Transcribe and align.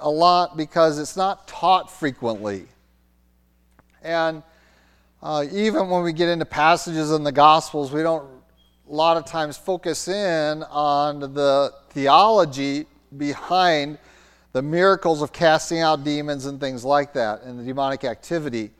a 0.00 0.10
lot 0.10 0.56
because 0.56 0.98
it's 0.98 1.16
not 1.16 1.46
taught 1.46 1.90
frequently. 1.90 2.66
And 4.02 4.42
uh, 5.22 5.44
even 5.52 5.88
when 5.90 6.02
we 6.02 6.12
get 6.12 6.28
into 6.28 6.44
passages 6.44 7.10
in 7.10 7.22
the 7.22 7.32
Gospels, 7.32 7.92
we 7.92 8.02
don't 8.02 8.28
a 8.88 8.92
lot 8.92 9.16
of 9.16 9.24
times 9.24 9.56
focus 9.56 10.08
in 10.08 10.62
on 10.64 11.20
the 11.20 11.72
theology 11.90 12.86
behind 13.16 13.98
the 14.52 14.62
miracles 14.62 15.22
of 15.22 15.32
casting 15.32 15.78
out 15.78 16.02
demons 16.02 16.46
and 16.46 16.58
things 16.58 16.84
like 16.84 17.12
that 17.12 17.42
and 17.42 17.58
the 17.58 17.62
demonic 17.62 18.04
activity. 18.04 18.70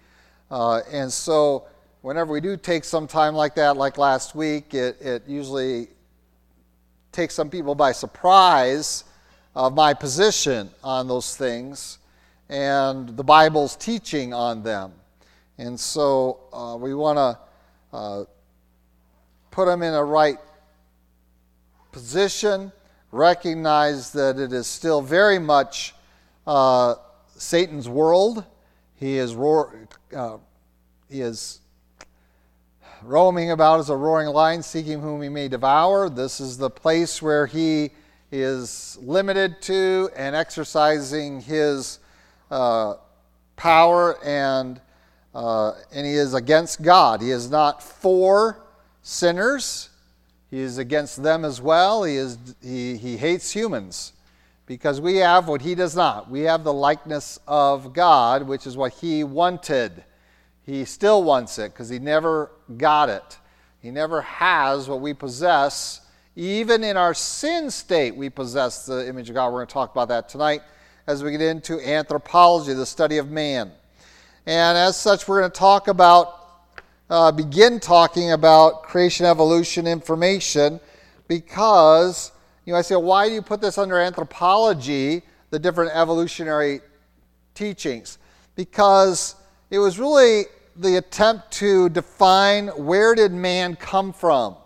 Uh, 0.51 0.80
and 0.91 1.12
so, 1.12 1.67
whenever 2.03 2.32
we 2.32 2.41
do 2.41 2.57
take 2.57 2.82
some 2.82 3.07
time 3.07 3.35
like 3.35 3.55
that, 3.55 3.77
like 3.77 3.98
last 3.98 4.35
week, 4.35 4.75
it, 4.75 5.01
it 5.01 5.23
usually 5.29 5.89
takes 7.12 7.35
some 7.35 7.48
people 7.48 7.75
by 7.75 7.93
surprise 7.93 9.05
of 9.55 9.75
my 9.75 9.95
position 9.95 10.71
on 10.82 11.09
those 11.09 11.37
things 11.37 11.99
and 12.49 13.17
the 13.17 13.25
Bible's 13.25 13.76
teaching 13.76 14.35
on 14.35 14.63
them. 14.63 14.93
And 15.59 15.79
so 15.79 16.40
uh, 16.53 16.76
we 16.79 16.95
want 16.95 17.17
to 17.17 17.96
uh, 17.96 18.25
put 19.50 19.67
them 19.67 19.82
in 19.82 19.95
a 19.95 20.04
right 20.04 20.39
position, 21.93 22.73
recognize 23.13 24.13
that 24.13 24.39
it 24.39 24.53
is 24.53 24.67
still 24.67 25.00
very 25.00 25.39
much 25.39 25.95
uh, 26.46 26.95
Satan's 27.37 27.89
world. 27.89 28.45
He 28.96 29.17
is, 29.17 29.35
roar, 29.35 29.89
uh, 30.14 30.39
he 31.09 31.21
is 31.21 31.61
roaming 33.03 33.51
about 33.51 33.81
as 33.81 33.91
a 33.91 33.97
roaring 33.97 34.28
lion, 34.28 34.62
seeking 34.62 35.01
whom 35.01 35.23
he 35.23 35.28
may 35.28 35.48
devour. 35.48 36.09
This 36.09 36.41
is 36.41 36.59
the 36.59 36.70
place 36.70 37.23
where 37.23 37.47
he 37.47 37.91
is 38.33 38.98
limited 39.00 39.61
to 39.62 40.11
and 40.16 40.36
exercising 40.36 41.41
his 41.41 41.98
uh, 42.50 42.94
power, 43.56 44.19
and, 44.25 44.80
uh, 45.34 45.72
and 45.92 46.06
he 46.06 46.14
is 46.14 46.34
against 46.34 46.83
God. 46.83 47.20
He 47.20 47.31
is 47.31 47.50
not 47.50 47.83
for 47.83 48.64
sinners, 49.03 49.91
he 50.50 50.59
is 50.59 50.78
against 50.78 51.22
them 51.22 51.45
as 51.45 51.61
well. 51.61 52.03
He, 52.03 52.17
is, 52.17 52.39
he, 52.61 52.97
he 52.97 53.17
hates 53.17 53.53
humans 53.53 54.12
because 54.67 55.00
we 55.00 55.17
have 55.17 55.48
what 55.48 55.62
he 55.62 55.75
does 55.75 55.94
not. 55.94 56.31
We 56.31 56.41
have 56.41 56.65
the 56.65 56.72
likeness 56.72 57.39
of 57.47 57.92
God, 57.92 58.42
which 58.42 58.67
is 58.67 58.77
what 58.77 58.92
he 58.94 59.22
wanted. 59.25 60.05
He 60.65 60.84
still 60.84 61.22
wants 61.22 61.59
it 61.59 61.72
because 61.72 61.89
he 61.89 61.98
never 61.98 62.50
got 62.77 63.09
it. 63.09 63.39
He 63.81 63.91
never 63.91 64.22
has 64.22 64.89
what 64.89 65.00
we 65.00 65.15
possess. 65.15 66.00
Even 66.36 66.84
in 66.84 66.97
our 66.97 67.12
sin 67.12 67.70
state, 67.70 68.14
we 68.14 68.31
possess 68.31 68.86
the 68.86 69.09
image 69.09 69.28
of 69.28 69.34
God. 69.34 69.48
We're 69.48 69.59
going 69.59 69.67
to 69.67 69.73
talk 69.73 69.91
about 69.91 70.09
that 70.09 70.28
tonight 70.28 70.62
as 71.06 71.25
we 71.25 71.33
get 71.33 71.41
into 71.41 71.81
anthropology, 71.81 72.72
the 72.72 72.87
study 72.87 73.19
of 73.19 73.31
man. 73.31 73.72
And 74.47 74.78
as 74.78 74.97
such, 74.97 75.27
we're 75.27 75.41
going 75.41 75.50
to 75.50 75.59
talk 75.59 75.89
about, 75.89 76.39
uh, 77.11 77.33
begin 77.33 77.81
talking 77.81 78.31
about 78.31 78.84
creation 78.84 79.27
evolution 79.27 79.89
information 79.89 80.78
because, 81.27 82.31
you 82.65 82.77
I 82.77 82.83
say, 82.83 82.94
why 82.94 83.28
do 83.28 83.34
you 83.34 83.42
put 83.42 83.61
this 83.61 83.77
under 83.77 83.98
anthropology, 83.98 85.22
the 85.50 85.59
different 85.59 85.91
evolutionary 85.94 86.81
teachings? 87.55 88.19
Because 88.55 89.34
it 89.70 89.81
was 89.81 89.98
really 89.98 90.44
the 90.77 90.97
attempt 90.97 91.50
to 91.55 91.89
define 91.89 92.69
where 92.69 93.17
did 93.17 93.33
man 93.33 93.75
come 93.75 94.12
from. 94.12 94.56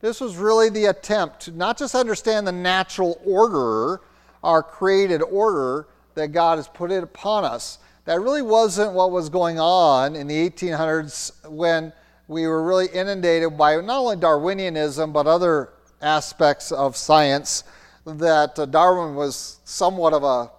This 0.00 0.20
was 0.20 0.36
really 0.36 0.70
the 0.70 0.86
attempt 0.86 1.40
to 1.40 1.50
not 1.52 1.76
just 1.76 1.94
understand 1.94 2.46
the 2.46 2.52
natural 2.52 3.20
order, 3.24 4.00
our 4.42 4.62
created 4.62 5.22
order 5.22 5.86
that 6.14 6.28
God 6.28 6.56
has 6.56 6.68
put 6.68 6.90
it 6.90 7.02
upon 7.02 7.44
us. 7.44 7.78
That 8.06 8.20
really 8.20 8.42
wasn't 8.42 8.92
what 8.92 9.10
was 9.10 9.28
going 9.28 9.60
on 9.60 10.16
in 10.16 10.26
the 10.26 10.50
1800s 10.50 11.48
when 11.50 11.92
we 12.28 12.46
were 12.46 12.64
really 12.64 12.86
inundated 12.86 13.58
by 13.58 13.76
not 13.76 13.98
only 13.98 14.16
Darwinianism 14.16 15.12
but 15.12 15.26
other 15.26 15.70
aspects 16.00 16.72
of 16.72 16.96
science 16.96 17.64
that 18.06 18.58
uh, 18.58 18.64
Darwin 18.66 19.14
was 19.14 19.60
somewhat 19.64 20.14
of 20.14 20.22
a, 20.24 20.50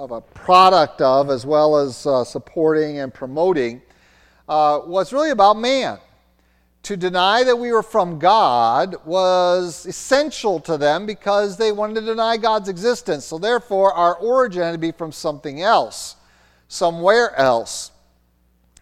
of 0.00 0.12
a 0.12 0.20
product 0.20 1.02
of, 1.02 1.28
as 1.28 1.44
well 1.44 1.76
as 1.76 2.06
uh, 2.06 2.24
supporting 2.24 3.00
and 3.00 3.12
promoting 3.12 3.82
uh, 4.48 4.80
was 4.86 5.12
really 5.12 5.30
about 5.30 5.58
man. 5.58 5.98
To 6.84 6.96
deny 6.96 7.44
that 7.44 7.56
we 7.56 7.70
were 7.72 7.82
from 7.82 8.18
God 8.18 8.96
was 9.04 9.84
essential 9.84 10.58
to 10.60 10.78
them 10.78 11.04
because 11.04 11.56
they 11.56 11.70
wanted 11.70 12.00
to 12.00 12.06
deny 12.06 12.36
God's 12.36 12.68
existence. 12.68 13.26
So, 13.26 13.38
therefore, 13.38 13.92
our 13.92 14.14
origin 14.14 14.62
had 14.62 14.72
to 14.72 14.78
be 14.78 14.92
from 14.92 15.12
something 15.12 15.60
else, 15.60 16.16
somewhere 16.68 17.36
else. 17.36 17.90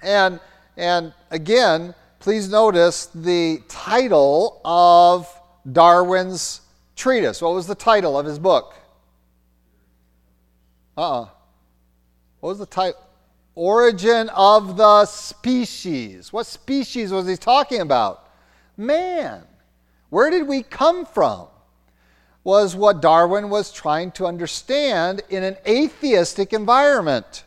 And, 0.02 0.38
and 0.76 1.12
again, 1.30 1.94
please 2.20 2.48
notice 2.48 3.06
the 3.06 3.62
title 3.68 4.60
of 4.64 5.28
Darwin's 5.70 6.60
treatise. 6.94 7.42
What 7.42 7.54
was 7.54 7.66
the 7.66 7.74
title 7.74 8.18
of 8.18 8.26
his 8.26 8.38
book? 8.38 8.74
Uh 10.96 11.00
uh-uh. 11.00 11.22
uh 11.22 11.28
What 12.40 12.48
was 12.50 12.58
the 12.58 12.66
title? 12.66 13.00
Origin 13.56 14.28
of 14.28 14.76
the 14.76 15.06
species. 15.06 16.32
What 16.32 16.46
species 16.46 17.10
was 17.10 17.26
he 17.26 17.36
talking 17.36 17.80
about? 17.80 18.28
Man. 18.76 19.42
Where 20.10 20.30
did 20.30 20.46
we 20.46 20.62
come 20.62 21.04
from? 21.04 21.48
Was 22.44 22.76
what 22.76 23.02
Darwin 23.02 23.50
was 23.50 23.72
trying 23.72 24.12
to 24.12 24.26
understand 24.26 25.22
in 25.30 25.42
an 25.42 25.56
atheistic 25.66 26.52
environment. 26.52 27.42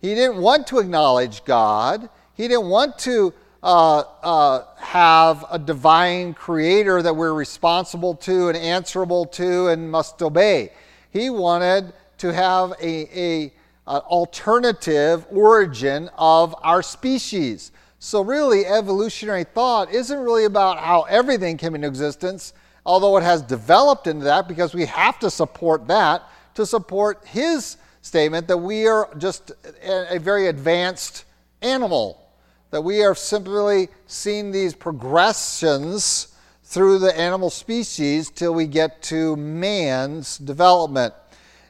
He 0.00 0.14
didn't 0.14 0.36
want 0.36 0.66
to 0.66 0.80
acknowledge 0.80 1.44
God. 1.44 2.10
He 2.34 2.48
didn't 2.48 2.68
want 2.68 2.98
to 3.00 3.32
uh, 3.62 3.98
uh, 4.22 4.64
have 4.76 5.44
a 5.50 5.58
divine 5.58 6.34
creator 6.34 7.00
that 7.00 7.14
we're 7.14 7.32
responsible 7.32 8.16
to 8.16 8.48
and 8.48 8.56
answerable 8.58 9.24
to 9.26 9.68
and 9.68 9.90
must 9.90 10.20
obey. 10.20 10.72
He 11.10 11.30
wanted 11.30 11.92
to 12.18 12.32
have 12.32 12.72
a, 12.82 13.18
a 13.18 13.52
uh, 13.86 14.00
alternative 14.06 15.26
origin 15.30 16.08
of 16.16 16.54
our 16.62 16.82
species. 16.82 17.72
So, 17.98 18.22
really, 18.22 18.66
evolutionary 18.66 19.44
thought 19.44 19.92
isn't 19.92 20.18
really 20.18 20.44
about 20.44 20.78
how 20.78 21.02
everything 21.02 21.56
came 21.56 21.74
into 21.74 21.86
existence, 21.86 22.52
although 22.84 23.16
it 23.16 23.22
has 23.22 23.42
developed 23.42 24.06
into 24.06 24.24
that 24.24 24.48
because 24.48 24.74
we 24.74 24.86
have 24.86 25.18
to 25.20 25.30
support 25.30 25.86
that 25.88 26.28
to 26.54 26.66
support 26.66 27.24
his 27.26 27.76
statement 28.02 28.48
that 28.48 28.58
we 28.58 28.86
are 28.86 29.08
just 29.18 29.52
a, 29.84 30.16
a 30.16 30.18
very 30.18 30.48
advanced 30.48 31.24
animal, 31.62 32.28
that 32.70 32.82
we 32.82 33.02
are 33.02 33.14
simply 33.14 33.88
seeing 34.06 34.50
these 34.50 34.74
progressions 34.74 36.28
through 36.64 36.98
the 36.98 37.16
animal 37.18 37.50
species 37.50 38.30
till 38.30 38.54
we 38.54 38.66
get 38.66 39.02
to 39.02 39.36
man's 39.36 40.38
development. 40.38 41.14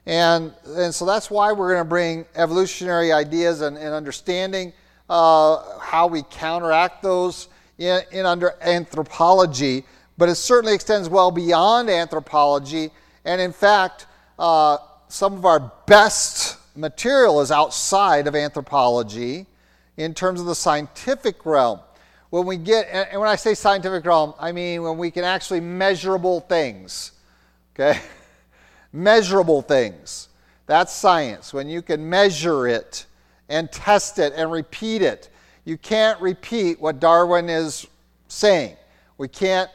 And, 0.06 0.52
and 0.66 0.94
so 0.94 1.06
that's 1.06 1.30
why 1.30 1.52
we're 1.52 1.72
going 1.72 1.84
to 1.84 1.88
bring 1.88 2.26
evolutionary 2.34 3.12
ideas 3.12 3.60
and, 3.60 3.76
and 3.76 3.94
understanding 3.94 4.72
uh, 5.08 5.78
how 5.78 6.06
we 6.06 6.22
counteract 6.30 7.02
those 7.02 7.48
in, 7.78 8.00
in 8.10 8.26
under 8.26 8.54
anthropology. 8.60 9.84
But 10.18 10.28
it 10.28 10.34
certainly 10.36 10.74
extends 10.74 11.08
well 11.08 11.30
beyond 11.30 11.88
anthropology. 11.88 12.90
And 13.24 13.40
in 13.40 13.52
fact, 13.52 14.06
uh, 14.38 14.78
some 15.08 15.34
of 15.34 15.44
our 15.44 15.72
best 15.86 16.58
material 16.74 17.40
is 17.40 17.50
outside 17.50 18.26
of 18.26 18.34
anthropology 18.34 19.46
in 19.96 20.14
terms 20.14 20.40
of 20.40 20.46
the 20.46 20.54
scientific 20.54 21.44
realm. 21.44 21.80
When 22.30 22.46
we 22.46 22.56
get, 22.56 22.88
and 22.90 23.20
when 23.20 23.28
I 23.28 23.36
say 23.36 23.54
scientific 23.54 24.06
realm, 24.06 24.32
I 24.40 24.52
mean 24.52 24.82
when 24.82 24.96
we 24.96 25.10
can 25.10 25.22
actually 25.22 25.60
measurable 25.60 26.40
things. 26.40 27.12
Okay? 27.74 28.00
measurable 28.92 29.62
things. 29.62 30.28
That's 30.66 30.92
science, 30.92 31.53
when 31.53 31.69
you 31.69 31.82
can 31.82 32.08
measure 32.08 32.67
it 32.67 33.06
and 33.49 33.70
test 33.70 34.19
it 34.19 34.32
and 34.34 34.50
repeat 34.50 35.02
it. 35.02 35.28
You 35.64 35.76
can't 35.76 36.20
repeat 36.20 36.81
what 36.81 37.00
Darwin 37.00 37.49
is 37.49 37.87
saying. 38.28 38.76
We 39.19 39.28
can't, 39.28 39.70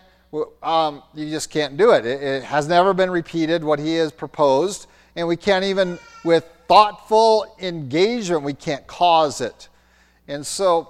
um, 0.63 1.03
you 1.13 1.29
just 1.29 1.49
can't 1.49 1.77
do 1.77 1.91
it. 1.91 2.05
it. 2.05 2.21
It 2.21 2.43
has 2.43 2.67
never 2.67 2.93
been 2.93 3.11
repeated 3.11 3.63
what 3.63 3.79
he 3.79 3.95
has 3.95 4.11
proposed, 4.11 4.87
and 5.15 5.27
we 5.27 5.37
can't 5.37 5.63
even, 5.63 5.99
with 6.23 6.45
thoughtful 6.67 7.55
engagement, 7.59 8.43
we 8.43 8.53
can't 8.53 8.85
cause 8.87 9.41
it. 9.41 9.69
And 10.27 10.45
so, 10.45 10.89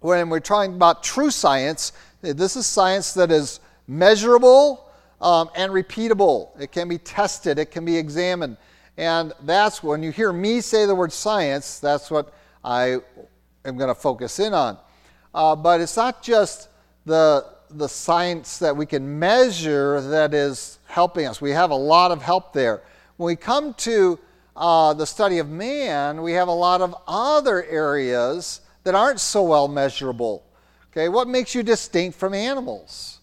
when 0.00 0.28
we're 0.28 0.40
talking 0.40 0.74
about 0.74 1.02
true 1.02 1.30
science, 1.30 1.92
this 2.20 2.56
is 2.56 2.66
science 2.66 3.14
that 3.14 3.30
is 3.30 3.60
measurable 3.86 4.87
um, 5.20 5.50
and 5.56 5.72
repeatable. 5.72 6.58
It 6.60 6.72
can 6.72 6.88
be 6.88 6.98
tested, 6.98 7.58
it 7.58 7.70
can 7.70 7.84
be 7.84 7.96
examined. 7.96 8.56
And 8.96 9.32
that's 9.42 9.82
when 9.82 10.02
you 10.02 10.10
hear 10.10 10.32
me 10.32 10.60
say 10.60 10.86
the 10.86 10.94
word 10.94 11.12
science, 11.12 11.78
that's 11.78 12.10
what 12.10 12.32
I 12.64 12.98
am 13.64 13.76
going 13.76 13.88
to 13.88 13.94
focus 13.94 14.40
in 14.40 14.52
on. 14.52 14.78
Uh, 15.34 15.54
but 15.54 15.80
it's 15.80 15.96
not 15.96 16.22
just 16.22 16.68
the, 17.04 17.46
the 17.70 17.88
science 17.88 18.58
that 18.58 18.76
we 18.76 18.86
can 18.86 19.18
measure 19.18 20.00
that 20.00 20.34
is 20.34 20.78
helping 20.86 21.26
us. 21.26 21.40
We 21.40 21.50
have 21.52 21.70
a 21.70 21.76
lot 21.76 22.10
of 22.10 22.22
help 22.22 22.52
there. 22.52 22.82
When 23.16 23.26
we 23.26 23.36
come 23.36 23.74
to 23.74 24.18
uh, 24.56 24.94
the 24.94 25.06
study 25.06 25.38
of 25.38 25.48
man, 25.48 26.22
we 26.22 26.32
have 26.32 26.48
a 26.48 26.52
lot 26.52 26.80
of 26.80 26.94
other 27.06 27.64
areas 27.64 28.60
that 28.82 28.94
aren't 28.94 29.20
so 29.20 29.42
well 29.42 29.68
measurable. 29.68 30.44
Okay, 30.90 31.08
what 31.08 31.28
makes 31.28 31.54
you 31.54 31.62
distinct 31.62 32.18
from 32.18 32.34
animals? 32.34 33.17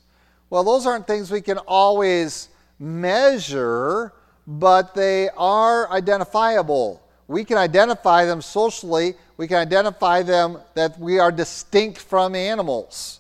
Well, 0.50 0.64
those 0.64 0.86
aren't 0.86 1.08
things 1.08 1.32
we 1.32 1.42
can 1.42 1.58
always 1.60 2.50
measure, 2.80 4.14
but 4.48 4.94
they 4.94 5.30
are 5.38 5.90
identifiable. 5.92 7.02
We 7.28 7.44
can 7.44 7.58
identify 7.58 8.26
them 8.26 8.42
socially, 8.42 9.16
we 9.38 9.48
can 9.48 9.58
identify 9.58 10.22
them 10.22 10.60
that 10.76 11.00
we 11.00 11.20
are 11.20 11.32
distinct 11.32 12.00
from 12.00 12.36
animals, 12.36 13.20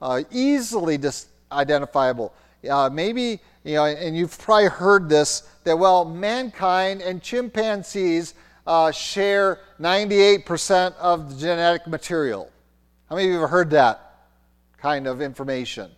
uh, 0.00 0.22
easily 0.30 0.96
dis- 0.96 1.26
identifiable. 1.50 2.32
Uh, 2.68 2.88
maybe, 2.90 3.40
you 3.64 3.74
know, 3.74 3.84
and 3.86 4.16
you've 4.16 4.38
probably 4.38 4.68
heard 4.68 5.08
this 5.08 5.42
that, 5.64 5.76
well, 5.76 6.04
mankind 6.04 7.02
and 7.02 7.22
chimpanzees 7.22 8.34
uh, 8.66 8.90
share 8.92 9.58
98% 9.80 10.94
of 10.96 11.30
the 11.30 11.40
genetic 11.40 11.86
material. 11.86 12.50
How 13.08 13.16
many 13.16 13.28
of 13.28 13.34
you 13.34 13.40
have 13.40 13.50
heard 13.50 13.70
that 13.70 14.28
kind 14.78 15.06
of 15.06 15.20
information? 15.20 15.90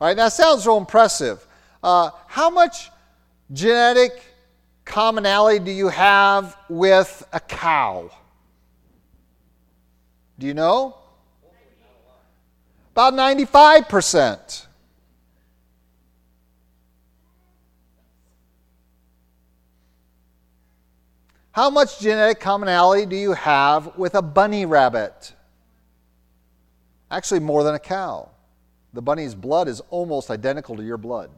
All 0.00 0.08
right, 0.08 0.16
that 0.16 0.32
sounds 0.32 0.66
real 0.66 0.78
impressive. 0.78 1.46
Uh, 1.82 2.10
how 2.26 2.48
much 2.48 2.90
genetic 3.52 4.22
commonality 4.86 5.62
do 5.62 5.70
you 5.70 5.88
have 5.88 6.56
with 6.70 7.26
a 7.32 7.40
cow? 7.40 8.10
Do 10.38 10.46
you 10.46 10.54
know? 10.54 10.96
About 12.92 13.12
95%. 13.12 14.66
How 21.52 21.68
much 21.68 22.00
genetic 22.00 22.40
commonality 22.40 23.04
do 23.04 23.16
you 23.16 23.32
have 23.32 23.98
with 23.98 24.14
a 24.14 24.22
bunny 24.22 24.64
rabbit? 24.64 25.34
Actually, 27.10 27.40
more 27.40 27.64
than 27.64 27.74
a 27.74 27.78
cow. 27.78 28.30
The 28.92 29.02
bunny's 29.02 29.34
blood 29.34 29.68
is 29.68 29.80
almost 29.90 30.30
identical 30.30 30.76
to 30.76 30.82
your 30.82 30.96
blood. 30.96 31.30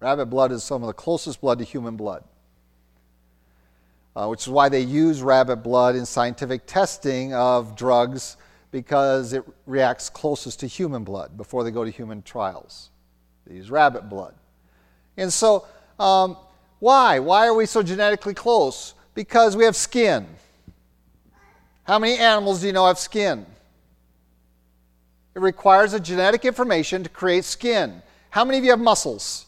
Rabbit 0.00 0.26
blood 0.26 0.52
is 0.52 0.62
some 0.62 0.82
of 0.82 0.86
the 0.86 0.92
closest 0.92 1.40
blood 1.40 1.58
to 1.58 1.64
human 1.64 1.96
blood, 1.96 2.24
uh, 4.16 4.28
which 4.28 4.42
is 4.42 4.48
why 4.48 4.68
they 4.68 4.80
use 4.80 5.22
rabbit 5.22 5.56
blood 5.56 5.94
in 5.94 6.06
scientific 6.06 6.66
testing 6.66 7.34
of 7.34 7.76
drugs 7.76 8.36
because 8.70 9.32
it 9.32 9.44
reacts 9.66 10.08
closest 10.08 10.60
to 10.60 10.66
human 10.66 11.04
blood 11.04 11.36
before 11.36 11.64
they 11.64 11.70
go 11.70 11.84
to 11.84 11.90
human 11.90 12.22
trials. 12.22 12.90
They 13.46 13.56
use 13.56 13.70
rabbit 13.70 14.08
blood. 14.08 14.34
And 15.16 15.32
so, 15.32 15.66
um, 15.98 16.36
why? 16.78 17.18
Why 17.18 17.46
are 17.46 17.54
we 17.54 17.66
so 17.66 17.82
genetically 17.82 18.32
close? 18.32 18.94
Because 19.14 19.56
we 19.56 19.64
have 19.64 19.76
skin. 19.76 20.26
How 21.82 21.98
many 21.98 22.16
animals 22.16 22.60
do 22.60 22.68
you 22.68 22.72
know 22.72 22.86
have 22.86 22.98
skin? 22.98 23.44
It 25.34 25.40
requires 25.40 25.92
a 25.92 26.00
genetic 26.00 26.44
information 26.44 27.02
to 27.04 27.08
create 27.08 27.44
skin. 27.44 28.02
How 28.30 28.44
many 28.44 28.58
of 28.58 28.64
you 28.64 28.70
have 28.70 28.80
muscles? 28.80 29.46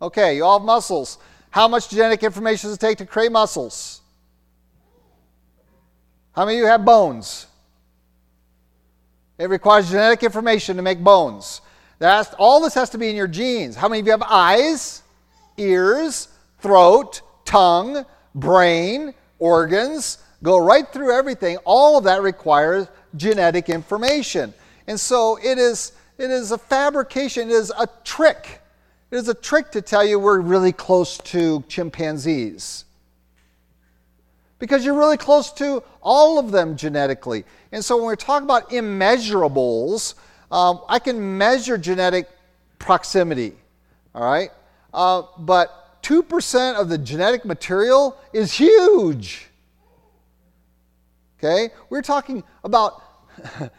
Okay, 0.00 0.36
you 0.36 0.44
all 0.44 0.58
have 0.58 0.66
muscles. 0.66 1.18
How 1.50 1.68
much 1.68 1.90
genetic 1.90 2.22
information 2.22 2.68
does 2.68 2.76
it 2.76 2.80
take 2.80 2.98
to 2.98 3.06
create 3.06 3.30
muscles? 3.30 4.00
How 6.32 6.46
many 6.46 6.58
of 6.58 6.62
you 6.62 6.66
have 6.66 6.84
bones? 6.84 7.46
It 9.38 9.50
requires 9.50 9.90
genetic 9.90 10.22
information 10.22 10.76
to 10.76 10.82
make 10.82 11.02
bones. 11.02 11.60
That's, 11.98 12.34
all 12.38 12.60
this 12.60 12.74
has 12.74 12.90
to 12.90 12.98
be 12.98 13.10
in 13.10 13.16
your 13.16 13.28
genes. 13.28 13.76
How 13.76 13.88
many 13.88 14.00
of 14.00 14.06
you 14.06 14.12
have 14.12 14.22
eyes, 14.22 15.02
ears, 15.56 16.28
throat, 16.58 17.22
tongue, 17.44 18.04
brain, 18.34 19.14
organs? 19.38 20.18
Go 20.42 20.58
right 20.58 20.90
through 20.90 21.16
everything. 21.16 21.58
All 21.64 21.98
of 21.98 22.04
that 22.04 22.22
requires 22.22 22.88
genetic 23.16 23.68
information. 23.68 24.54
And 24.86 24.98
so 24.98 25.38
it 25.42 25.58
is, 25.58 25.92
it 26.18 26.30
is 26.30 26.50
a 26.50 26.58
fabrication, 26.58 27.48
it 27.48 27.52
is 27.52 27.72
a 27.78 27.88
trick. 28.04 28.60
It 29.10 29.16
is 29.16 29.28
a 29.28 29.34
trick 29.34 29.70
to 29.72 29.82
tell 29.82 30.04
you 30.04 30.18
we're 30.18 30.40
really 30.40 30.72
close 30.72 31.18
to 31.18 31.62
chimpanzees. 31.68 32.84
Because 34.58 34.84
you're 34.84 34.96
really 34.96 35.16
close 35.16 35.52
to 35.54 35.82
all 36.00 36.38
of 36.38 36.50
them 36.50 36.76
genetically. 36.76 37.44
And 37.72 37.84
so 37.84 37.96
when 37.96 38.06
we're 38.06 38.16
talking 38.16 38.44
about 38.44 38.70
immeasurables, 38.70 40.14
um, 40.50 40.80
I 40.88 40.98
can 40.98 41.36
measure 41.36 41.76
genetic 41.76 42.28
proximity, 42.78 43.54
all 44.14 44.24
right? 44.24 44.50
Uh, 44.94 45.22
but 45.38 46.02
2% 46.02 46.74
of 46.80 46.88
the 46.88 46.98
genetic 46.98 47.44
material 47.44 48.16
is 48.32 48.52
huge. 48.52 49.48
Okay? 51.38 51.70
We're 51.90 52.02
talking 52.02 52.44
about 52.62 53.01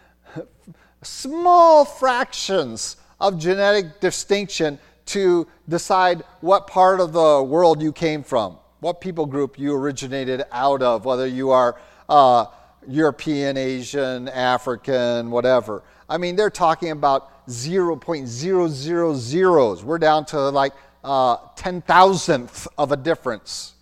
small 1.03 1.85
fractions 1.85 2.97
of 3.19 3.39
genetic 3.39 3.99
distinction 3.99 4.79
to 5.05 5.47
decide 5.67 6.23
what 6.41 6.67
part 6.67 6.99
of 6.99 7.13
the 7.13 7.43
world 7.43 7.81
you 7.81 7.91
came 7.91 8.23
from, 8.23 8.57
what 8.79 9.01
people 9.01 9.25
group 9.25 9.59
you 9.59 9.75
originated 9.75 10.43
out 10.51 10.81
of, 10.81 11.05
whether 11.05 11.27
you 11.27 11.51
are 11.51 11.79
uh, 12.09 12.45
European, 12.87 13.57
Asian, 13.57 14.27
African, 14.29 15.29
whatever. 15.31 15.83
I 16.09 16.17
mean, 16.17 16.35
they're 16.35 16.49
talking 16.49 16.91
about 16.91 17.47
0.000s. 17.47 19.83
We're 19.83 19.97
down 19.97 20.25
to 20.25 20.49
like 20.49 20.73
uh, 21.03 21.37
10 21.55 21.81
thousandth 21.81 22.67
of 22.77 22.91
a 22.91 22.97
difference 22.97 23.73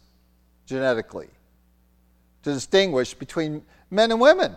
genetically 0.65 1.27
to 2.43 2.53
distinguish 2.53 3.13
between 3.13 3.63
men 3.89 4.11
and 4.11 4.19
women, 4.19 4.55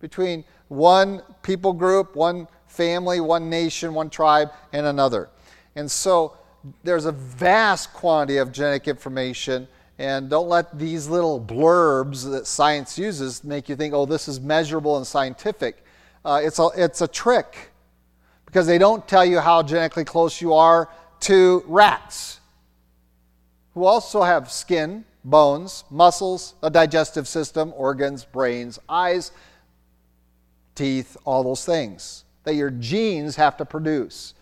between 0.00 0.44
one 0.68 1.22
people 1.42 1.72
group, 1.72 2.16
one 2.16 2.48
family, 2.66 3.20
one 3.20 3.50
nation, 3.50 3.94
one 3.94 4.10
tribe, 4.10 4.50
and 4.72 4.86
another. 4.86 5.28
And 5.76 5.90
so 5.90 6.36
there's 6.82 7.06
a 7.06 7.12
vast 7.12 7.92
quantity 7.92 8.38
of 8.38 8.52
genetic 8.52 8.88
information. 8.88 9.68
And 9.98 10.30
don't 10.30 10.48
let 10.48 10.78
these 10.78 11.08
little 11.08 11.40
blurbs 11.40 12.28
that 12.30 12.46
science 12.46 12.98
uses 12.98 13.44
make 13.44 13.68
you 13.68 13.76
think, 13.76 13.92
oh, 13.92 14.06
this 14.06 14.28
is 14.28 14.40
measurable 14.40 14.96
and 14.96 15.06
scientific. 15.06 15.84
Uh, 16.24 16.40
it's, 16.42 16.58
a, 16.58 16.68
it's 16.76 17.00
a 17.02 17.08
trick 17.08 17.70
because 18.46 18.66
they 18.66 18.78
don't 18.78 19.06
tell 19.06 19.24
you 19.24 19.40
how 19.40 19.62
genetically 19.62 20.04
close 20.04 20.40
you 20.40 20.54
are 20.54 20.88
to 21.20 21.62
rats, 21.66 22.40
who 23.74 23.84
also 23.84 24.22
have 24.22 24.50
skin 24.50 25.04
bones, 25.22 25.84
muscles, 25.90 26.54
a 26.62 26.70
digestive 26.70 27.28
system, 27.28 27.72
organs, 27.76 28.24
brains, 28.24 28.78
eyes, 28.88 29.32
teeth, 30.80 31.16
all 31.24 31.44
those 31.44 31.64
things 31.64 32.24
that 32.44 32.54
your 32.54 32.70
genes 32.70 33.36
have 33.36 33.56
to 33.58 33.64
produce. 33.64 34.34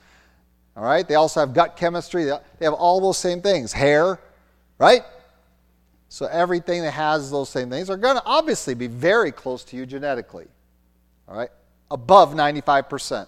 All 0.76 0.84
right? 0.84 1.06
They 1.06 1.16
also 1.16 1.40
have 1.40 1.52
gut 1.52 1.76
chemistry, 1.76 2.24
they 2.24 2.64
have 2.64 2.74
all 2.74 3.00
those 3.00 3.18
same 3.18 3.42
things. 3.42 3.72
Hair, 3.72 4.20
right? 4.78 5.02
So 6.08 6.26
everything 6.26 6.82
that 6.82 6.92
has 6.92 7.30
those 7.30 7.48
same 7.48 7.68
things 7.68 7.90
are 7.90 7.96
going 7.96 8.16
to 8.16 8.22
obviously 8.24 8.74
be 8.74 8.86
very 8.86 9.32
close 9.32 9.64
to 9.64 9.76
you 9.76 9.84
genetically. 9.84 10.46
All 11.28 11.36
right? 11.36 11.50
Above 11.90 12.34
95%. 12.34 13.26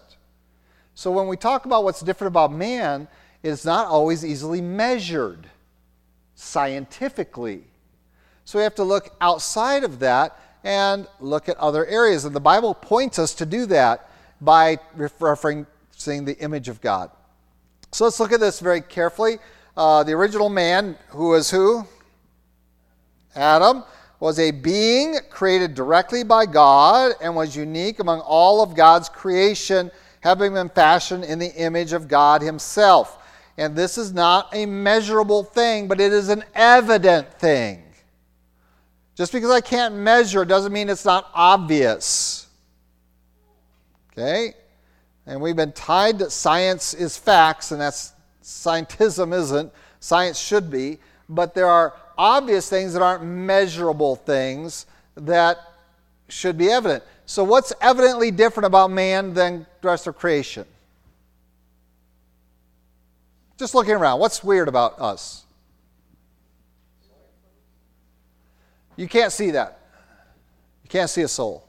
So 0.94 1.10
when 1.10 1.26
we 1.26 1.36
talk 1.36 1.66
about 1.66 1.82
what's 1.82 2.00
different 2.00 2.32
about 2.32 2.52
man, 2.52 3.08
it's 3.42 3.64
not 3.64 3.86
always 3.88 4.24
easily 4.24 4.60
measured 4.60 5.48
scientifically. 6.34 7.64
So 8.44 8.58
we 8.58 8.62
have 8.62 8.74
to 8.76 8.84
look 8.84 9.14
outside 9.20 9.82
of 9.82 9.98
that 9.98 10.38
and 10.64 11.06
look 11.20 11.48
at 11.48 11.56
other 11.56 11.86
areas. 11.86 12.24
And 12.24 12.34
the 12.34 12.40
Bible 12.40 12.74
points 12.74 13.18
us 13.18 13.34
to 13.34 13.46
do 13.46 13.66
that 13.66 14.08
by 14.40 14.76
referencing 14.96 15.66
the 16.24 16.36
image 16.40 16.68
of 16.68 16.80
God. 16.80 17.10
So 17.92 18.04
let's 18.04 18.20
look 18.20 18.32
at 18.32 18.40
this 18.40 18.60
very 18.60 18.80
carefully. 18.80 19.38
Uh, 19.76 20.02
the 20.02 20.12
original 20.12 20.48
man, 20.48 20.96
who 21.08 21.30
was 21.30 21.50
who? 21.50 21.86
Adam, 23.34 23.84
was 24.18 24.38
a 24.38 24.50
being 24.50 25.16
created 25.30 25.74
directly 25.74 26.22
by 26.22 26.44
God 26.44 27.12
and 27.22 27.34
was 27.34 27.56
unique 27.56 27.98
among 28.00 28.20
all 28.20 28.62
of 28.62 28.74
God's 28.74 29.08
creation, 29.08 29.90
having 30.20 30.52
been 30.52 30.68
fashioned 30.68 31.24
in 31.24 31.38
the 31.38 31.54
image 31.54 31.92
of 31.92 32.06
God 32.06 32.42
Himself. 32.42 33.16
And 33.56 33.74
this 33.74 33.98
is 33.98 34.12
not 34.12 34.48
a 34.54 34.66
measurable 34.66 35.42
thing, 35.42 35.88
but 35.88 36.00
it 36.00 36.12
is 36.12 36.28
an 36.28 36.44
evident 36.54 37.32
thing. 37.34 37.82
Just 39.20 39.32
because 39.32 39.50
I 39.50 39.60
can't 39.60 39.96
measure 39.96 40.46
doesn't 40.46 40.72
mean 40.72 40.88
it's 40.88 41.04
not 41.04 41.30
obvious. 41.34 42.46
Okay? 44.10 44.54
And 45.26 45.42
we've 45.42 45.56
been 45.56 45.72
tied 45.72 46.20
to 46.20 46.30
science 46.30 46.94
is 46.94 47.18
facts, 47.18 47.70
and 47.70 47.78
that's 47.78 48.14
scientism 48.42 49.34
isn't. 49.34 49.74
Science 49.98 50.38
should 50.38 50.70
be. 50.70 51.00
But 51.28 51.54
there 51.54 51.66
are 51.66 51.98
obvious 52.16 52.70
things 52.70 52.94
that 52.94 53.02
aren't 53.02 53.22
measurable 53.22 54.16
things 54.16 54.86
that 55.16 55.58
should 56.30 56.56
be 56.56 56.70
evident. 56.70 57.04
So, 57.26 57.44
what's 57.44 57.74
evidently 57.82 58.30
different 58.30 58.68
about 58.68 58.90
man 58.90 59.34
than 59.34 59.66
the 59.82 59.88
rest 59.88 60.06
of 60.06 60.16
creation? 60.16 60.64
Just 63.58 63.74
looking 63.74 63.96
around, 63.96 64.18
what's 64.18 64.42
weird 64.42 64.68
about 64.68 64.98
us? 64.98 65.44
You 69.00 69.08
can't 69.08 69.32
see 69.32 69.52
that. 69.52 69.78
You 70.84 70.90
can't 70.90 71.08
see 71.08 71.22
a 71.22 71.28
soul. 71.28 71.66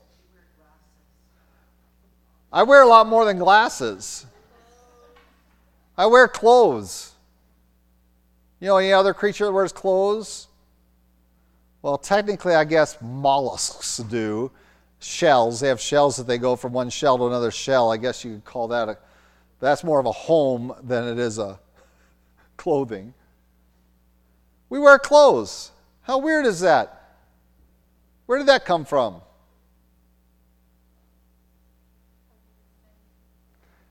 I 2.51 2.63
wear 2.63 2.81
a 2.81 2.85
lot 2.85 3.07
more 3.07 3.23
than 3.23 3.37
glasses. 3.37 4.25
I 5.97 6.07
wear 6.07 6.27
clothes. 6.27 7.13
You 8.59 8.67
know 8.67 8.75
any 8.75 8.91
other 8.91 9.13
creature 9.13 9.45
that 9.45 9.53
wears 9.53 9.71
clothes? 9.71 10.49
Well, 11.81 11.97
technically, 11.97 12.53
I 12.53 12.65
guess 12.65 12.97
mollusks 13.01 13.99
do. 13.99 14.51
Shells. 14.99 15.61
They 15.61 15.69
have 15.69 15.79
shells 15.79 16.17
that 16.17 16.27
they 16.27 16.37
go 16.37 16.57
from 16.57 16.73
one 16.73 16.89
shell 16.89 17.17
to 17.17 17.27
another 17.27 17.49
shell. 17.49 17.93
I 17.93 17.95
guess 17.95 18.25
you 18.25 18.33
could 18.33 18.43
call 18.43 18.67
that 18.67 18.89
a. 18.89 18.97
That's 19.61 19.85
more 19.85 20.01
of 20.01 20.05
a 20.05 20.11
home 20.11 20.73
than 20.83 21.07
it 21.07 21.17
is 21.17 21.39
a 21.39 21.61
clothing. 22.57 23.13
We 24.67 24.79
wear 24.79 24.99
clothes. 24.99 25.71
How 26.01 26.17
weird 26.17 26.45
is 26.45 26.59
that? 26.59 27.00
Where 28.31 28.37
did 28.37 28.47
that 28.47 28.63
come 28.63 28.85
from? 28.85 29.21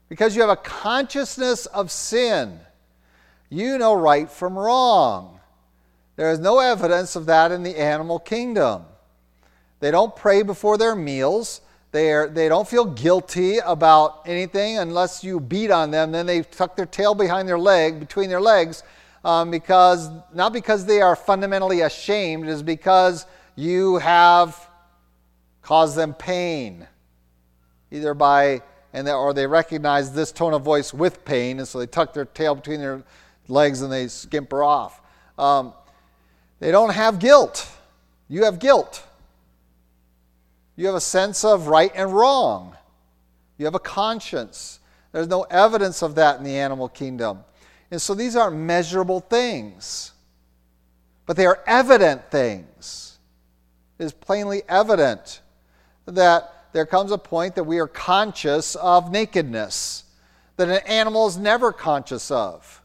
Because 0.09 0.35
you 0.35 0.41
have 0.41 0.49
a 0.49 0.57
consciousness 0.57 1.67
of 1.67 1.91
sin. 1.91 2.59
You 3.51 3.77
know 3.77 3.93
right 3.93 4.31
from 4.31 4.59
wrong. 4.59 5.41
There 6.17 6.31
is 6.31 6.39
no 6.39 6.59
evidence 6.59 7.17
of 7.17 7.27
that 7.27 7.53
in 7.53 7.65
the 7.65 7.79
animal 7.79 8.19
kingdom. 8.19 8.87
They 9.81 9.91
don't 9.91 10.17
pray 10.17 10.43
before 10.43 10.79
their 10.79 10.97
meals. 10.97 11.61
They're, 11.93 12.27
they 12.27 12.49
don't 12.49 12.67
feel 12.67 12.87
guilty 12.87 13.59
about 13.59 14.23
anything 14.25 14.79
unless 14.79 15.23
you 15.23 15.39
beat 15.39 15.71
on 15.71 15.91
them. 15.91 16.13
Then 16.13 16.25
they 16.25 16.45
tuck 16.45 16.77
their 16.77 16.87
tail 16.87 17.15
behind 17.15 17.47
their 17.47 17.59
leg, 17.59 18.01
between 18.01 18.31
their 18.31 18.41
legs, 18.41 18.85
um, 19.23 19.51
because 19.51 20.09
not 20.33 20.55
because 20.55 20.87
they 20.87 21.03
are 21.03 21.15
fundamentally 21.15 21.83
ashamed, 21.83 22.49
it 22.49 22.53
is 22.53 22.63
because 22.63 23.27
you 23.57 23.97
have 23.99 24.69
caused 25.63 25.97
them 25.97 26.15
pain, 26.15 26.87
either 27.91 28.15
by 28.15 28.63
and 28.93 29.07
they, 29.07 29.13
or 29.13 29.33
they 29.33 29.47
recognize 29.47 30.13
this 30.13 30.33
tone 30.33 30.53
of 30.53 30.63
voice 30.63 30.93
with 30.93 31.25
pain, 31.25 31.59
and 31.59 31.69
so 31.69 31.79
they 31.79 31.87
tuck 31.87 32.13
their 32.13 32.25
tail 32.25 32.55
between 32.55 32.81
their 32.81 33.03
legs 33.49 33.83
and 33.83 33.93
they 33.93 34.07
skimper 34.07 34.67
off. 34.67 35.01
Um, 35.39 35.73
they 36.59 36.71
don't 36.71 36.93
have 36.93 37.19
guilt. 37.19 37.69
You 38.29 38.45
have 38.45 38.59
guilt. 38.59 39.05
You 40.77 40.87
have 40.87 40.95
a 40.95 41.01
sense 41.01 41.45
of 41.45 41.69
right 41.69 41.93
and 41.95 42.13
wrong. 42.13 42.77
You 43.59 43.65
have 43.67 43.75
a 43.75 43.81
conscience. 43.81 44.81
There's 45.13 45.29
no 45.29 45.43
evidence 45.43 46.03
of 46.03 46.15
that 46.17 46.39
in 46.39 46.45
the 46.45 46.57
animal 46.57 46.89
kingdom. 46.89 47.45
And 47.91 48.01
so 48.01 48.15
these 48.15 48.37
aren't 48.37 48.57
measurable 48.57 49.21
things, 49.21 50.13
but 51.27 51.37
they 51.37 51.47
are 51.47 51.61
evident 51.67 52.31
things. 52.31 53.10
It 54.01 54.05
is 54.05 54.13
plainly 54.15 54.63
evident 54.67 55.43
that 56.07 56.69
there 56.73 56.87
comes 56.87 57.13
a 57.13 57.19
point 57.19 57.57
that 57.57 57.65
we 57.65 57.81
are 57.81 57.87
conscious 57.87 58.75
of 58.75 59.13
nakedness 59.13 60.05
that 60.57 60.69
an 60.69 60.79
animal 60.87 61.27
is 61.27 61.37
never 61.37 61.71
conscious 61.71 62.31
of. 62.31 62.81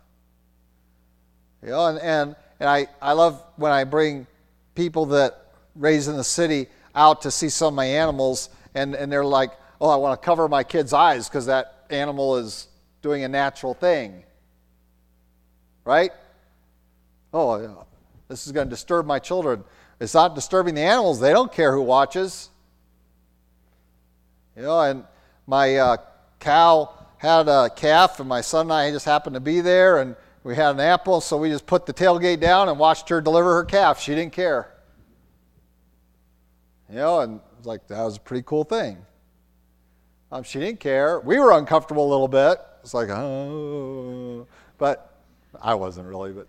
You 1.63 1.69
know, 1.69 1.87
and, 1.87 1.99
and, 1.99 2.35
and 2.59 2.69
I, 2.69 2.87
I 3.01 3.13
love 3.13 3.41
when 3.55 3.71
I 3.71 3.85
bring 3.85 4.27
people 4.75 5.05
that 5.07 5.53
raised 5.73 6.09
in 6.09 6.17
the 6.17 6.23
city 6.23 6.67
out 6.93 7.21
to 7.21 7.31
see 7.31 7.47
some 7.47 7.69
of 7.69 7.73
my 7.75 7.85
animals, 7.85 8.49
and, 8.73 8.93
and 8.93 9.09
they're 9.09 9.23
like, 9.23 9.51
oh, 9.79 9.87
I 9.87 9.95
want 9.95 10.21
to 10.21 10.25
cover 10.25 10.49
my 10.49 10.65
kid's 10.65 10.91
eyes 10.91 11.29
because 11.29 11.45
that 11.45 11.85
animal 11.89 12.35
is 12.35 12.67
doing 13.01 13.23
a 13.23 13.29
natural 13.29 13.73
thing. 13.73 14.21
Right? 15.85 16.11
Oh, 17.33 17.85
this 18.27 18.47
is 18.47 18.51
going 18.51 18.67
to 18.67 18.69
disturb 18.69 19.05
my 19.05 19.19
children. 19.19 19.63
It's 19.99 20.13
not 20.13 20.35
disturbing 20.35 20.75
the 20.75 20.81
animals. 20.81 21.19
They 21.19 21.31
don't 21.31 21.51
care 21.51 21.71
who 21.71 21.81
watches. 21.81 22.49
You 24.55 24.63
know, 24.63 24.79
and 24.81 25.03
my 25.47 25.75
uh, 25.75 25.97
cow 26.39 26.93
had 27.17 27.47
a 27.47 27.69
calf, 27.69 28.19
and 28.19 28.27
my 28.27 28.41
son 28.41 28.67
and 28.67 28.73
I 28.73 28.91
just 28.91 29.05
happened 29.05 29.33
to 29.35 29.39
be 29.39 29.61
there, 29.61 29.99
and 29.99 30.15
we 30.43 30.55
had 30.55 30.75
an 30.75 30.79
apple, 30.79 31.21
so 31.21 31.37
we 31.37 31.49
just 31.49 31.65
put 31.65 31.85
the 31.85 31.93
tailgate 31.93 32.39
down 32.39 32.69
and 32.69 32.77
watched 32.77 33.09
her 33.09 33.19
deliver 33.19 33.55
her 33.55 33.65
calf. 33.65 33.99
She 33.99 34.13
didn't 34.13 34.33
care. 34.33 34.71
You 36.89 36.97
know, 36.97 37.21
and 37.21 37.37
it 37.37 37.57
was 37.57 37.65
like, 37.65 37.87
that 37.87 38.03
was 38.03 38.17
a 38.17 38.19
pretty 38.19 38.43
cool 38.45 38.63
thing. 38.63 38.97
Um, 40.31 40.43
she 40.43 40.59
didn't 40.59 40.79
care. 40.79 41.19
We 41.19 41.39
were 41.39 41.51
uncomfortable 41.51 42.07
a 42.07 42.11
little 42.11 42.27
bit. 42.27 42.59
It's 42.83 42.93
like, 42.93 43.09
oh, 43.09 44.45
but 44.77 45.19
I 45.61 45.73
wasn't 45.73 46.07
really, 46.07 46.31
but 46.31 46.47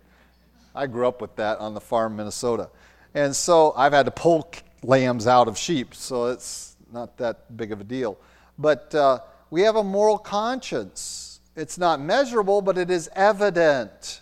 I 0.75 0.85
grew 0.85 1.07
up 1.07 1.21
with 1.21 1.35
that 1.37 1.57
on 1.57 1.73
the 1.73 1.81
farm 1.81 2.13
in 2.13 2.17
Minnesota. 2.17 2.69
And 3.13 3.35
so 3.35 3.73
I've 3.75 3.93
had 3.93 4.05
to 4.05 4.11
pull 4.11 4.51
lambs 4.83 5.27
out 5.27 5.47
of 5.47 5.57
sheep, 5.57 5.95
so 5.95 6.27
it's 6.27 6.75
not 6.91 7.17
that 7.17 7.57
big 7.57 7.71
of 7.71 7.81
a 7.81 7.83
deal. 7.83 8.17
But 8.57 8.93
uh, 8.93 9.19
we 9.49 9.61
have 9.61 9.75
a 9.75 9.83
moral 9.83 10.17
conscience. 10.17 11.39
It's 11.55 11.77
not 11.77 11.99
measurable, 11.99 12.61
but 12.61 12.77
it 12.77 12.91
is 12.91 13.09
evident. 13.15 14.21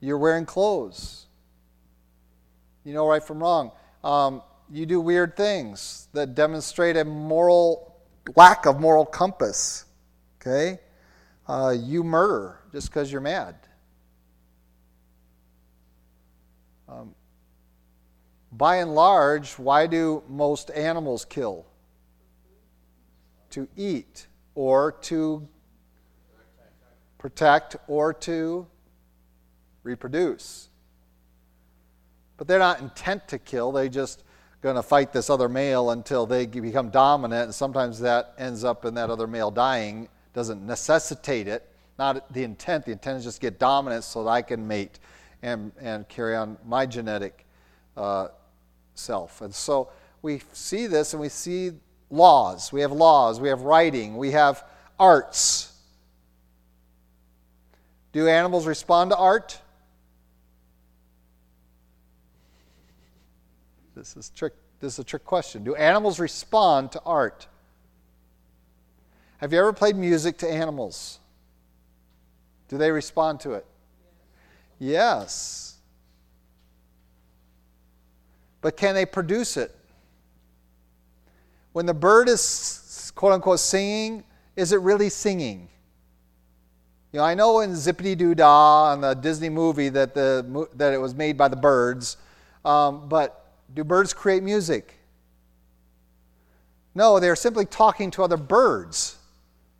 You're 0.00 0.18
wearing 0.18 0.46
clothes. 0.46 1.26
You 2.84 2.94
know 2.94 3.06
right 3.06 3.22
from 3.22 3.40
wrong. 3.40 3.72
Um, 4.02 4.42
you 4.70 4.86
do 4.86 5.00
weird 5.00 5.36
things 5.36 6.08
that 6.12 6.34
demonstrate 6.34 6.96
a 6.96 7.04
moral 7.04 7.92
lack 8.36 8.66
of 8.66 8.80
moral 8.80 9.04
compass. 9.04 9.84
Okay? 10.40 10.80
Uh, 11.46 11.74
you 11.78 12.02
murder 12.02 12.58
just 12.72 12.88
because 12.88 13.10
you're 13.10 13.20
mad. 13.20 13.54
Um, 16.88 17.14
by 18.52 18.76
and 18.76 18.94
large, 18.94 19.58
why 19.58 19.86
do 19.86 20.22
most 20.28 20.70
animals 20.70 21.24
kill? 21.24 21.66
to 23.52 23.68
eat 23.76 24.26
or 24.54 24.92
to 24.92 25.46
protect 27.18 27.76
or 27.86 28.12
to 28.12 28.66
reproduce. 29.84 30.68
But 32.36 32.48
they're 32.48 32.58
not 32.58 32.80
intent 32.80 33.28
to 33.28 33.38
kill, 33.38 33.70
they 33.70 33.88
just 33.88 34.24
going 34.62 34.76
to 34.76 34.82
fight 34.82 35.12
this 35.12 35.28
other 35.30 35.48
male 35.48 35.90
until 35.90 36.26
they 36.26 36.46
become 36.46 36.90
dominant 36.90 37.44
and 37.44 37.54
sometimes 37.54 37.98
that 38.00 38.32
ends 38.38 38.64
up 38.64 38.84
in 38.84 38.94
that 38.94 39.10
other 39.10 39.26
male 39.26 39.50
dying 39.50 40.08
doesn't 40.34 40.64
necessitate 40.64 41.48
it 41.48 41.68
not 41.98 42.32
the 42.32 42.44
intent 42.44 42.84
the 42.84 42.92
intent 42.92 43.18
is 43.18 43.24
just 43.24 43.40
get 43.40 43.58
dominant 43.58 44.04
so 44.04 44.22
that 44.22 44.30
i 44.30 44.40
can 44.40 44.64
mate 44.64 45.00
and, 45.42 45.72
and 45.80 46.08
carry 46.08 46.36
on 46.36 46.56
my 46.64 46.86
genetic 46.86 47.44
uh, 47.96 48.28
self 48.94 49.40
and 49.40 49.54
so 49.54 49.88
we 50.22 50.40
see 50.52 50.86
this 50.86 51.12
and 51.12 51.20
we 51.20 51.28
see 51.28 51.72
laws. 52.10 52.72
We 52.72 52.82
have 52.82 52.92
laws. 52.92 53.40
We 53.40 53.48
have 53.48 53.62
writing. 53.62 54.16
We 54.16 54.30
have 54.30 54.64
arts. 54.98 55.72
Do 58.12 58.28
animals 58.28 58.66
respond 58.66 59.10
to 59.10 59.16
art? 59.16 59.60
This 63.96 64.16
is 64.16 64.30
trick. 64.30 64.54
This 64.80 64.94
is 64.94 64.98
a 65.00 65.04
trick 65.04 65.24
question. 65.24 65.64
Do 65.64 65.74
animals 65.74 66.20
respond 66.20 66.92
to 66.92 67.02
art? 67.04 67.46
Have 69.38 69.52
you 69.52 69.58
ever 69.58 69.72
played 69.72 69.96
music 69.96 70.38
to 70.38 70.50
animals? 70.50 71.18
Do 72.68 72.78
they 72.78 72.90
respond 72.90 73.40
to 73.40 73.52
it? 73.52 73.66
Yes. 74.78 75.71
But 78.62 78.78
can 78.78 78.94
they 78.94 79.04
produce 79.04 79.58
it? 79.58 79.76
when 81.72 81.86
the 81.86 81.94
bird 81.94 82.28
is 82.28 83.12
quote 83.14 83.32
unquote 83.32 83.60
singing, 83.60 84.24
is 84.56 84.72
it 84.72 84.80
really 84.80 85.08
singing? 85.08 85.68
You 87.12 87.18
know, 87.18 87.24
I 87.24 87.34
know 87.34 87.60
in 87.60 87.76
Zip-a-Dee-Doo-Dah 87.76 88.92
on 88.92 89.02
the 89.02 89.14
Disney 89.14 89.50
movie 89.50 89.90
that, 89.90 90.14
the, 90.14 90.66
that 90.76 90.94
it 90.94 90.98
was 90.98 91.14
made 91.14 91.36
by 91.36 91.48
the 91.48 91.56
birds, 91.56 92.16
um, 92.64 93.08
but 93.08 93.52
do 93.74 93.84
birds 93.84 94.14
create 94.14 94.42
music? 94.42 94.98
No, 96.94 97.20
they're 97.20 97.36
simply 97.36 97.66
talking 97.66 98.10
to 98.12 98.22
other 98.22 98.38
birds. 98.38 99.18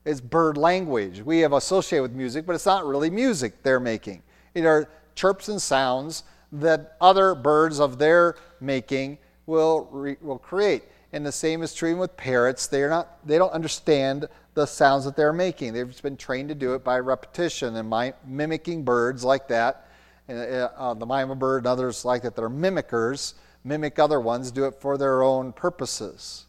It's 0.05 0.21
bird 0.21 0.59
language. 0.59 1.23
We 1.23 1.41
have 1.41 1.53
associated 1.53 2.03
with 2.03 2.13
music, 2.13 2.45
but 2.45 2.55
it's 2.55 2.67
not 2.67 2.85
really 2.85 3.09
music 3.09 3.63
they're 3.63 3.81
making. 3.81 4.23
It 4.55 4.67
are 4.67 4.91
chirps 5.15 5.49
and 5.49 5.61
sounds 5.61 6.25
that 6.53 6.97
other 7.01 7.35
birds 7.35 7.81
of 7.81 7.99
their 7.99 8.37
making 8.61 9.19
will, 9.47 9.89
re- 9.91 10.17
will 10.21 10.39
create. 10.39 10.85
And 11.13 11.27
the 11.27 11.33
same 11.33 11.63
is 11.63 11.75
true 11.75 11.97
with 11.97 12.17
parrots. 12.17 12.67
They're 12.67 12.89
not, 12.89 13.27
they 13.27 13.39
don't 13.39 13.53
understand 13.53 14.29
the 14.55 14.67
sounds 14.67 15.05
that 15.05 15.17
they're 15.17 15.33
making. 15.33 15.73
They've 15.73 16.03
been 16.03 16.17
trained 16.17 16.49
to 16.51 16.55
do 16.55 16.75
it 16.75 16.85
by 16.85 16.99
repetition 16.99 17.77
and 17.77 17.89
my, 17.89 18.15
mimicking 18.27 18.85
birds 18.85 19.25
like 19.25 19.49
that. 19.49 19.89
Uh, 20.29 20.33
uh, 20.33 20.95
the 20.95 21.05
mima 21.05 21.35
bird 21.35 21.59
and 21.59 21.67
others 21.67 22.05
like 22.05 22.23
that 22.23 22.37
that 22.37 22.43
are 22.43 22.49
mimickers 22.49 23.35
mimic 23.65 23.99
other 23.99 24.21
ones, 24.21 24.51
do 24.51 24.65
it 24.65 24.75
for 24.81 24.99
their 24.99 25.23
own 25.23 25.53
purposes. 25.53 26.47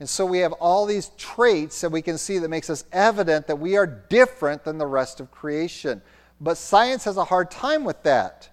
And 0.00 0.08
so 0.08 0.26
we 0.26 0.38
have 0.40 0.52
all 0.52 0.86
these 0.86 1.10
traits 1.16 1.80
that 1.80 1.90
we 1.90 2.02
can 2.02 2.18
see 2.18 2.38
that 2.38 2.48
makes 2.48 2.68
us 2.68 2.84
evident 2.92 3.46
that 3.46 3.56
we 3.56 3.76
are 3.76 3.86
different 3.86 4.64
than 4.64 4.76
the 4.76 4.86
rest 4.86 5.20
of 5.20 5.30
creation. 5.30 6.02
But 6.44 6.58
science 6.58 7.04
has 7.04 7.16
a 7.16 7.24
hard 7.24 7.50
time 7.50 7.84
with 7.84 8.02
that 8.02 8.50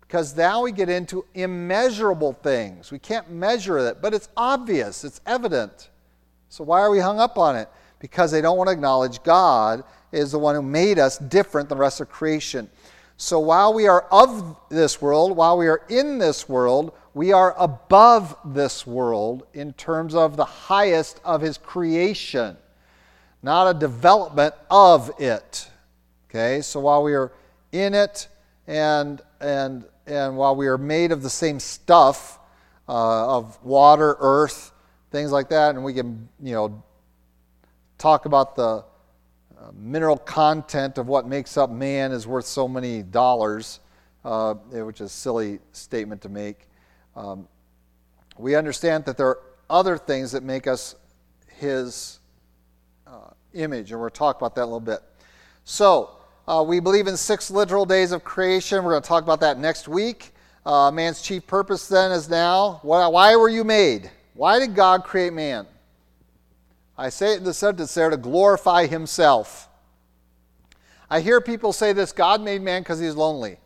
because 0.00 0.36
now 0.36 0.62
we 0.62 0.70
get 0.70 0.88
into 0.88 1.24
immeasurable 1.34 2.34
things. 2.34 2.92
We 2.92 3.00
can't 3.00 3.28
measure 3.32 3.78
it, 3.78 4.00
but 4.00 4.14
it's 4.14 4.28
obvious, 4.36 5.02
it's 5.02 5.20
evident. 5.26 5.90
So 6.50 6.62
why 6.62 6.80
are 6.80 6.90
we 6.90 7.00
hung 7.00 7.18
up 7.18 7.38
on 7.38 7.56
it? 7.56 7.68
Because 7.98 8.30
they 8.30 8.42
don't 8.42 8.56
want 8.56 8.68
to 8.68 8.72
acknowledge 8.72 9.24
God 9.24 9.82
is 10.12 10.30
the 10.30 10.38
one 10.38 10.54
who 10.54 10.62
made 10.62 11.00
us 11.00 11.18
different 11.18 11.68
than 11.68 11.78
the 11.78 11.82
rest 11.82 12.00
of 12.00 12.08
creation. 12.08 12.70
So 13.16 13.40
while 13.40 13.74
we 13.74 13.88
are 13.88 14.06
of 14.12 14.56
this 14.68 15.02
world, 15.02 15.36
while 15.36 15.58
we 15.58 15.66
are 15.66 15.82
in 15.88 16.18
this 16.18 16.48
world, 16.48 16.92
we 17.12 17.32
are 17.32 17.56
above 17.58 18.36
this 18.44 18.86
world 18.86 19.48
in 19.52 19.72
terms 19.72 20.14
of 20.14 20.36
the 20.36 20.44
highest 20.44 21.20
of 21.24 21.40
his 21.40 21.58
creation, 21.58 22.56
not 23.42 23.74
a 23.74 23.76
development 23.76 24.54
of 24.70 25.10
it. 25.18 25.70
Okay, 26.34 26.62
so 26.62 26.80
while 26.80 27.02
we 27.02 27.12
are 27.12 27.30
in 27.72 27.92
it 27.92 28.26
and 28.66 29.20
and 29.38 29.84
and 30.06 30.34
while 30.34 30.56
we 30.56 30.66
are 30.66 30.78
made 30.78 31.12
of 31.12 31.22
the 31.22 31.28
same 31.28 31.60
stuff 31.60 32.38
uh, 32.88 33.36
of 33.36 33.62
water, 33.62 34.16
earth, 34.18 34.72
things 35.10 35.30
like 35.30 35.50
that, 35.50 35.74
and 35.74 35.84
we 35.84 35.92
can, 35.92 36.26
you 36.42 36.54
know, 36.54 36.82
talk 37.98 38.24
about 38.24 38.56
the 38.56 38.62
uh, 38.62 38.84
mineral 39.74 40.16
content 40.16 40.96
of 40.96 41.06
what 41.06 41.28
makes 41.28 41.58
up 41.58 41.68
man 41.68 42.12
is 42.12 42.26
worth 42.26 42.46
so 42.46 42.66
many 42.66 43.02
dollars, 43.02 43.80
uh, 44.24 44.54
which 44.54 45.02
is 45.02 45.10
a 45.10 45.14
silly 45.14 45.58
statement 45.72 46.22
to 46.22 46.30
make. 46.30 46.66
Um, 47.14 47.46
we 48.38 48.54
understand 48.54 49.04
that 49.04 49.18
there 49.18 49.26
are 49.26 49.40
other 49.68 49.98
things 49.98 50.32
that 50.32 50.42
make 50.42 50.66
us 50.66 50.94
his 51.58 52.20
uh, 53.06 53.32
image, 53.52 53.92
and 53.92 54.00
we'll 54.00 54.08
talk 54.08 54.38
about 54.38 54.54
that 54.54 54.62
a 54.62 54.64
little 54.64 54.80
bit. 54.80 55.00
So, 55.64 56.16
uh, 56.46 56.64
we 56.66 56.80
believe 56.80 57.06
in 57.06 57.16
six 57.16 57.50
literal 57.50 57.84
days 57.84 58.12
of 58.12 58.24
creation. 58.24 58.84
We're 58.84 58.92
going 58.92 59.02
to 59.02 59.08
talk 59.08 59.22
about 59.22 59.40
that 59.40 59.58
next 59.58 59.88
week. 59.88 60.32
Uh, 60.64 60.90
man's 60.90 61.22
chief 61.22 61.46
purpose 61.46 61.88
then 61.88 62.12
is 62.12 62.28
now 62.28 62.80
why, 62.82 63.06
why 63.06 63.36
were 63.36 63.48
you 63.48 63.64
made? 63.64 64.10
Why 64.34 64.58
did 64.58 64.74
God 64.74 65.04
create 65.04 65.32
man? 65.32 65.66
I 66.96 67.08
say 67.08 67.34
it 67.34 67.38
in 67.38 67.44
the 67.44 67.54
sentence 67.54 67.92
there 67.94 68.10
to 68.10 68.16
glorify 68.16 68.86
himself. 68.86 69.68
I 71.10 71.20
hear 71.20 71.40
people 71.40 71.72
say 71.72 71.92
this 71.92 72.12
God 72.12 72.40
made 72.40 72.62
man 72.62 72.82
because 72.82 72.98
he's 72.98 73.14
lonely. 73.14 73.58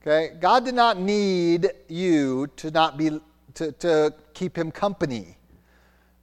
Okay? 0.00 0.34
God 0.40 0.64
did 0.64 0.74
not 0.74 0.98
need 0.98 1.70
you 1.88 2.46
to 2.56 2.70
not 2.70 2.96
be 2.96 3.20
to, 3.54 3.72
to 3.72 4.14
keep 4.32 4.56
him 4.56 4.70
company. 4.70 5.36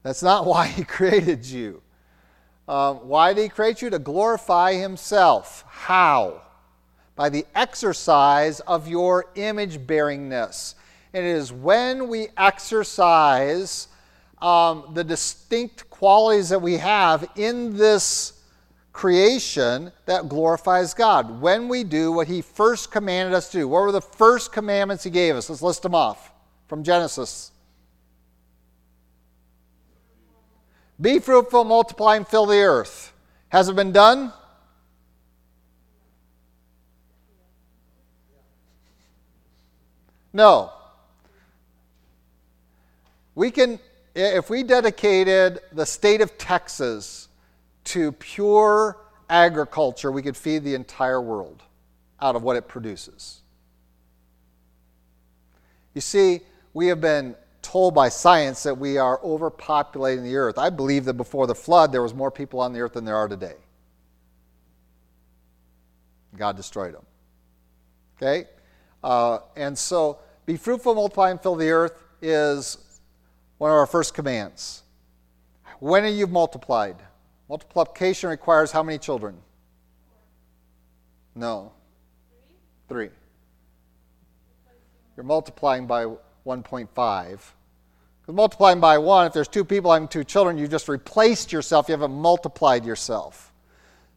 That's 0.04 0.24
not 0.24 0.46
why 0.48 0.68
he 0.68 0.84
created 0.84 1.46
you. 1.46 1.82
Um, 2.68 3.08
why 3.08 3.34
did 3.34 3.44
he 3.44 3.50
create 3.50 3.82
you? 3.82 3.90
To 3.90 4.00
glorify 4.00 4.74
himself. 4.74 5.64
How? 5.68 6.42
By 7.16 7.30
the 7.30 7.46
exercise 7.56 8.60
of 8.62 8.88
your 8.88 9.26
image 9.36 9.80
bearingness. 9.80 10.76
And 11.14 11.26
it 11.26 11.30
is 11.30 11.52
when 11.52 12.10
we 12.10 12.28
exercise 12.38 13.88
um, 14.42 14.92
the 14.94 15.04
distinct 15.04 15.90
qualities 15.90 16.50
that 16.50 16.62
we 16.62 16.78
have 16.78 17.28
in 17.36 17.76
this 17.76 18.34
creation 18.98 19.92
that 20.08 20.28
glorifies 20.28 20.94
God. 20.94 21.40
When 21.40 21.68
we 21.68 21.84
do 21.84 22.12
what 22.12 22.28
he 22.28 22.42
first 22.42 22.92
commanded 22.92 23.36
us 23.36 23.52
to 23.52 23.60
do. 23.60 23.68
What 23.68 23.84
were 23.84 23.92
the 23.92 24.02
first 24.02 24.52
commandments 24.52 25.04
he 25.04 25.12
gave 25.12 25.36
us? 25.36 25.50
Let's 25.50 25.62
list 25.62 25.84
them 25.84 25.94
off 25.94 26.32
from 26.68 26.84
Genesis. 26.84 27.52
Be 31.00 31.20
fruitful, 31.20 31.64
multiply, 31.64 32.16
and 32.16 32.28
fill 32.28 32.46
the 32.46 32.58
earth. 32.58 33.14
Has 33.50 33.70
it 33.70 33.76
been 33.76 33.92
done? 33.92 34.34
No. 40.34 40.72
We 43.36 43.52
can, 43.52 43.80
if 44.16 44.50
we 44.50 44.64
dedicated 44.64 45.60
the 45.72 45.86
state 45.86 46.22
of 46.22 46.38
Texas 46.38 47.28
to 47.86 48.12
pure 48.14 48.98
agriculture, 49.30 50.12
we 50.12 50.22
could 50.22 50.36
feed 50.36 50.64
the 50.64 50.74
entire 50.74 51.22
world 51.22 51.62
out 52.20 52.36
of 52.36 52.44
what 52.44 52.56
it 52.56 52.68
produces. 52.68 53.42
You 55.94 56.02
see, 56.02 56.42
we 56.74 56.88
have 56.88 57.02
been 57.02 57.36
told 57.68 57.94
by 57.94 58.08
science 58.08 58.64
that 58.64 58.78
we 58.78 58.98
are 58.98 59.20
overpopulating 59.20 60.24
the 60.24 60.38
earth. 60.38 60.58
I 60.58 60.70
believe 60.70 61.04
that 61.04 61.16
before 61.16 61.48
the 61.48 61.56
flood, 61.56 61.92
there 61.92 62.02
was 62.02 62.14
more 62.14 62.32
people 62.32 62.62
on 62.62 62.72
the 62.72 62.80
earth 62.80 62.94
than 62.94 63.04
there 63.04 63.18
are 63.18 63.28
today. 63.28 63.56
God 66.38 66.56
destroyed 66.56 66.94
them. 66.94 67.06
Okay? 68.16 68.48
Uh, 69.04 69.40
and 69.58 69.78
so, 69.78 70.20
be 70.46 70.56
fruitful, 70.56 70.96
multiply, 70.96 71.30
and 71.30 71.42
fill 71.42 71.56
the 71.56 71.70
earth 71.70 72.02
is 72.22 72.78
one 73.58 73.70
of 73.70 73.76
our 73.76 73.86
first 73.86 74.14
commands. 74.14 74.84
When 75.80 76.06
are 76.06 76.08
you 76.08 76.26
multiplied? 76.26 76.96
Multiplication 77.50 78.30
requires 78.30 78.72
how 78.72 78.82
many 78.82 78.98
children? 78.98 79.38
No. 81.36 81.74
Three. 82.88 83.10
You're 85.18 85.26
multiplying 85.26 85.86
by 85.86 86.06
1.5. 86.46 87.40
Multiplying 88.30 88.82
by 88.82 88.98
one, 88.98 89.26
if 89.26 89.32
there's 89.32 89.48
two 89.48 89.64
people 89.64 89.94
having 89.94 90.10
two 90.10 90.26
children, 90.26 90.58
you 90.58 90.68
just 90.68 90.90
replaced 90.90 91.54
yourself. 91.54 91.88
You 91.88 91.94
haven't 91.94 92.12
multiplied 92.12 92.86
yourself. 92.86 93.54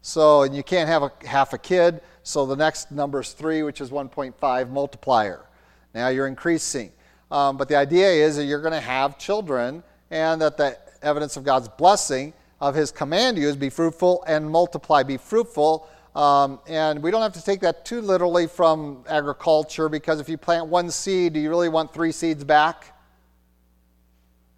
So, 0.03 0.43
and 0.43 0.55
you 0.55 0.65
can't 0.65 0.89
have 0.89 1.05
a, 1.05 1.13
half 1.25 1.53
a 1.53 1.59
kid. 1.59 2.01
So 2.25 2.45
the 2.45 2.57
next 2.57 2.91
number 2.91 3.21
is 3.21 3.33
three, 3.33 3.63
which 3.63 3.81
is 3.81 3.91
1.5 3.91 4.71
multiplier. 4.71 5.47
Now 5.95 6.09
you're 6.09 6.27
increasing. 6.27 6.91
Um, 7.31 7.57
but 7.57 7.69
the 7.69 7.77
idea 7.77 8.09
is 8.09 8.37
that 8.37 8.47
you're 8.47 8.61
going 8.61 8.73
to 8.73 8.81
have 8.81 9.17
children, 9.17 9.85
and 10.11 10.43
that 10.43 10.57
the 10.57 10.77
evidence 11.03 11.37
of 11.37 11.45
God's 11.45 11.69
blessing 11.69 12.33
of 12.61 12.75
His 12.75 12.91
command 12.91 13.37
to 13.37 13.43
you 13.43 13.49
is 13.49 13.57
be 13.57 13.71
fruitful 13.71 14.25
and 14.27 14.51
multiply. 14.51 15.05
Be 15.05 15.19
fruitful. 15.19 15.89
Um, 16.17 16.59
and 16.67 17.01
we 17.01 17.13
don't 17.13 17.23
have 17.23 17.35
to 17.35 17.45
take 17.45 17.61
that 17.61 17.85
too 17.85 18.01
literally 18.01 18.49
from 18.49 19.05
agriculture 19.09 19.89
because 19.89 20.19
if 20.19 20.29
you 20.29 20.37
plant 20.37 20.67
one 20.67 20.91
seed, 20.91 21.35
do 21.35 21.41
you 21.41 21.49
really 21.49 21.69
want 21.69 21.95
three 21.95 22.11
seeds 22.11 22.43
back? 22.43 22.97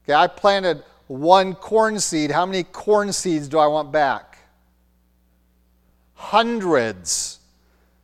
Okay, 0.05 0.15
I 0.15 0.27
planted 0.27 0.83
one 1.07 1.55
corn 1.55 1.99
seed. 2.01 2.31
How 2.31 2.47
many 2.47 2.65
corn 2.65 3.13
seeds 3.13 3.49
do 3.49 3.59
I 3.59 3.67
want 3.67 3.93
back? 3.93 4.39
Hundreds. 6.15 7.41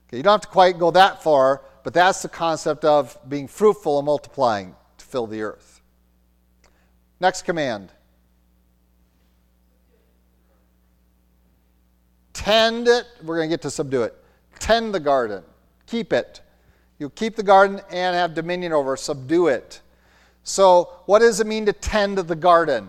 Okay, 0.09 0.19
you 0.19 0.23
don't 0.23 0.33
have 0.33 0.41
to 0.43 0.49
quite 0.49 0.79
go 0.79 0.91
that 0.91 1.23
far, 1.23 1.63
but 1.85 1.93
that's 1.93 2.23
the 2.23 2.29
concept 2.29 2.85
of 2.85 3.19
being 3.29 3.49
fruitful 3.49 3.99
and 3.99 4.07
multiplying 4.07 4.75
to 4.99 5.05
fill 5.05 5.27
the 5.27 5.43
earth. 5.43 5.81
Next 7.21 7.43
command 7.43 7.93
Tend 12.39 12.87
it. 12.87 13.05
We're 13.25 13.37
going 13.37 13.51
to 13.51 13.53
get 13.53 13.63
to 13.63 13.71
subdue 13.71 14.05
it. 14.05 14.15
Tend 14.61 14.95
the 14.95 15.01
garden. 15.01 15.43
Keep 15.87 16.13
it. 16.13 16.41
You 16.99 17.11
keep 17.11 17.35
the 17.35 17.43
garden 17.43 17.81
and 17.91 18.15
have 18.15 18.33
dominion 18.33 18.73
over, 18.73 18.97
subdue 18.97 19.49
it. 19.49 19.81
So, 20.49 20.89
what 21.05 21.19
does 21.19 21.41
it 21.41 21.47
mean 21.47 21.67
to 21.67 21.75
tend 21.75 22.17
the 22.17 22.35
garden? 22.35 22.89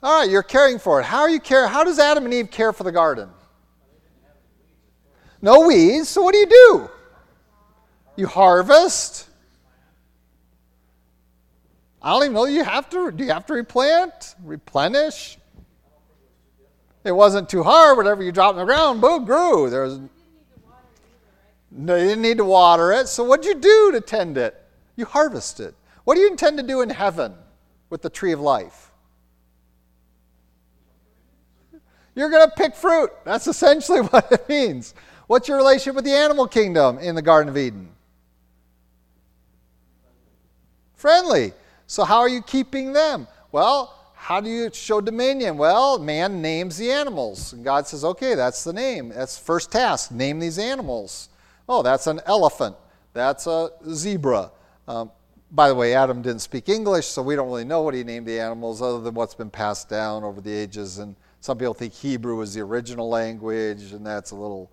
All 0.00 0.20
right, 0.20 0.30
you're 0.30 0.44
caring 0.44 0.78
for 0.78 1.00
it. 1.00 1.04
How 1.04 1.22
are 1.22 1.28
you 1.28 1.40
care? 1.40 1.66
How 1.66 1.82
does 1.82 1.98
Adam 1.98 2.24
and 2.24 2.32
Eve 2.32 2.52
care 2.52 2.72
for 2.72 2.84
the 2.84 2.92
garden? 2.92 3.30
No 5.40 5.66
weeds. 5.66 6.08
So 6.08 6.22
what 6.22 6.34
do 6.34 6.38
you 6.38 6.46
do? 6.46 6.90
You 8.14 8.28
harvest. 8.28 9.28
I 12.00 12.12
don't 12.12 12.22
even 12.22 12.34
know 12.34 12.44
you 12.44 12.62
have 12.62 12.88
to. 12.90 13.10
Do 13.10 13.24
you 13.24 13.32
have 13.32 13.46
to 13.46 13.54
replant, 13.54 14.36
replenish? 14.44 15.36
It 17.02 17.12
wasn't 17.12 17.48
too 17.48 17.64
hard. 17.64 17.96
Whatever 17.96 18.22
you 18.22 18.30
dropped 18.30 18.56
in 18.56 18.60
the 18.60 18.72
ground, 18.72 19.00
boom, 19.00 19.24
grew. 19.24 19.68
There 19.68 19.82
was 19.82 19.98
no, 21.74 21.96
you 21.96 22.04
didn't 22.04 22.22
need 22.22 22.36
to 22.38 22.44
water 22.44 22.92
it. 22.92 23.08
So 23.08 23.24
what'd 23.24 23.46
you 23.46 23.54
do 23.54 23.92
to 23.92 24.00
tend 24.00 24.36
it? 24.36 24.60
You 24.96 25.06
harvest 25.06 25.58
it. 25.60 25.74
What 26.04 26.16
do 26.16 26.20
you 26.20 26.28
intend 26.28 26.58
to 26.58 26.62
do 26.62 26.82
in 26.82 26.90
heaven 26.90 27.34
with 27.88 28.02
the 28.02 28.10
tree 28.10 28.32
of 28.32 28.40
life? 28.40 28.90
You're 32.14 32.28
going 32.28 32.46
to 32.46 32.54
pick 32.54 32.74
fruit. 32.74 33.10
That's 33.24 33.46
essentially 33.46 34.00
what 34.08 34.30
it 34.30 34.48
means. 34.48 34.94
What's 35.26 35.48
your 35.48 35.56
relationship 35.56 35.94
with 35.94 36.04
the 36.04 36.12
animal 36.12 36.46
kingdom 36.46 36.98
in 36.98 37.14
the 37.14 37.22
Garden 37.22 37.48
of 37.48 37.56
Eden? 37.56 37.88
Friendly. 40.94 41.52
So, 41.86 42.04
how 42.04 42.18
are 42.18 42.28
you 42.28 42.42
keeping 42.42 42.92
them? 42.92 43.26
Well, 43.50 43.98
how 44.14 44.40
do 44.40 44.50
you 44.50 44.70
show 44.72 45.00
dominion? 45.00 45.56
Well, 45.56 45.98
man 45.98 46.42
names 46.42 46.76
the 46.76 46.92
animals. 46.92 47.54
And 47.54 47.64
God 47.64 47.86
says, 47.86 48.04
okay, 48.04 48.34
that's 48.34 48.62
the 48.62 48.72
name. 48.72 49.08
That's 49.08 49.38
first 49.38 49.72
task. 49.72 50.10
Name 50.10 50.38
these 50.38 50.58
animals. 50.58 51.28
Oh, 51.68 51.82
that's 51.82 52.06
an 52.06 52.20
elephant. 52.26 52.76
That's 53.12 53.46
a 53.46 53.70
zebra. 53.88 54.50
Um, 54.88 55.10
by 55.50 55.68
the 55.68 55.74
way, 55.74 55.94
Adam 55.94 56.22
didn't 56.22 56.40
speak 56.40 56.68
English, 56.68 57.06
so 57.06 57.22
we 57.22 57.36
don't 57.36 57.46
really 57.46 57.64
know 57.64 57.82
what 57.82 57.94
he 57.94 58.04
named 58.04 58.26
the 58.26 58.40
animals 58.40 58.80
other 58.80 59.00
than 59.00 59.14
what's 59.14 59.34
been 59.34 59.50
passed 59.50 59.88
down 59.88 60.24
over 60.24 60.40
the 60.40 60.52
ages 60.52 60.98
and 60.98 61.14
Some 61.40 61.58
people 61.58 61.74
think 61.74 61.92
Hebrew 61.92 62.36
was 62.36 62.54
the 62.54 62.60
original 62.60 63.08
language, 63.08 63.92
and 63.92 64.06
that's 64.06 64.30
a 64.30 64.36
little, 64.36 64.70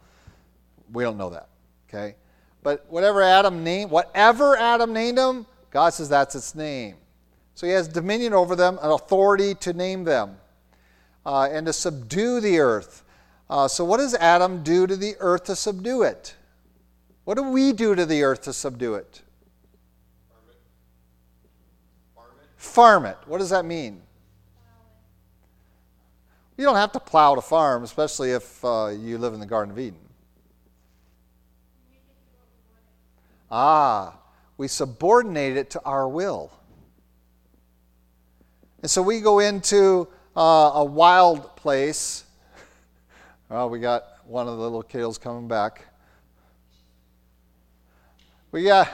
we 0.94 1.04
don't 1.04 1.18
know 1.18 1.32
that. 1.32 1.50
Okay? 1.90 2.16
But 2.64 2.86
whatever 2.90 3.22
Adam 3.22 3.64
named, 3.64 3.92
whatever 3.92 4.56
Adam 4.56 4.94
named 4.94 5.18
them, 5.18 5.46
God 5.72 5.94
says 5.94 6.10
that's 6.10 6.36
its 6.36 6.56
name. 6.56 6.96
So 7.56 7.68
he 7.68 7.74
has 7.74 7.88
dominion 7.88 8.34
over 8.34 8.56
them, 8.56 8.80
an 8.82 8.92
authority 8.92 9.56
to 9.56 9.74
name 9.74 10.04
them, 10.04 10.38
uh, 11.26 11.50
and 11.52 11.66
to 11.66 11.74
subdue 11.74 12.40
the 12.40 12.60
earth. 12.60 13.04
Uh, 13.50 13.68
so, 13.68 13.84
what 13.84 13.98
does 13.98 14.14
Adam 14.16 14.64
do 14.64 14.88
to 14.88 14.96
the 14.96 15.16
earth 15.20 15.46
to 15.46 15.56
subdue 15.56 16.04
it? 16.04 16.36
What 17.24 17.36
do 17.36 17.44
we 17.44 17.74
do 17.74 17.96
to 17.96 18.06
the 18.06 18.24
earth 18.24 18.42
to 18.44 18.54
subdue 18.54 18.96
it? 18.96 19.22
Farm 22.56 23.06
it. 23.06 23.18
What 23.26 23.38
does 23.38 23.52
that 23.52 23.66
mean? 23.66 24.02
You 26.58 26.66
don't 26.66 26.76
have 26.76 26.92
to 26.92 27.00
plow 27.00 27.36
to 27.36 27.42
farm, 27.42 27.84
especially 27.84 28.32
if 28.32 28.66
uh, 28.66 28.88
you 28.88 29.18
live 29.18 29.34
in 29.34 29.40
the 29.40 29.46
Garden 29.46 29.72
of 29.72 29.80
Eden. 29.80 30.00
Ah, 33.50 34.20
we 34.58 34.68
subordinate 34.68 35.56
it 35.56 35.70
to 35.70 35.82
our 35.84 36.08
will. 36.10 36.52
And 38.82 38.92
so 38.92 39.02
we 39.02 39.22
go 39.22 39.40
into 39.40 40.08
uh, 40.36 40.72
a 40.76 40.86
wild 40.86 41.56
place. 41.56 42.26
Well, 43.50 43.68
we 43.68 43.80
got 43.80 44.04
one 44.28 44.48
of 44.48 44.58
the 44.58 44.62
little 44.62 44.84
kiddos 44.84 45.20
coming 45.20 45.48
back. 45.48 45.89
We 48.52 48.64
got 48.64 48.90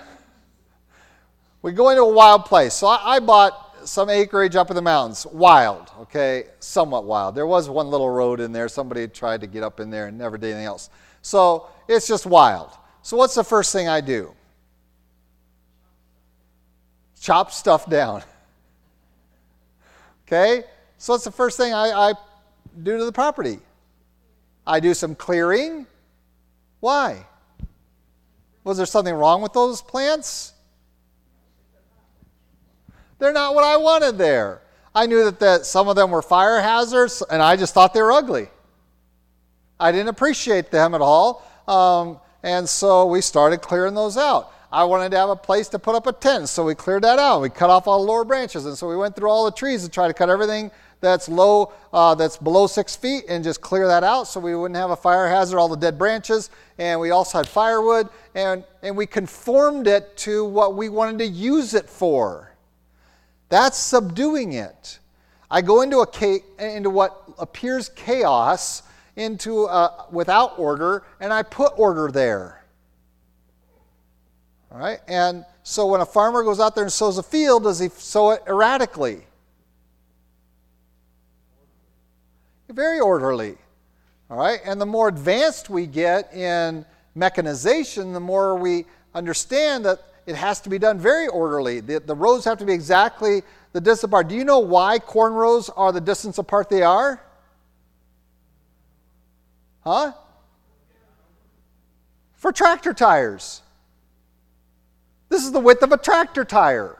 we 1.62 1.72
go 1.72 1.90
into 1.90 2.04
a 2.04 2.14
wild 2.14 2.46
place. 2.46 2.74
So 2.74 2.88
I, 2.88 3.16
I 3.16 3.20
bought 3.20 3.88
some 3.88 4.10
acreage 4.10 4.56
up 4.56 4.70
in 4.70 4.76
the 4.76 4.82
mountains, 4.82 5.26
wild, 5.26 5.92
okay, 6.02 6.46
somewhat 6.60 7.06
wild. 7.06 7.36
There 7.36 7.48
was 7.48 7.70
one 7.70 7.88
little 7.88 8.10
road 8.10 8.40
in 8.40 8.52
there. 8.52 8.68
Somebody 8.68 9.08
tried 9.08 9.42
to 9.42 9.48
get 9.48 9.64
up 9.64 9.80
in 9.80 9.90
there 9.90 10.08
and 10.08 10.18
never 10.18 10.38
did 10.38 10.48
anything 10.48 10.66
else. 10.66 10.90
So 11.22 11.68
it's 11.88 12.08
just 12.08 12.26
wild. 12.26 12.72
So 13.02 13.18
what's 13.18 13.36
the 13.36 13.44
first 13.44 13.72
thing 13.72 13.88
I 13.88 14.02
do? 14.02 14.34
chop 17.26 17.52
stuff 17.52 17.90
down. 17.90 18.24
Okay? 20.28 20.64
So 20.98 21.14
what's 21.14 21.24
the 21.24 21.30
first 21.30 21.56
thing 21.56 21.72
I, 21.72 21.92
I 21.92 22.14
do 22.82 22.98
to 22.98 23.06
the 23.06 23.12
property? 23.12 23.60
I 24.66 24.80
do 24.80 24.96
some 24.96 25.14
clearing. 25.14 25.86
Why? 26.80 27.28
Was 28.66 28.78
there 28.78 28.86
something 28.86 29.14
wrong 29.14 29.42
with 29.42 29.54
those 29.54 29.82
plants? 29.82 30.52
They're 33.20 33.32
not 33.32 33.56
what 33.56 33.64
I 33.64 33.78
wanted 33.78 34.18
there. 34.18 34.62
I 34.94 35.06
knew 35.06 35.24
that, 35.24 35.40
that 35.40 35.66
some 35.66 35.88
of 35.88 35.96
them 35.96 36.10
were 36.12 36.22
fire 36.22 36.62
hazards, 36.62 37.24
and 37.30 37.42
I 37.42 37.56
just 37.56 37.74
thought 37.74 37.94
they 37.94 38.02
were 38.02 38.12
ugly. 38.12 38.50
I 39.80 39.92
didn't 39.92 40.08
appreciate 40.08 40.72
them 40.72 40.96
at 40.96 41.02
all. 41.02 41.46
Um, 41.68 42.20
and 42.44 42.68
so 42.68 43.06
we 43.06 43.22
started 43.22 43.62
clearing 43.62 43.94
those 43.94 44.18
out. 44.18 44.52
I 44.72 44.84
wanted 44.86 45.12
to 45.12 45.18
have 45.18 45.30
a 45.30 45.36
place 45.36 45.70
to 45.70 45.80
put 45.80 45.96
up 45.96 46.08
a 46.08 46.14
tent, 46.14 46.50
so 46.50 46.66
we 46.66 46.76
cleared 46.76 47.04
that 47.04 47.20
out. 47.20 47.42
We 47.42 47.50
cut 47.50 47.70
off 47.70 47.88
all 47.88 48.04
the 48.04 48.12
lower 48.12 48.26
branches, 48.26 48.66
and 48.66 48.76
so 48.76 48.90
we 48.90 48.96
went 48.96 49.16
through 49.16 49.30
all 49.30 49.46
the 49.46 49.52
trees 49.52 49.84
to 49.84 49.90
try 49.90 50.08
to 50.08 50.14
cut 50.14 50.30
everything 50.30 50.72
that's 51.02 51.30
low, 51.30 51.74
uh, 51.94 52.16
that's 52.16 52.38
below 52.38 52.68
six 52.68 52.96
feet, 52.96 53.26
and 53.30 53.44
just 53.44 53.62
clear 53.62 53.88
that 53.88 54.04
out 54.04 54.28
so 54.28 54.40
we 54.40 54.56
wouldn't 54.56 54.78
have 54.78 54.92
a 54.92 54.96
fire 54.96 55.28
hazard, 55.28 55.58
all 55.58 55.68
the 55.68 55.76
dead 55.76 55.98
branches. 55.98 56.50
And 56.78 57.00
we 57.00 57.12
also 57.12 57.38
had 57.40 57.48
firewood, 57.48 58.10
and, 58.34 58.64
and 58.82 58.98
we 58.98 59.06
conformed 59.06 59.88
it 59.88 60.18
to 60.18 60.46
what 60.46 60.76
we 60.76 60.90
wanted 60.90 61.20
to 61.20 61.28
use 61.28 61.74
it 61.74 61.90
for. 61.90 62.56
That's 63.50 63.78
subduing 63.78 64.54
it. 64.54 65.00
I 65.50 65.62
go 65.62 65.82
into, 65.82 66.00
a, 66.00 66.08
cake 66.08 66.44
into 66.58 66.90
what 66.90 67.22
appears 67.38 67.90
chaos, 67.90 68.84
into 69.16 69.66
a, 69.66 70.08
without 70.12 70.58
order, 70.58 71.04
and 71.20 71.32
I 71.32 71.44
put 71.44 71.74
order 71.78 72.10
there. 72.12 72.64
All 74.72 74.80
right? 74.80 75.00
And 75.08 75.46
so 75.64 75.86
when 75.86 76.02
a 76.02 76.06
farmer 76.06 76.44
goes 76.44 76.60
out 76.60 76.76
there 76.76 76.84
and 76.84 76.92
sows 76.92 77.18
a 77.18 77.24
field, 77.24 77.64
does 77.64 77.80
he 77.80 77.90
sow 77.90 78.32
it 78.32 78.44
erratically? 78.48 79.26
Very 82.70 83.00
orderly. 83.00 83.58
All 84.30 84.38
right? 84.38 84.60
And 84.66 84.82
the 84.82 84.86
more 84.86 85.08
advanced 85.08 85.70
we 85.70 85.86
get 85.86 86.34
in 86.34 86.86
mechanization, 87.14 88.14
the 88.14 88.20
more 88.20 88.56
we 88.56 88.86
understand 89.14 89.86
that 89.86 90.00
it 90.26 90.36
has 90.36 90.60
to 90.62 90.70
be 90.70 90.80
done 90.80 91.00
very 91.00 91.28
orderly. 91.28 91.80
The, 91.80 92.00
the 92.00 92.16
rows 92.16 92.46
have 92.46 92.58
to 92.60 92.66
be 92.66 92.74
exactly 92.74 93.44
the 93.74 93.82
distance 93.82 94.04
apart. 94.04 94.28
Do 94.28 94.36
you 94.36 94.44
know 94.44 94.60
why 94.60 95.00
corn 95.00 95.34
rows 95.34 95.70
are 95.70 95.92
the 95.92 96.02
distance 96.02 96.38
apart 96.38 96.70
they 96.70 96.82
are? 96.82 97.22
Huh? 99.84 100.14
For 102.34 102.52
tractor 102.52 102.94
tires. 102.94 103.62
This 105.30 105.44
is 105.44 105.52
the 105.52 105.60
width 105.60 105.84
of 105.84 105.92
a 105.92 105.98
tractor 105.98 106.44
tire. 106.44 106.98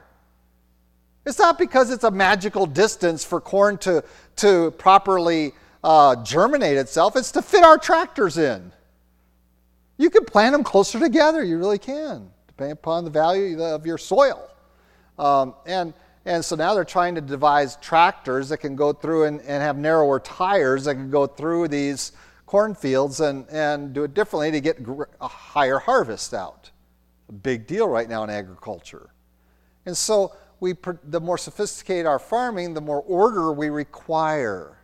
It's 1.26 1.38
not 1.40 1.58
because 1.58 1.90
it's 1.90 2.04
a 2.04 2.10
magical 2.10 2.66
distance 2.66 3.24
for 3.24 3.40
corn 3.40 3.78
to, 3.78 4.04
to 4.36 4.70
properly 4.72 5.52
uh, 5.82 6.22
germinate 6.22 6.78
itself, 6.78 7.16
it's 7.16 7.32
to 7.32 7.42
fit 7.42 7.64
our 7.64 7.78
tractors 7.78 8.38
in. 8.38 8.72
You 9.98 10.08
can 10.08 10.24
plant 10.24 10.52
them 10.52 10.62
closer 10.62 11.00
together, 11.00 11.42
you 11.42 11.58
really 11.58 11.78
can, 11.78 12.30
depending 12.46 12.72
upon 12.72 13.04
the 13.04 13.10
value 13.10 13.60
of 13.60 13.84
your 13.84 13.98
soil. 13.98 14.48
Um, 15.18 15.54
and, 15.66 15.94
and 16.26 16.44
so 16.44 16.54
now 16.54 16.74
they're 16.74 16.84
trying 16.84 17.14
to 17.16 17.20
devise 17.20 17.76
tractors 17.76 18.48
that 18.50 18.58
can 18.58 18.76
go 18.76 18.92
through 18.92 19.24
and, 19.24 19.40
and 19.40 19.62
have 19.62 19.76
narrower 19.76 20.20
tires 20.20 20.84
that 20.84 20.94
can 20.94 21.10
go 21.10 21.26
through 21.26 21.68
these 21.68 22.12
cornfields 22.46 23.20
and, 23.20 23.48
and 23.50 23.92
do 23.92 24.04
it 24.04 24.14
differently 24.14 24.52
to 24.52 24.60
get 24.60 24.78
a 25.20 25.28
higher 25.28 25.78
harvest 25.78 26.34
out 26.34 26.70
a 27.28 27.32
big 27.32 27.66
deal 27.66 27.88
right 27.88 28.08
now 28.08 28.22
in 28.22 28.30
agriculture. 28.30 29.10
And 29.84 29.96
so 29.96 30.32
we, 30.60 30.74
the 31.04 31.20
more 31.20 31.38
sophisticated 31.38 32.06
our 32.06 32.18
farming, 32.18 32.74
the 32.74 32.80
more 32.80 33.02
order 33.02 33.52
we 33.52 33.68
require. 33.68 34.78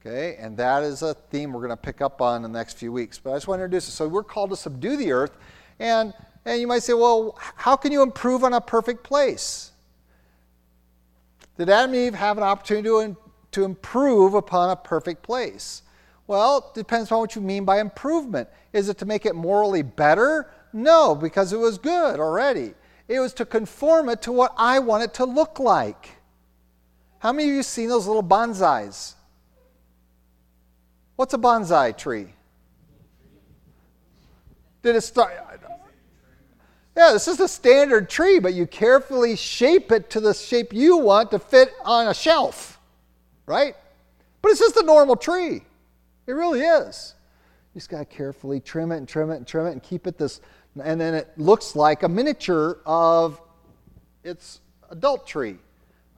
Okay, 0.00 0.36
and 0.38 0.56
that 0.56 0.84
is 0.84 1.02
a 1.02 1.14
theme 1.14 1.52
we're 1.52 1.60
going 1.60 1.70
to 1.70 1.76
pick 1.76 2.00
up 2.00 2.20
on 2.20 2.36
in 2.36 2.52
the 2.52 2.58
next 2.58 2.78
few 2.78 2.92
weeks. 2.92 3.18
But 3.18 3.32
I 3.32 3.36
just 3.36 3.48
want 3.48 3.58
to 3.58 3.64
introduce 3.64 3.88
it. 3.88 3.92
So 3.92 4.06
we're 4.06 4.22
called 4.22 4.50
to 4.50 4.56
subdue 4.56 4.96
the 4.96 5.10
earth, 5.10 5.36
and 5.80 6.14
and 6.46 6.60
you 6.60 6.68
might 6.68 6.84
say, 6.84 6.92
well, 6.92 7.36
how 7.56 7.74
can 7.74 7.90
you 7.90 8.02
improve 8.02 8.44
on 8.44 8.54
a 8.54 8.60
perfect 8.60 9.02
place? 9.02 9.72
Did 11.58 11.68
Adam 11.68 11.92
and 11.92 12.00
Eve 12.02 12.14
have 12.14 12.36
an 12.36 12.44
opportunity 12.44 12.88
to, 12.88 13.16
to 13.50 13.64
improve 13.64 14.34
upon 14.34 14.70
a 14.70 14.76
perfect 14.76 15.24
place? 15.24 15.82
Well, 16.28 16.58
it 16.58 16.78
depends 16.78 17.10
on 17.10 17.18
what 17.18 17.34
you 17.34 17.42
mean 17.42 17.64
by 17.64 17.80
improvement. 17.80 18.48
Is 18.72 18.88
it 18.88 18.98
to 18.98 19.06
make 19.06 19.26
it 19.26 19.34
morally 19.34 19.82
better? 19.82 20.50
No, 20.72 21.16
because 21.16 21.52
it 21.52 21.58
was 21.58 21.78
good 21.78 22.20
already. 22.20 22.74
It 23.08 23.20
was 23.20 23.32
to 23.34 23.44
conform 23.44 24.08
it 24.08 24.22
to 24.22 24.32
what 24.32 24.52
I 24.56 24.78
want 24.80 25.04
it 25.04 25.14
to 25.14 25.24
look 25.24 25.58
like. 25.58 26.10
How 27.18 27.32
many 27.32 27.48
of 27.48 27.54
you 27.54 27.62
seen 27.62 27.88
those 27.88 28.06
little 28.06 28.22
bonsais? 28.22 29.14
What's 31.16 31.32
a 31.34 31.38
bonsai 31.38 31.96
tree? 31.96 32.28
Did 34.82 34.96
it 34.96 35.00
start? 35.00 35.32
Yeah, 36.96 37.12
this 37.12 37.28
is 37.28 37.40
a 37.40 37.48
standard 37.48 38.08
tree, 38.08 38.38
but 38.38 38.54
you 38.54 38.66
carefully 38.66 39.36
shape 39.36 39.92
it 39.92 40.08
to 40.10 40.20
the 40.20 40.32
shape 40.32 40.72
you 40.72 40.96
want 40.96 41.30
to 41.32 41.38
fit 41.38 41.72
on 41.84 42.08
a 42.08 42.14
shelf, 42.14 42.80
right? 43.44 43.76
But 44.40 44.52
it's 44.52 44.60
just 44.60 44.76
a 44.76 44.82
normal 44.82 45.16
tree. 45.16 45.62
It 46.26 46.32
really 46.32 46.60
is. 46.60 47.14
You 47.74 47.80
just 47.80 47.90
got 47.90 47.98
to 47.98 48.04
carefully 48.04 48.60
trim 48.60 48.92
it 48.92 48.96
and 48.96 49.08
trim 49.08 49.30
it 49.30 49.36
and 49.36 49.46
trim 49.46 49.66
it 49.66 49.72
and 49.72 49.82
keep 49.82 50.06
it 50.06 50.16
this 50.16 50.40
and 50.82 51.00
then 51.00 51.14
it 51.14 51.28
looks 51.36 51.74
like 51.74 52.02
a 52.02 52.08
miniature 52.08 52.78
of 52.84 53.40
its 54.24 54.60
adult 54.90 55.26
tree, 55.26 55.56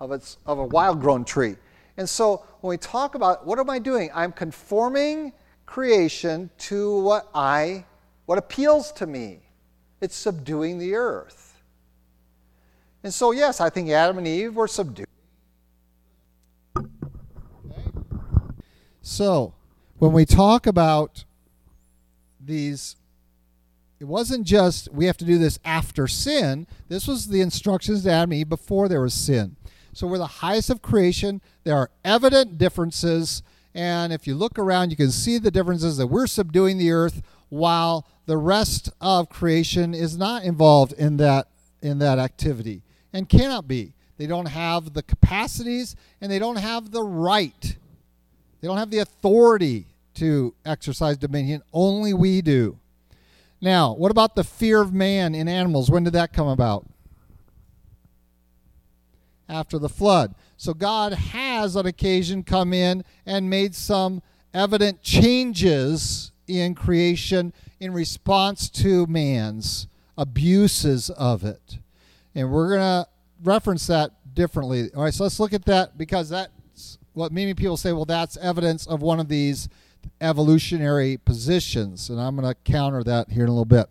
of, 0.00 0.12
its, 0.12 0.38
of 0.46 0.58
a 0.58 0.64
wild 0.64 1.00
grown 1.00 1.24
tree. 1.24 1.56
And 1.96 2.08
so 2.08 2.44
when 2.60 2.70
we 2.70 2.76
talk 2.76 3.14
about 3.14 3.46
what 3.46 3.58
am 3.58 3.70
I 3.70 3.78
doing? 3.78 4.10
I'm 4.14 4.32
conforming 4.32 5.32
creation 5.66 6.50
to 6.58 7.00
what 7.00 7.28
I, 7.34 7.84
what 8.26 8.38
appeals 8.38 8.92
to 8.92 9.06
me. 9.06 9.40
It's 10.00 10.14
subduing 10.14 10.78
the 10.78 10.94
earth. 10.94 11.60
And 13.02 13.12
so, 13.12 13.32
yes, 13.32 13.60
I 13.60 13.70
think 13.70 13.90
Adam 13.90 14.18
and 14.18 14.26
Eve 14.26 14.54
were 14.54 14.68
subdued. 14.68 15.06
So, 19.02 19.54
when 19.98 20.12
we 20.12 20.24
talk 20.24 20.66
about 20.66 21.24
these 22.40 22.96
it 24.00 24.04
wasn't 24.04 24.46
just 24.46 24.92
we 24.92 25.06
have 25.06 25.16
to 25.18 25.24
do 25.24 25.38
this 25.38 25.58
after 25.64 26.06
sin. 26.06 26.66
This 26.88 27.08
was 27.08 27.28
the 27.28 27.40
instructions 27.40 28.04
to 28.04 28.10
Adam 28.10 28.32
and 28.32 28.40
Eve 28.40 28.48
before 28.48 28.88
there 28.88 29.00
was 29.00 29.14
sin. 29.14 29.56
So 29.92 30.06
we're 30.06 30.18
the 30.18 30.26
highest 30.26 30.70
of 30.70 30.82
creation. 30.82 31.40
There 31.64 31.76
are 31.76 31.90
evident 32.04 32.58
differences. 32.58 33.42
And 33.74 34.12
if 34.12 34.26
you 34.26 34.34
look 34.34 34.58
around, 34.58 34.90
you 34.90 34.96
can 34.96 35.10
see 35.10 35.38
the 35.38 35.50
differences 35.50 35.96
that 35.96 36.06
we're 36.06 36.26
subduing 36.26 36.78
the 36.78 36.92
earth 36.92 37.22
while 37.48 38.06
the 38.26 38.36
rest 38.36 38.90
of 39.00 39.28
creation 39.28 39.94
is 39.94 40.16
not 40.16 40.44
involved 40.44 40.92
in 40.92 41.16
that, 41.16 41.48
in 41.82 41.98
that 41.98 42.18
activity 42.18 42.82
and 43.12 43.28
cannot 43.28 43.66
be. 43.66 43.94
They 44.16 44.26
don't 44.26 44.46
have 44.46 44.94
the 44.94 45.02
capacities 45.02 45.96
and 46.20 46.30
they 46.30 46.38
don't 46.38 46.58
have 46.58 46.90
the 46.90 47.02
right 47.02 47.76
They 48.60 48.68
don't 48.68 48.78
have 48.78 48.90
the 48.90 48.98
authority 48.98 49.86
to 50.14 50.54
exercise 50.64 51.16
dominion. 51.16 51.62
Only 51.72 52.12
we 52.12 52.42
do. 52.42 52.78
Now, 53.60 53.94
what 53.94 54.10
about 54.10 54.36
the 54.36 54.44
fear 54.44 54.80
of 54.80 54.92
man 54.92 55.34
in 55.34 55.48
animals? 55.48 55.90
When 55.90 56.04
did 56.04 56.12
that 56.12 56.32
come 56.32 56.48
about? 56.48 56.86
After 59.48 59.78
the 59.78 59.88
flood. 59.88 60.34
So 60.56 60.74
God 60.74 61.12
has 61.12 61.76
on 61.76 61.86
occasion 61.86 62.42
come 62.42 62.72
in 62.72 63.04
and 63.26 63.50
made 63.50 63.74
some 63.74 64.22
evident 64.54 65.02
changes 65.02 66.32
in 66.46 66.74
creation 66.74 67.52
in 67.80 67.92
response 67.92 68.68
to 68.70 69.06
man's 69.06 69.86
abuses 70.16 71.10
of 71.10 71.44
it. 71.44 71.78
And 72.34 72.50
we're 72.50 72.70
going 72.70 72.80
to 72.80 73.08
reference 73.42 73.86
that 73.86 74.12
differently. 74.34 74.90
All 74.94 75.02
right, 75.02 75.14
so 75.14 75.24
let's 75.24 75.40
look 75.40 75.52
at 75.52 75.64
that 75.66 75.98
because 75.98 76.28
that's 76.28 76.98
what 77.12 77.32
many 77.32 77.54
people 77.54 77.76
say, 77.76 77.92
well, 77.92 78.04
that's 78.04 78.36
evidence 78.36 78.86
of 78.86 79.02
one 79.02 79.20
of 79.20 79.28
these 79.28 79.68
evolutionary 80.20 81.16
positions. 81.16 82.10
And 82.10 82.20
I'm 82.20 82.36
going 82.36 82.48
to 82.48 82.54
counter 82.70 83.02
that 83.04 83.30
here 83.30 83.44
in 83.44 83.48
a 83.48 83.52
little 83.52 83.64
bit. 83.64 83.88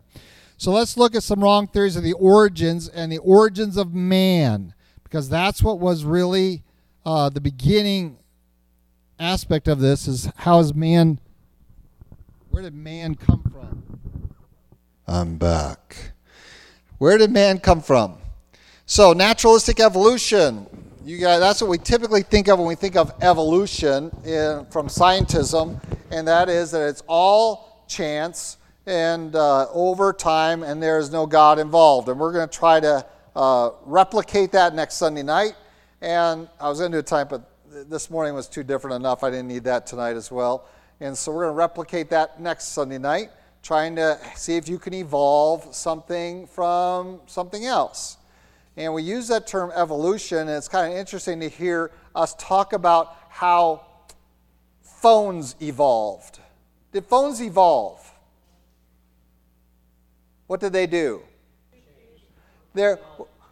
So 0.56 0.72
let's 0.72 0.96
look 0.96 1.14
at 1.14 1.22
some 1.22 1.42
wrong 1.42 1.68
theories 1.68 1.96
of 1.96 2.02
the 2.02 2.14
origins 2.14 2.88
and 2.88 3.12
the 3.12 3.18
origins 3.18 3.76
of 3.76 3.94
man 3.94 4.74
because 5.04 5.28
that's 5.28 5.62
what 5.62 5.78
was 5.78 6.04
really 6.04 6.62
uh, 7.06 7.28
the 7.28 7.40
beginning 7.40 8.18
aspect 9.20 9.68
of 9.68 9.80
this 9.80 10.06
is 10.06 10.30
how 10.36 10.58
is 10.58 10.74
man 10.74 11.20
where 12.50 12.62
did 12.62 12.74
man 12.74 13.14
come 13.14 13.42
from 13.42 13.58
I'm 15.08 15.38
back. 15.38 16.12
Where 16.98 17.16
did 17.16 17.30
man 17.30 17.60
come 17.60 17.80
from? 17.80 18.18
So, 18.84 19.14
naturalistic 19.14 19.80
evolution. 19.80 20.66
You 21.08 21.20
that's 21.20 21.62
what 21.62 21.70
we 21.70 21.78
typically 21.78 22.22
think 22.22 22.48
of 22.48 22.58
when 22.58 22.68
we 22.68 22.74
think 22.74 22.94
of 22.94 23.14
evolution 23.22 24.14
in, 24.26 24.66
from 24.66 24.88
scientism, 24.88 25.82
and 26.10 26.28
that 26.28 26.50
is 26.50 26.72
that 26.72 26.86
it's 26.86 27.02
all 27.06 27.82
chance 27.88 28.58
and 28.84 29.34
uh, 29.34 29.68
over 29.72 30.12
time, 30.12 30.62
and 30.62 30.82
there 30.82 30.98
is 30.98 31.10
no 31.10 31.24
God 31.24 31.58
involved. 31.58 32.10
And 32.10 32.20
we're 32.20 32.34
going 32.34 32.46
to 32.46 32.54
try 32.54 32.78
to 32.80 33.06
uh, 33.34 33.70
replicate 33.86 34.52
that 34.52 34.74
next 34.74 34.96
Sunday 34.96 35.22
night. 35.22 35.54
And 36.02 36.46
I 36.60 36.68
was 36.68 36.78
going 36.78 36.92
to 36.92 36.96
do 36.96 37.00
a 37.00 37.02
time, 37.02 37.28
but 37.30 37.50
this 37.88 38.10
morning 38.10 38.34
was 38.34 38.46
too 38.46 38.62
different 38.62 38.96
enough. 38.96 39.24
I 39.24 39.30
didn't 39.30 39.48
need 39.48 39.64
that 39.64 39.86
tonight 39.86 40.16
as 40.16 40.30
well. 40.30 40.66
And 41.00 41.16
so 41.16 41.32
we're 41.32 41.44
going 41.44 41.54
to 41.54 41.58
replicate 41.58 42.10
that 42.10 42.38
next 42.38 42.74
Sunday 42.74 42.98
night, 42.98 43.30
trying 43.62 43.96
to 43.96 44.20
see 44.36 44.56
if 44.56 44.68
you 44.68 44.78
can 44.78 44.92
evolve 44.92 45.74
something 45.74 46.46
from 46.48 47.22
something 47.24 47.64
else. 47.64 48.17
And 48.78 48.94
we 48.94 49.02
use 49.02 49.26
that 49.26 49.48
term 49.48 49.72
evolution, 49.74 50.38
and 50.38 50.50
it's 50.50 50.68
kind 50.68 50.92
of 50.92 50.96
interesting 50.96 51.40
to 51.40 51.48
hear 51.48 51.90
us 52.14 52.36
talk 52.36 52.72
about 52.72 53.16
how 53.28 53.84
phones 54.80 55.56
evolved. 55.60 56.38
Did 56.92 57.04
phones 57.04 57.42
evolve? 57.42 58.08
What 60.46 60.60
did 60.60 60.72
they 60.72 60.86
do? 60.86 61.22
There, 62.72 63.00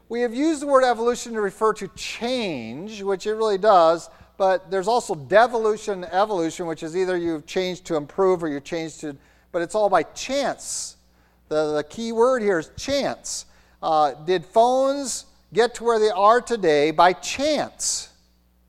we 0.09 0.21
have 0.21 0.33
used 0.33 0.63
the 0.63 0.69
word 0.69 0.85
evolution 0.85 1.33
to 1.33 1.41
refer 1.41 1.73
to 1.73 1.89
change, 1.97 3.03
which 3.03 3.27
it 3.27 3.35
really 3.35 3.59
does, 3.59 4.09
but 4.37 4.71
there's 4.71 4.87
also 4.87 5.17
devolution 5.17 6.05
evolution, 6.05 6.67
which 6.67 6.85
is 6.85 6.97
either 6.97 7.17
you've 7.17 7.47
changed 7.47 7.85
to 7.87 7.97
improve 7.97 8.45
or 8.45 8.49
you've 8.49 8.63
changed 8.63 9.01
to, 9.01 9.17
but 9.51 9.61
it's 9.61 9.75
all 9.75 9.89
by 9.89 10.05
chance. 10.05 10.99
The, 11.49 11.73
the 11.73 11.83
key 11.83 12.13
word 12.13 12.43
here 12.43 12.61
is 12.61 12.71
chance. 12.77 13.47
Uh, 13.87 14.15
did 14.25 14.45
phones 14.45 15.27
get 15.55 15.77
to 15.77 15.85
where 15.85 16.01
they 16.01 16.11
are 16.11 16.41
today 16.41 16.91
by 16.91 17.13
chance? 17.13 18.09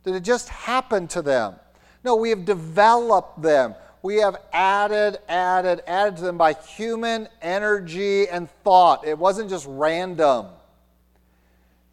Did 0.04 0.14
it 0.14 0.20
just 0.20 0.48
happen 0.48 1.08
to 1.08 1.24
them? 1.24 1.56
No, 2.04 2.16
we 2.18 2.30
have 2.30 2.46
developed 2.46 3.42
them. 3.42 3.74
We 4.04 4.18
have 4.18 4.36
added, 4.54 5.18
added, 5.28 5.82
added 5.88 6.18
to 6.18 6.22
them 6.22 6.38
by 6.38 6.54
human 6.54 7.28
energy 7.42 8.30
and 8.30 8.48
thought. 8.64 9.08
It 9.08 9.18
wasn't 9.18 9.50
just 9.50 9.66
random. 9.68 10.50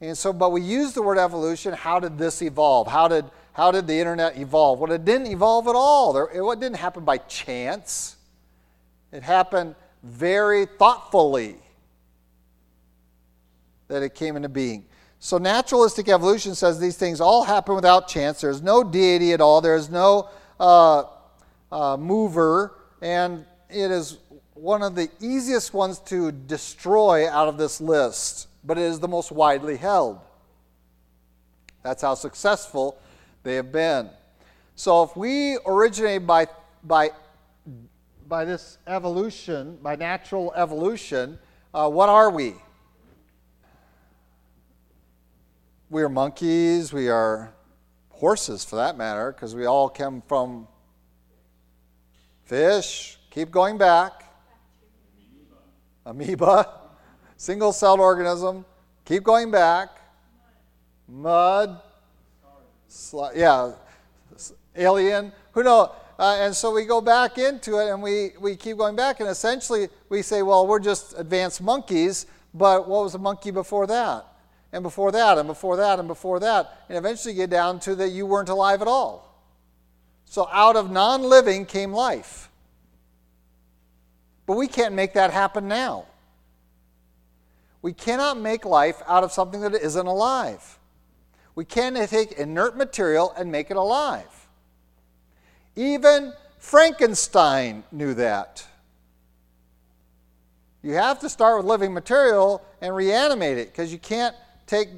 And 0.03 0.19
so, 0.19 0.31
but 0.31 0.53
we 0.53 0.61
use 0.61 0.93
the 0.93 1.01
word 1.01 1.17
evolution. 1.17 1.73
How 1.73 1.99
did 2.01 2.19
this 2.19 2.43
evolve? 2.43 2.89
How 2.89 3.09
did, 3.09 3.25
how 3.55 3.71
did 3.71 3.87
the 3.87 3.99
internet 3.99 4.37
evolve? 4.37 4.81
Well, 4.81 4.93
it 4.93 5.07
didn't 5.07 5.29
evolve 5.29 5.67
at 5.67 5.75
all. 5.75 6.15
It 6.19 6.61
didn't 6.61 6.77
happen 6.77 7.07
by 7.07 7.17
chance, 7.17 8.17
it 9.13 9.23
happened 9.23 9.77
very 10.03 10.67
thoughtfully 10.67 11.64
that 13.89 14.03
it 14.03 14.15
came 14.15 14.37
into 14.37 14.49
being. 14.49 14.85
So, 15.19 15.39
naturalistic 15.39 16.09
evolution 16.09 16.55
says 16.55 16.79
these 16.79 16.97
things 16.97 17.21
all 17.21 17.45
happen 17.45 17.75
without 17.75 18.09
chance. 18.09 18.41
There's 18.41 18.63
no 18.63 18.85
deity 18.85 19.33
at 19.33 19.41
all, 19.41 19.61
there's 19.61 19.89
no 19.89 20.29
uh, 20.61 21.05
uh, 21.73 21.97
mover, 21.97 22.75
and 23.01 23.47
it 23.71 23.91
is 23.91 24.19
one 24.55 24.83
of 24.83 24.95
the 24.95 25.11
easiest 25.21 25.75
ones 25.75 25.99
to 26.01 26.31
destroy 26.31 27.29
out 27.29 27.49
of 27.49 27.59
this 27.59 27.81
list 27.81 28.49
but 28.65 28.79
it 28.79 28.83
is 28.83 28.99
the 28.99 29.09
most 29.09 29.31
widely 29.31 29.77
held. 29.77 30.19
That's 31.83 32.03
how 32.03 32.15
successful 32.15 32.99
they 33.43 33.57
have 33.57 33.71
been. 33.71 34.09
So 34.75 35.03
if 35.03 35.17
we 35.17 35.59
originate 35.67 36.27
by, 36.27 36.47
by, 36.83 37.11
by 38.27 38.45
this 38.45 38.79
evolution, 38.87 39.79
by 39.83 39.97
natural 39.97 40.53
evolution, 40.57 41.39
uh, 41.75 41.89
what 41.91 42.09
are 42.09 42.31
we? 42.31 42.55
We 45.91 46.03
are 46.03 46.09
monkeys, 46.09 46.93
we 46.93 47.09
are 47.11 47.53
horses 48.09 48.65
for 48.65 48.77
that 48.77 48.97
matter, 48.97 49.33
because 49.33 49.55
we 49.55 49.67
all 49.67 49.91
come 49.91 50.23
from 50.27 50.67
fish. 52.45 53.19
Keep 53.31 53.51
going 53.51 53.77
back. 53.77 54.25
Amoeba 56.07 56.69
single 57.37 57.73
celled 57.73 58.01
organism. 58.01 58.65
Keep 59.05 59.25
going 59.25 59.51
back. 59.51 59.99
Mud. 61.07 61.79
Sli- 62.89 63.37
yeah. 63.37 63.73
Alien. 64.75 65.33
Who 65.53 65.63
knows? 65.63 65.91
Uh, 66.19 66.39
and 66.41 66.55
so 66.55 66.71
we 66.71 66.87
go 66.87 67.03
back 67.03 67.37
into 67.37 67.79
it 67.79 67.91
and 67.91 68.03
we, 68.03 68.31
we 68.41 68.57
keep 68.57 68.79
going 68.79 68.97
back, 68.97 69.21
and 69.21 69.29
essentially 69.29 69.89
we 70.09 70.23
say, 70.23 70.43
well, 70.43 70.67
we're 70.67 70.79
just 70.79 71.19
advanced 71.19 71.61
monkeys, 71.61 72.27
but 72.55 72.89
what 72.89 73.03
was 73.03 73.15
a 73.15 73.19
monkey 73.19 73.51
before 73.51 73.87
that? 73.87 74.25
And 74.75 74.83
before 74.83 75.13
that, 75.13 75.39
and 75.39 75.47
before 75.47 75.77
that, 75.77 76.01
and 76.01 76.09
before 76.09 76.41
that. 76.41 76.83
And 76.89 76.99
eventually 76.99 77.33
get 77.33 77.49
down 77.49 77.79
to 77.81 77.95
that 77.95 78.09
you 78.09 78.27
weren't 78.27 78.49
alive 78.49 78.83
at 78.83 78.89
all. 78.89 79.41
So 80.25 80.49
out 80.51 80.75
of 80.75 80.91
non 80.91 81.23
living 81.23 81.65
came 81.65 81.93
life. 81.93 82.51
But 84.47 84.57
we 84.57 84.67
can't 84.67 84.93
make 84.93 85.13
that 85.13 85.31
happen 85.31 85.69
now. 85.69 86.07
We 87.83 87.93
cannot 87.93 88.37
make 88.41 88.65
life 88.65 89.01
out 89.07 89.23
of 89.23 89.31
something 89.31 89.61
that 89.61 89.75
isn't 89.75 90.07
alive. 90.09 90.81
We 91.55 91.65
can't 91.65 91.97
take 92.11 92.33
inert 92.33 92.77
material 92.77 93.33
and 93.39 93.53
make 93.53 93.71
it 93.71 93.77
alive. 93.77 94.49
Even 95.77 96.33
Frankenstein 96.59 97.85
knew 97.93 98.13
that. 98.15 98.67
You 100.83 100.95
have 100.95 101.21
to 101.21 101.29
start 101.29 101.59
with 101.59 101.67
living 101.67 101.95
material 101.95 102.61
and 102.81 102.93
reanimate 102.97 103.57
it 103.57 103.69
because 103.69 103.93
you 103.93 104.01
can't 104.01 104.35
take 104.67 104.89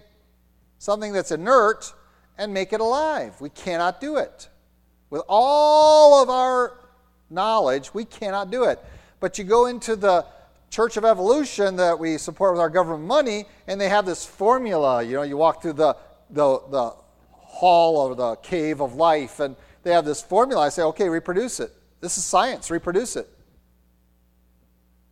something 0.79 1.13
that's 1.13 1.31
inert 1.31 1.93
and 2.39 2.53
make 2.53 2.73
it 2.73 2.81
alive. 2.81 3.41
We 3.41 3.51
cannot 3.51 4.01
do 4.01 4.17
it. 4.17 4.49
With 5.11 5.23
all 5.29 6.23
of 6.23 6.29
our 6.29 6.79
knowledge, 7.31 7.95
we 7.95 8.05
cannot 8.05 8.51
do 8.51 8.65
it. 8.65 8.83
But 9.21 9.39
you 9.39 9.45
go 9.45 9.67
into 9.67 9.97
the 9.97 10.27
Church 10.71 10.97
of 10.97 11.05
Evolution 11.05 11.77
that 11.77 11.99
we 11.99 12.19
support 12.19 12.53
with 12.53 12.61
our 12.61 12.69
government 12.69 13.05
money, 13.05 13.47
and 13.67 13.81
they 13.81 13.89
have 13.89 14.05
this 14.05 14.27
formula. 14.27 15.03
You 15.03 15.15
know, 15.15 15.23
you 15.23 15.37
walk 15.37 15.63
through 15.63 15.75
the, 15.75 15.97
the, 16.31 16.61
the 16.71 16.93
hall 17.31 17.97
or 17.97 18.15
the 18.15 18.37
cave 18.37 18.81
of 18.81 18.95
life, 18.95 19.41
and 19.41 19.57
they 19.85 19.93
have 19.93 20.05
this 20.05 20.21
formula. 20.21 20.67
I 20.67 20.69
say, 20.69 20.83
okay, 20.83 21.09
reproduce 21.09 21.61
it. 21.61 21.73
This 22.01 22.19
is 22.19 22.25
science, 22.25 22.71
reproduce 22.71 23.17
it. 23.17 23.29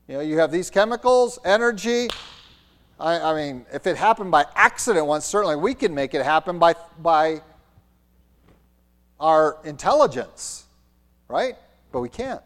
You 0.08 0.14
know, 0.14 0.20
you 0.20 0.38
have 0.38 0.50
these 0.50 0.68
chemicals, 0.68 1.38
energy. 1.44 2.08
I, 2.98 3.18
I 3.18 3.35
mean, 3.35 3.66
if 3.72 3.87
it 3.87 3.96
happened 3.96 4.30
by 4.30 4.46
accident 4.54 5.07
once, 5.07 5.24
certainly 5.24 5.57
we 5.57 5.74
can 5.74 5.94
make 5.94 6.14
it 6.14 6.24
happen 6.24 6.59
by, 6.59 6.74
by 7.00 7.42
our 9.18 9.59
intelligence, 9.64 10.66
right? 11.28 11.57
But 11.92 12.00
we 12.00 12.09
can't. 12.09 12.42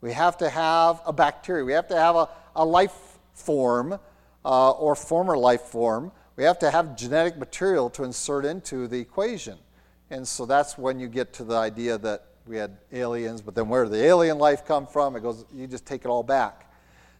We 0.00 0.12
have 0.12 0.36
to 0.38 0.50
have 0.50 1.00
a 1.06 1.12
bacteria. 1.12 1.64
We 1.64 1.72
have 1.72 1.88
to 1.88 1.96
have 1.96 2.16
a, 2.16 2.28
a 2.56 2.64
life 2.64 3.18
form 3.32 3.98
uh, 4.44 4.70
or 4.72 4.94
former 4.94 5.36
life 5.36 5.62
form. 5.62 6.12
We 6.36 6.44
have 6.44 6.58
to 6.60 6.70
have 6.70 6.96
genetic 6.96 7.38
material 7.38 7.88
to 7.90 8.04
insert 8.04 8.44
into 8.44 8.88
the 8.88 8.98
equation. 8.98 9.58
And 10.10 10.26
so 10.26 10.44
that's 10.44 10.76
when 10.76 10.98
you 10.98 11.08
get 11.08 11.32
to 11.34 11.44
the 11.44 11.56
idea 11.56 11.96
that 11.98 12.26
we 12.46 12.56
had 12.56 12.76
aliens, 12.92 13.40
but 13.40 13.54
then 13.54 13.68
where 13.68 13.84
did 13.84 13.92
the 13.92 14.04
alien 14.04 14.38
life 14.38 14.66
come 14.66 14.86
from? 14.86 15.16
It 15.16 15.22
goes, 15.22 15.46
you 15.54 15.66
just 15.66 15.86
take 15.86 16.04
it 16.04 16.08
all 16.08 16.22
back. 16.22 16.70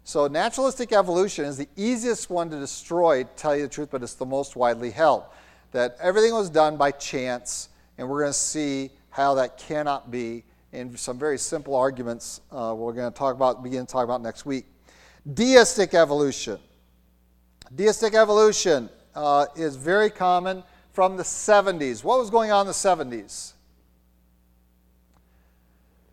So 0.06 0.26
naturalistic 0.26 0.92
evolution 0.92 1.46
is 1.46 1.56
the 1.56 1.68
easiest 1.76 2.28
one 2.28 2.50
to 2.50 2.58
destroy, 2.58 3.24
to 3.24 3.30
tell 3.36 3.56
you 3.56 3.62
the 3.62 3.68
truth, 3.68 3.88
but 3.90 4.02
it's 4.02 4.14
the 4.14 4.26
most 4.26 4.54
widely 4.54 4.90
held. 4.90 5.24
That 5.72 5.96
everything 5.98 6.34
was 6.34 6.50
done 6.50 6.76
by 6.76 6.90
chance, 6.90 7.70
and 7.96 8.08
we're 8.08 8.20
going 8.20 8.32
to 8.32 8.38
see 8.38 8.90
how 9.08 9.34
that 9.34 9.56
cannot 9.56 10.10
be 10.10 10.44
in 10.72 10.94
some 10.96 11.18
very 11.18 11.38
simple 11.38 11.74
arguments 11.74 12.42
uh, 12.52 12.74
we're 12.76 12.92
going 12.92 13.10
to 13.10 13.18
talk 13.18 13.34
about, 13.34 13.62
begin 13.62 13.86
to 13.86 13.92
talk 13.92 14.04
about 14.04 14.20
next 14.20 14.44
week. 14.44 14.66
Deistic 15.32 15.94
evolution. 15.94 16.58
Deistic 17.74 18.14
evolution 18.14 18.90
uh, 19.14 19.46
is 19.56 19.76
very 19.76 20.10
common 20.10 20.62
from 20.92 21.16
the 21.16 21.22
70s. 21.22 22.04
What 22.04 22.18
was 22.18 22.28
going 22.28 22.52
on 22.52 22.62
in 22.62 22.66
the 22.66 22.72
70s? 22.72 23.52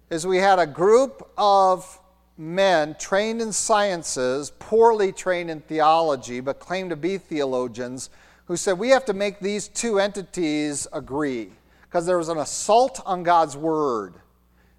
Is 0.10 0.26
we 0.26 0.38
had 0.38 0.60
a 0.60 0.68
group 0.68 1.30
of 1.38 2.01
men 2.42 2.96
trained 2.98 3.40
in 3.40 3.54
sciences, 3.54 4.52
poorly 4.58 5.12
trained 5.12 5.52
in 5.52 5.62
theology, 5.62 6.40
but 6.40 6.60
claim 6.60 6.90
to 6.90 6.96
be 6.96 7.20
theologians, 7.20 8.10
who 8.46 8.58
said 8.58 8.80
we 8.80 8.90
have 8.90 9.06
to 9.06 9.14
make 9.14 9.40
these 9.40 9.68
two 9.68 10.00
entities 10.00 10.88
agree 10.92 11.52
because 11.84 12.06
there 12.08 12.18
was 12.18 12.30
an 12.30 12.40
assault 12.40 13.00
on 13.06 13.22
God's 13.22 13.56
word. 13.56 14.16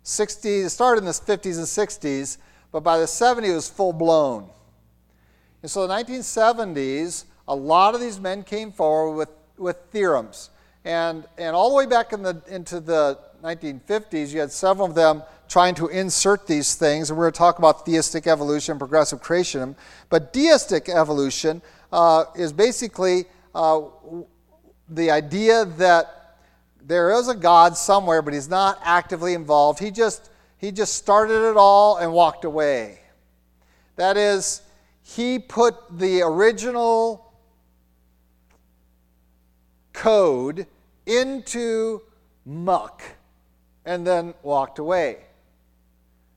60s, 0.05 0.67
it 0.67 0.71
started 0.71 0.99
in 0.99 1.05
the 1.05 1.13
50s 1.13 1.57
and 1.57 1.67
60s, 1.67 2.39
but 2.73 2.81
by 2.81 2.99
the 2.99 3.05
70s 3.05 3.49
it 3.49 3.55
was 3.55 3.71
full 3.71 3.93
blown. 3.93 4.49
And 5.63 5.71
so 5.71 5.87
the 5.87 5.95
1970s, 5.95 7.27
a 7.47 7.55
lot 7.55 7.95
of 7.95 8.01
these 8.01 8.19
men 8.19 8.43
came 8.43 8.73
forward 8.73 9.17
with, 9.17 9.29
with 9.57 9.77
theorems. 9.93 10.51
And, 10.85 11.25
and 11.39 11.55
all 11.55 11.71
the 11.71 11.77
way 11.77 11.87
back 11.87 12.13
in 12.13 12.23
the, 12.23 12.43
into 12.49 12.81
the 12.81 13.21
1950s, 13.45 14.33
you 14.33 14.41
had 14.41 14.51
several 14.51 14.89
of 14.89 14.97
them 14.97 15.23
trying 15.53 15.75
to 15.75 15.89
insert 15.89 16.47
these 16.47 16.77
things. 16.77 17.11
And 17.11 17.19
we're 17.19 17.25
going 17.25 17.35
to 17.35 17.39
talk 17.39 17.59
about 17.59 17.85
theistic 17.85 18.27
evolution, 18.27 18.79
progressive 18.79 19.21
creationism. 19.21 19.77
But 20.09 20.33
deistic 20.33 20.89
evolution 20.89 21.61
uh, 21.93 22.25
is 22.35 22.55
basically 22.55 23.27
uh, 23.55 23.83
the 24.89 25.11
idea 25.11 25.67
that 25.77 26.39
there 26.83 27.13
is 27.13 27.29
a 27.29 27.35
God 27.35 27.77
somewhere, 27.77 28.23
but 28.23 28.33
he's 28.33 28.49
not 28.49 28.81
actively 28.83 29.35
involved. 29.35 29.79
He 29.79 29.91
just, 29.91 30.31
he 30.57 30.73
just 30.73 30.95
started 30.95 31.51
it 31.51 31.59
all 31.59 31.99
and 31.99 32.15
walked 32.15 32.47
away. 32.47 33.01
That 33.97 34.17
is, 34.17 34.63
he 35.03 35.39
put 35.39 35.75
the 35.99 36.23
original 36.23 37.31
code 39.93 40.67
into 41.05 42.01
muck 42.47 43.03
and 43.85 44.07
then 44.07 44.33
walked 44.43 44.79
away. 44.79 45.19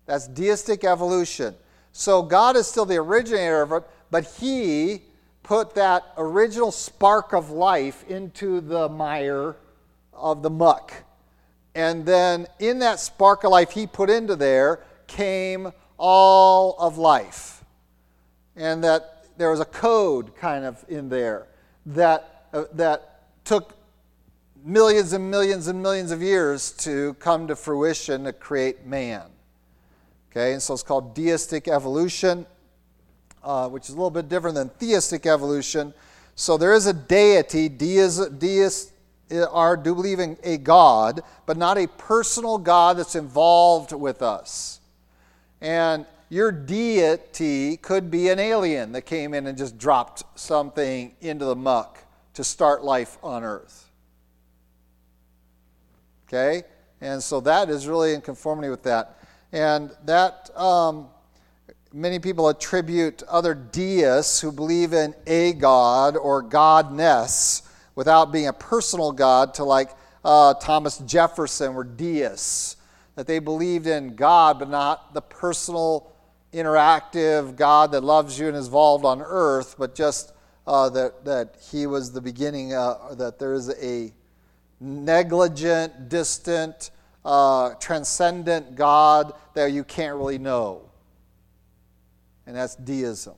That's 0.05 0.27
deistic 0.27 0.83
evolution. 0.83 1.55
So 1.91 2.21
God 2.21 2.55
is 2.55 2.67
still 2.67 2.85
the 2.85 2.97
originator 2.97 3.61
of 3.61 3.71
it, 3.71 3.83
but 4.11 4.25
he 4.39 5.01
put 5.43 5.75
that 5.75 6.03
original 6.17 6.71
spark 6.71 7.33
of 7.33 7.51
life 7.51 8.03
into 8.09 8.61
the 8.61 8.89
mire 8.89 9.55
of 10.13 10.41
the 10.41 10.49
muck. 10.49 10.93
And 11.73 12.05
then 12.05 12.47
in 12.59 12.79
that 12.79 12.99
spark 12.99 13.43
of 13.43 13.51
life 13.51 13.71
he 13.71 13.85
put 13.85 14.09
into 14.09 14.35
there 14.35 14.81
came 15.07 15.71
all 15.97 16.75
of 16.79 16.97
life. 16.97 17.63
And 18.55 18.83
that 18.83 19.25
there 19.37 19.51
was 19.51 19.59
a 19.59 19.65
code 19.65 20.35
kind 20.35 20.65
of 20.65 20.83
in 20.87 21.09
there 21.09 21.47
that, 21.85 22.47
uh, 22.53 22.65
that 22.73 23.21
took 23.43 23.73
millions 24.63 25.13
and 25.13 25.29
millions 25.29 25.67
and 25.67 25.81
millions 25.81 26.11
of 26.11 26.21
years 26.21 26.71
to 26.71 27.13
come 27.15 27.47
to 27.47 27.55
fruition 27.55 28.23
to 28.23 28.33
create 28.33 28.85
man. 28.85 29.23
Okay, 30.35 30.51
and 30.51 30.61
so 30.61 30.73
it's 30.73 30.83
called 30.83 31.15
deistic 31.15 31.69
evolution, 31.69 32.45
uh, 33.41 33.69
which 33.69 33.83
is 33.83 33.91
a 33.91 33.93
little 33.93 34.09
bit 34.09 34.27
different 34.27 34.55
than 34.55 34.67
theistic 34.67 35.25
evolution. 35.25 35.93
So 36.35 36.57
there 36.57 36.73
is 36.73 36.87
a 36.87 36.93
deity, 36.93 37.69
deists, 37.69 38.27
deists 38.27 38.91
are 39.31 39.77
do 39.77 39.95
believe 39.95 40.19
in 40.19 40.37
a 40.43 40.57
God, 40.57 41.21
but 41.45 41.55
not 41.55 41.77
a 41.77 41.87
personal 41.87 42.57
God 42.57 42.97
that's 42.97 43.15
involved 43.15 43.93
with 43.93 44.21
us. 44.21 44.81
And 45.61 46.05
your 46.29 46.51
deity 46.51 47.77
could 47.77 48.11
be 48.11 48.27
an 48.27 48.37
alien 48.37 48.91
that 48.91 49.03
came 49.03 49.33
in 49.33 49.47
and 49.47 49.57
just 49.57 49.77
dropped 49.77 50.23
something 50.37 51.15
into 51.21 51.45
the 51.45 51.55
muck 51.55 51.99
to 52.33 52.43
start 52.43 52.83
life 52.83 53.17
on 53.23 53.45
earth. 53.45 53.89
Okay? 56.27 56.63
And 56.99 57.23
so 57.23 57.39
that 57.39 57.69
is 57.69 57.87
really 57.87 58.13
in 58.13 58.19
conformity 58.19 58.69
with 58.69 58.83
that. 58.83 59.17
And 59.55 59.91
that, 60.03 60.49
um, 60.57 61.07
many 61.93 62.19
people 62.19 62.49
attribute 62.49 63.23
other 63.23 63.53
deists 63.53 64.41
who 64.41 64.51
believe 64.51 64.91
in 64.91 65.15
a 65.25 65.53
God 65.53 66.17
or 66.17 66.43
godness 66.43 67.61
without 67.95 68.33
being 68.33 68.47
a 68.47 68.53
personal 68.53 69.13
God 69.13 69.53
to 69.53 69.63
like 69.63 69.91
uh, 70.25 70.55
Thomas 70.55 70.97
Jefferson 70.97 71.73
were 71.73 71.85
deists. 71.85 72.75
That 73.15 73.27
they 73.27 73.39
believed 73.39 73.87
in 73.87 74.17
God, 74.17 74.59
but 74.59 74.69
not 74.69 75.13
the 75.13 75.21
personal, 75.21 76.11
interactive 76.51 77.55
God 77.55 77.93
that 77.93 78.03
loves 78.03 78.37
you 78.37 78.49
and 78.49 78.57
is 78.57 78.65
involved 78.65 79.05
on 79.05 79.21
earth, 79.21 79.75
but 79.79 79.95
just 79.95 80.33
uh, 80.67 80.89
that, 80.89 81.23
that 81.23 81.55
he 81.71 81.87
was 81.87 82.11
the 82.11 82.19
beginning, 82.19 82.73
uh, 82.73 83.13
that 83.13 83.39
there 83.39 83.53
is 83.53 83.69
a 83.81 84.11
negligent, 84.81 86.09
distant, 86.09 86.91
uh, 87.25 87.73
transcendent 87.75 88.75
God 88.75 89.33
that 89.55 89.71
you 89.71 89.83
can't 89.83 90.15
really 90.15 90.37
know. 90.37 90.83
And 92.45 92.55
that's 92.55 92.75
deism. 92.75 93.35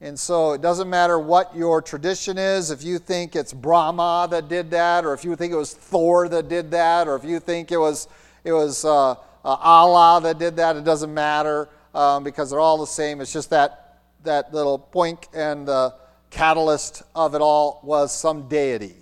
And 0.00 0.18
so 0.18 0.52
it 0.52 0.62
doesn't 0.62 0.88
matter 0.88 1.18
what 1.18 1.56
your 1.56 1.82
tradition 1.82 2.38
is, 2.38 2.70
if 2.70 2.84
you 2.84 3.00
think 3.00 3.34
it's 3.34 3.52
Brahma 3.52 4.28
that 4.30 4.48
did 4.48 4.70
that, 4.70 5.04
or 5.04 5.12
if 5.12 5.24
you 5.24 5.34
think 5.34 5.52
it 5.52 5.56
was 5.56 5.74
Thor 5.74 6.28
that 6.28 6.48
did 6.48 6.70
that, 6.70 7.08
or 7.08 7.16
if 7.16 7.24
you 7.24 7.40
think 7.40 7.72
it 7.72 7.78
was, 7.78 8.06
it 8.44 8.52
was 8.52 8.84
uh, 8.84 9.10
uh, 9.10 9.16
Allah 9.44 10.20
that 10.22 10.38
did 10.38 10.54
that, 10.56 10.76
it 10.76 10.84
doesn't 10.84 11.12
matter 11.12 11.68
um, 11.94 12.22
because 12.22 12.50
they're 12.50 12.60
all 12.60 12.78
the 12.78 12.86
same. 12.86 13.20
It's 13.20 13.32
just 13.32 13.50
that, 13.50 14.02
that 14.22 14.54
little 14.54 14.78
point 14.78 15.26
and 15.34 15.66
the 15.66 15.94
catalyst 16.30 17.02
of 17.16 17.34
it 17.34 17.40
all 17.40 17.80
was 17.82 18.14
some 18.14 18.46
deity. 18.48 18.94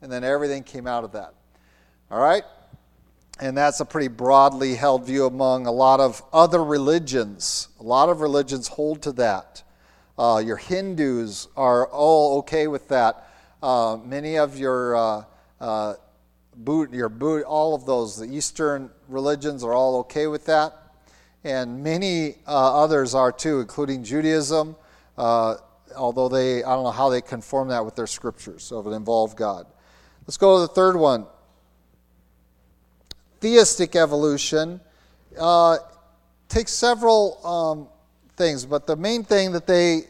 And 0.00 0.12
then 0.12 0.22
everything 0.22 0.62
came 0.62 0.86
out 0.86 1.02
of 1.02 1.10
that. 1.12 1.34
All 2.10 2.20
right? 2.20 2.44
And 3.40 3.56
that's 3.56 3.80
a 3.80 3.84
pretty 3.84 4.08
broadly 4.08 4.74
held 4.74 5.06
view 5.06 5.26
among 5.26 5.66
a 5.66 5.72
lot 5.72 6.00
of 6.00 6.22
other 6.32 6.64
religions. 6.64 7.68
A 7.78 7.82
lot 7.82 8.08
of 8.08 8.20
religions 8.20 8.68
hold 8.68 9.02
to 9.02 9.12
that. 9.12 9.62
Uh, 10.18 10.42
your 10.44 10.56
Hindus 10.56 11.46
are 11.56 11.86
all 11.86 12.38
okay 12.38 12.66
with 12.66 12.88
that. 12.88 13.30
Uh, 13.62 13.98
many 14.04 14.36
of 14.36 14.58
your 14.58 14.96
uh, 14.96 15.24
uh 15.60 15.94
Boot, 16.56 16.92
your 16.92 17.08
Boot, 17.08 17.44
all 17.44 17.72
of 17.72 17.86
those, 17.86 18.16
the 18.16 18.26
Eastern 18.26 18.90
religions 19.06 19.62
are 19.62 19.74
all 19.74 19.98
okay 20.00 20.26
with 20.26 20.44
that, 20.46 20.72
and 21.44 21.84
many 21.84 22.34
uh, 22.48 22.82
others 22.82 23.14
are 23.14 23.30
too, 23.30 23.60
including 23.60 24.02
Judaism. 24.02 24.74
Uh, 25.16 25.54
although 25.96 26.28
they, 26.28 26.64
I 26.64 26.74
don't 26.74 26.82
know 26.82 26.90
how 26.90 27.10
they 27.10 27.20
conform 27.20 27.68
that 27.68 27.84
with 27.84 27.94
their 27.94 28.08
scriptures, 28.08 28.64
so 28.64 28.80
it 28.80 28.92
involved 28.92 29.36
God. 29.36 29.66
Let's 30.26 30.36
go 30.36 30.56
to 30.56 30.62
the 30.62 30.74
third 30.74 30.96
one 30.96 31.26
theistic 33.40 33.96
evolution 33.96 34.80
uh, 35.38 35.78
takes 36.48 36.72
several 36.72 37.46
um, 37.46 37.88
things, 38.36 38.64
but 38.64 38.86
the 38.86 38.96
main 38.96 39.24
thing 39.24 39.52
that 39.52 39.66
they 39.66 40.02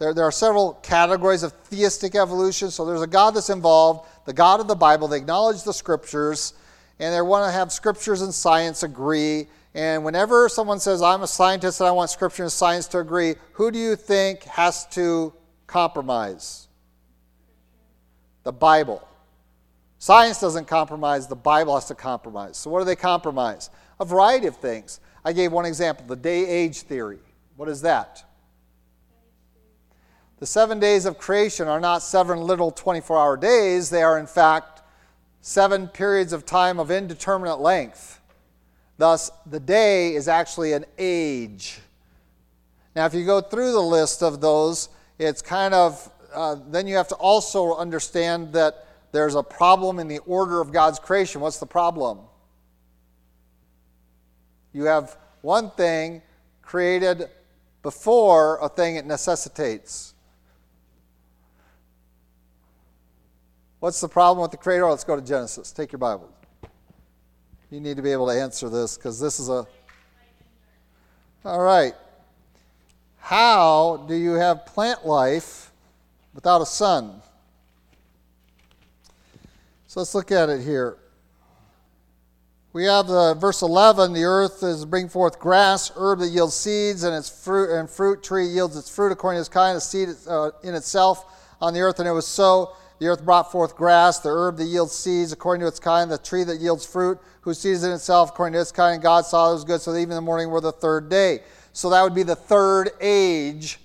there, 0.00 0.14
there 0.14 0.24
are 0.24 0.32
several 0.32 0.74
categories 0.82 1.42
of 1.42 1.52
theistic 1.52 2.14
evolution. 2.14 2.70
So 2.70 2.86
there's 2.86 3.02
a 3.02 3.06
God 3.06 3.32
that's 3.32 3.50
involved, 3.50 4.08
the 4.24 4.32
God 4.32 4.58
of 4.58 4.66
the 4.66 4.74
Bible. 4.74 5.08
They 5.08 5.18
acknowledge 5.18 5.62
the 5.62 5.74
scriptures, 5.74 6.54
and 6.98 7.14
they 7.14 7.20
want 7.20 7.46
to 7.46 7.52
have 7.52 7.70
scriptures 7.70 8.22
and 8.22 8.32
science 8.32 8.82
agree. 8.82 9.46
And 9.74 10.02
whenever 10.02 10.48
someone 10.48 10.80
says, 10.80 11.02
I'm 11.02 11.22
a 11.22 11.26
scientist 11.26 11.80
and 11.80 11.88
I 11.88 11.90
want 11.92 12.08
scripture 12.08 12.42
and 12.42 12.50
science 12.50 12.88
to 12.88 12.98
agree, 12.98 13.34
who 13.52 13.70
do 13.70 13.78
you 13.78 13.94
think 13.94 14.44
has 14.44 14.86
to 14.92 15.34
compromise? 15.66 16.68
The 18.44 18.52
Bible. 18.52 19.06
Science 20.00 20.40
doesn't 20.40 20.66
compromise, 20.66 21.26
the 21.26 21.36
Bible 21.36 21.74
has 21.74 21.84
to 21.84 21.94
compromise. 21.94 22.56
So, 22.56 22.70
what 22.70 22.78
do 22.78 22.86
they 22.86 22.96
compromise? 22.96 23.68
A 24.00 24.04
variety 24.06 24.46
of 24.46 24.56
things. 24.56 24.98
I 25.26 25.34
gave 25.34 25.52
one 25.52 25.66
example 25.66 26.06
the 26.06 26.16
day 26.16 26.46
age 26.46 26.80
theory. 26.80 27.18
What 27.56 27.68
is 27.68 27.82
that? 27.82 28.24
The 30.38 30.46
seven 30.46 30.80
days 30.80 31.04
of 31.04 31.18
creation 31.18 31.68
are 31.68 31.80
not 31.80 32.02
seven 32.02 32.38
little 32.38 32.70
24 32.70 33.18
hour 33.18 33.36
days, 33.36 33.90
they 33.90 34.02
are, 34.02 34.18
in 34.18 34.26
fact, 34.26 34.80
seven 35.42 35.86
periods 35.86 36.32
of 36.32 36.46
time 36.46 36.80
of 36.80 36.90
indeterminate 36.90 37.60
length. 37.60 38.22
Thus, 38.96 39.30
the 39.44 39.60
day 39.60 40.14
is 40.14 40.28
actually 40.28 40.72
an 40.72 40.86
age. 40.96 41.78
Now, 42.96 43.04
if 43.04 43.12
you 43.12 43.26
go 43.26 43.42
through 43.42 43.72
the 43.72 43.82
list 43.82 44.22
of 44.22 44.40
those, 44.40 44.88
it's 45.18 45.42
kind 45.42 45.74
of, 45.74 46.10
uh, 46.34 46.56
then 46.70 46.86
you 46.86 46.96
have 46.96 47.08
to 47.08 47.16
also 47.16 47.76
understand 47.76 48.54
that 48.54 48.86
there's 49.12 49.34
a 49.34 49.42
problem 49.42 49.98
in 49.98 50.08
the 50.08 50.18
order 50.20 50.60
of 50.60 50.72
God's 50.72 50.98
creation. 50.98 51.40
What's 51.40 51.58
the 51.58 51.66
problem? 51.66 52.20
You 54.72 54.84
have 54.84 55.16
one 55.42 55.70
thing 55.70 56.22
created 56.62 57.28
before 57.82 58.58
a 58.62 58.68
thing 58.68 58.96
it 58.96 59.06
necessitates. 59.06 60.14
What's 63.80 64.00
the 64.00 64.08
problem 64.08 64.42
with 64.42 64.50
the 64.50 64.58
Creator? 64.58 64.88
Let's 64.88 65.04
go 65.04 65.16
to 65.16 65.22
Genesis. 65.22 65.72
Take 65.72 65.90
your 65.90 65.98
Bible. 65.98 66.30
You 67.70 67.80
need 67.80 67.96
to 67.96 68.02
be 68.02 68.12
able 68.12 68.26
to 68.26 68.34
answer 68.34 68.68
this 68.68 68.96
because 68.96 69.18
this 69.18 69.40
is 69.40 69.48
a. 69.48 69.66
All 71.44 71.62
right. 71.62 71.94
How 73.18 74.04
do 74.08 74.14
you 74.14 74.32
have 74.32 74.66
plant 74.66 75.06
life 75.06 75.72
without 76.34 76.60
a 76.60 76.66
sun? 76.66 77.22
So 79.90 79.98
let's 79.98 80.14
look 80.14 80.30
at 80.30 80.48
it 80.48 80.60
here. 80.60 80.98
We 82.72 82.84
have 82.84 83.08
the 83.08 83.34
verse 83.34 83.60
11 83.60 84.12
the 84.12 84.22
earth 84.22 84.62
is 84.62 84.84
bring 84.84 85.08
forth 85.08 85.40
grass, 85.40 85.90
herb 85.96 86.20
that 86.20 86.28
yields 86.28 86.54
seeds, 86.54 87.02
and 87.02 87.12
its 87.12 87.28
fruit 87.28 87.76
and 87.76 87.90
fruit 87.90 88.22
tree 88.22 88.46
yields 88.46 88.76
its 88.76 88.88
fruit 88.88 89.10
according 89.10 89.38
to 89.38 89.40
its 89.40 89.48
kind, 89.48 89.76
a 89.76 89.80
seed 89.80 90.10
uh, 90.28 90.52
in 90.62 90.76
itself 90.76 91.24
on 91.60 91.74
the 91.74 91.80
earth, 91.80 91.98
and 91.98 92.08
it 92.08 92.12
was 92.12 92.28
so. 92.28 92.76
The 93.00 93.08
earth 93.08 93.24
brought 93.24 93.50
forth 93.50 93.74
grass, 93.74 94.20
the 94.20 94.28
herb 94.28 94.58
that 94.58 94.66
yields 94.66 94.92
seeds 94.92 95.32
according 95.32 95.62
to 95.62 95.66
its 95.66 95.80
kind, 95.80 96.08
the 96.08 96.18
tree 96.18 96.44
that 96.44 96.60
yields 96.60 96.86
fruit, 96.86 97.18
whose 97.40 97.58
seed 97.58 97.72
is 97.72 97.82
in 97.82 97.90
itself 97.90 98.30
according 98.30 98.52
to 98.52 98.60
its 98.60 98.70
kind. 98.70 98.94
And 98.94 99.02
God 99.02 99.26
saw 99.26 99.50
it 99.50 99.54
was 99.54 99.64
good, 99.64 99.80
so 99.80 99.90
evening 99.96 100.14
the 100.14 100.20
morning 100.20 100.50
were 100.50 100.60
the 100.60 100.70
third 100.70 101.08
day. 101.08 101.40
So 101.72 101.90
that 101.90 102.00
would 102.04 102.14
be 102.14 102.22
the 102.22 102.36
third 102.36 102.90
age 103.00 103.80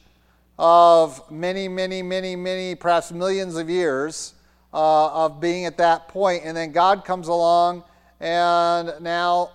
of 0.59 1.31
many, 1.31 1.67
many, 1.67 2.03
many, 2.03 2.35
many, 2.35 2.75
perhaps 2.75 3.11
millions 3.11 3.55
of 3.55 3.71
years 3.71 4.34
uh, 4.75 5.25
of 5.25 5.39
being 5.39 5.65
at 5.65 5.77
that 5.77 6.09
point. 6.09 6.43
And 6.43 6.55
then 6.55 6.73
God 6.73 7.05
comes 7.05 7.29
along, 7.29 7.85
and 8.19 8.91
now 8.99 9.51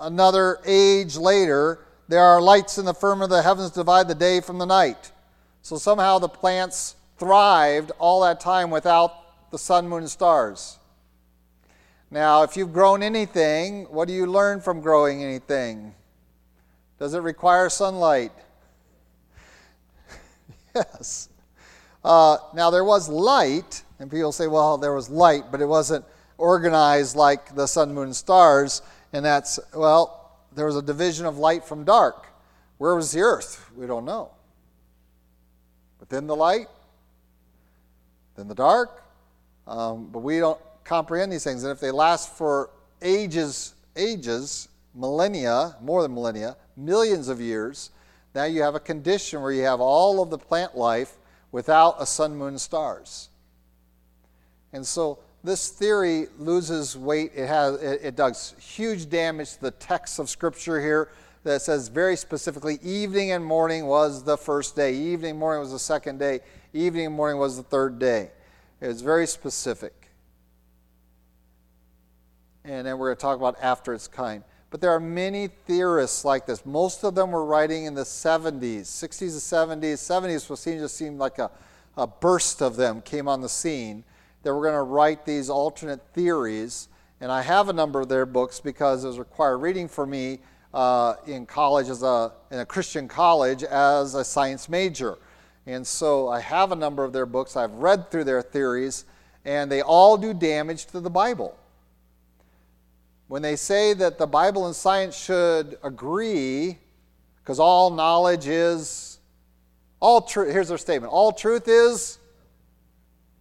another 0.00 0.58
age 0.66 1.16
later, 1.16 1.78
there 2.08 2.20
are 2.20 2.42
lights 2.42 2.78
in 2.78 2.84
the 2.84 2.94
firmament 2.94 3.30
of 3.30 3.36
the 3.36 3.42
heavens 3.42 3.70
divide 3.70 4.08
the 4.08 4.14
day 4.14 4.40
from 4.40 4.58
the 4.58 4.66
night. 4.66 5.12
So 5.62 5.78
somehow 5.78 6.18
the 6.18 6.28
plants 6.28 6.96
thrived 7.16 7.92
all 7.98 8.22
that 8.22 8.40
time 8.40 8.70
without 8.70 9.50
the 9.52 9.58
sun, 9.58 9.88
moon, 9.88 10.00
and 10.02 10.10
stars. 10.10 10.78
Now, 12.10 12.42
if 12.42 12.56
you've 12.56 12.72
grown 12.72 13.02
anything, 13.02 13.84
what 13.84 14.08
do 14.08 14.14
you 14.14 14.26
learn 14.26 14.60
from 14.60 14.80
growing 14.80 15.22
anything? 15.22 15.94
Does 16.98 17.14
it 17.14 17.20
require 17.20 17.68
sunlight? 17.68 18.32
yes. 20.74 21.28
Uh, 22.06 22.38
now, 22.54 22.70
there 22.70 22.84
was 22.84 23.08
light, 23.08 23.82
and 23.98 24.08
people 24.08 24.30
say, 24.30 24.46
well, 24.46 24.78
there 24.78 24.94
was 24.94 25.10
light, 25.10 25.50
but 25.50 25.60
it 25.60 25.66
wasn't 25.66 26.04
organized 26.38 27.16
like 27.16 27.52
the 27.56 27.66
sun, 27.66 27.92
moon, 27.92 28.04
and 28.04 28.14
stars. 28.14 28.80
And 29.12 29.24
that's, 29.24 29.58
well, 29.74 30.38
there 30.54 30.66
was 30.66 30.76
a 30.76 30.82
division 30.82 31.26
of 31.26 31.36
light 31.36 31.64
from 31.64 31.82
dark. 31.82 32.28
Where 32.78 32.94
was 32.94 33.10
the 33.10 33.22
earth? 33.22 33.68
We 33.76 33.88
don't 33.88 34.04
know. 34.04 34.30
But 35.98 36.08
then 36.08 36.28
the 36.28 36.36
light? 36.36 36.68
Then 38.36 38.46
the 38.46 38.54
dark? 38.54 39.02
Um, 39.66 40.08
but 40.12 40.20
we 40.20 40.38
don't 40.38 40.60
comprehend 40.84 41.32
these 41.32 41.42
things. 41.42 41.64
And 41.64 41.72
if 41.72 41.80
they 41.80 41.90
last 41.90 42.32
for 42.36 42.70
ages, 43.02 43.74
ages, 43.96 44.68
millennia, 44.94 45.74
more 45.82 46.02
than 46.02 46.14
millennia, 46.14 46.56
millions 46.76 47.26
of 47.26 47.40
years, 47.40 47.90
now 48.32 48.44
you 48.44 48.62
have 48.62 48.76
a 48.76 48.80
condition 48.80 49.42
where 49.42 49.50
you 49.50 49.64
have 49.64 49.80
all 49.80 50.22
of 50.22 50.30
the 50.30 50.38
plant 50.38 50.76
life 50.76 51.16
without 51.56 51.96
a 51.98 52.04
sun, 52.04 52.36
moon, 52.36 52.58
stars. 52.58 53.30
And 54.74 54.86
so 54.86 55.20
this 55.42 55.70
theory 55.70 56.26
loses 56.38 56.98
weight. 56.98 57.32
It, 57.34 57.46
has, 57.46 57.80
it, 57.80 58.00
it 58.02 58.14
does 58.14 58.54
huge 58.60 59.08
damage 59.08 59.54
to 59.54 59.62
the 59.62 59.70
text 59.70 60.18
of 60.18 60.28
Scripture 60.28 60.78
here 60.82 61.08
that 61.44 61.62
says 61.62 61.88
very 61.88 62.14
specifically 62.14 62.78
evening 62.82 63.32
and 63.32 63.42
morning 63.42 63.86
was 63.86 64.22
the 64.22 64.36
first 64.36 64.76
day, 64.76 64.94
evening 64.94 65.38
morning 65.38 65.60
was 65.60 65.72
the 65.72 65.78
second 65.78 66.18
day, 66.18 66.40
evening 66.74 67.06
and 67.06 67.14
morning 67.14 67.38
was 67.38 67.56
the 67.56 67.62
third 67.62 67.98
day. 67.98 68.32
It's 68.82 69.00
very 69.00 69.26
specific. 69.26 70.10
And 72.66 72.86
then 72.86 72.98
we're 72.98 73.14
going 73.14 73.16
to 73.16 73.22
talk 73.22 73.38
about 73.38 73.56
after 73.62 73.94
its 73.94 74.08
kind. 74.08 74.44
But 74.70 74.80
there 74.80 74.90
are 74.90 75.00
many 75.00 75.48
theorists 75.48 76.24
like 76.24 76.46
this. 76.46 76.66
Most 76.66 77.04
of 77.04 77.14
them 77.14 77.30
were 77.30 77.44
writing 77.44 77.84
in 77.84 77.94
the 77.94 78.02
70s, 78.02 78.82
60s 78.82 79.72
and 79.72 79.82
70s. 79.82 79.94
70s 79.94 80.50
was 80.50 80.60
seen, 80.60 80.78
just 80.78 80.96
seemed 80.96 81.18
like 81.18 81.38
a, 81.38 81.50
a 81.96 82.06
burst 82.06 82.62
of 82.62 82.76
them 82.76 83.00
came 83.00 83.28
on 83.28 83.40
the 83.40 83.48
scene. 83.48 84.02
They 84.42 84.50
were 84.50 84.62
going 84.62 84.74
to 84.74 84.82
write 84.82 85.24
these 85.24 85.48
alternate 85.48 86.00
theories. 86.14 86.88
And 87.20 87.32
I 87.32 87.42
have 87.42 87.68
a 87.68 87.72
number 87.72 88.00
of 88.00 88.08
their 88.08 88.26
books 88.26 88.60
because 88.60 89.04
it 89.04 89.08
was 89.08 89.18
required 89.18 89.58
reading 89.58 89.88
for 89.88 90.04
me 90.04 90.40
uh, 90.74 91.14
in 91.26 91.46
college, 91.46 91.88
as 91.88 92.02
a, 92.02 92.32
in 92.50 92.58
a 92.58 92.66
Christian 92.66 93.08
college, 93.08 93.62
as 93.62 94.14
a 94.14 94.24
science 94.24 94.68
major. 94.68 95.16
And 95.66 95.86
so 95.86 96.28
I 96.28 96.40
have 96.40 96.72
a 96.72 96.76
number 96.76 97.02
of 97.04 97.12
their 97.12 97.26
books. 97.26 97.56
I've 97.56 97.72
read 97.72 98.10
through 98.10 98.24
their 98.24 98.42
theories, 98.42 99.04
and 99.44 99.70
they 99.72 99.80
all 99.80 100.16
do 100.16 100.34
damage 100.34 100.86
to 100.86 101.00
the 101.00 101.10
Bible. 101.10 101.56
When 103.28 103.42
they 103.42 103.56
say 103.56 103.92
that 103.94 104.18
the 104.18 104.26
Bible 104.26 104.66
and 104.66 104.76
science 104.76 105.16
should 105.16 105.78
agree, 105.82 106.78
because 107.42 107.58
all 107.58 107.90
knowledge 107.90 108.46
is, 108.46 109.18
all 109.98 110.20
truth, 110.20 110.52
here's 110.52 110.68
their 110.68 110.78
statement 110.78 111.12
all 111.12 111.32
truth 111.32 111.66
is 111.66 112.18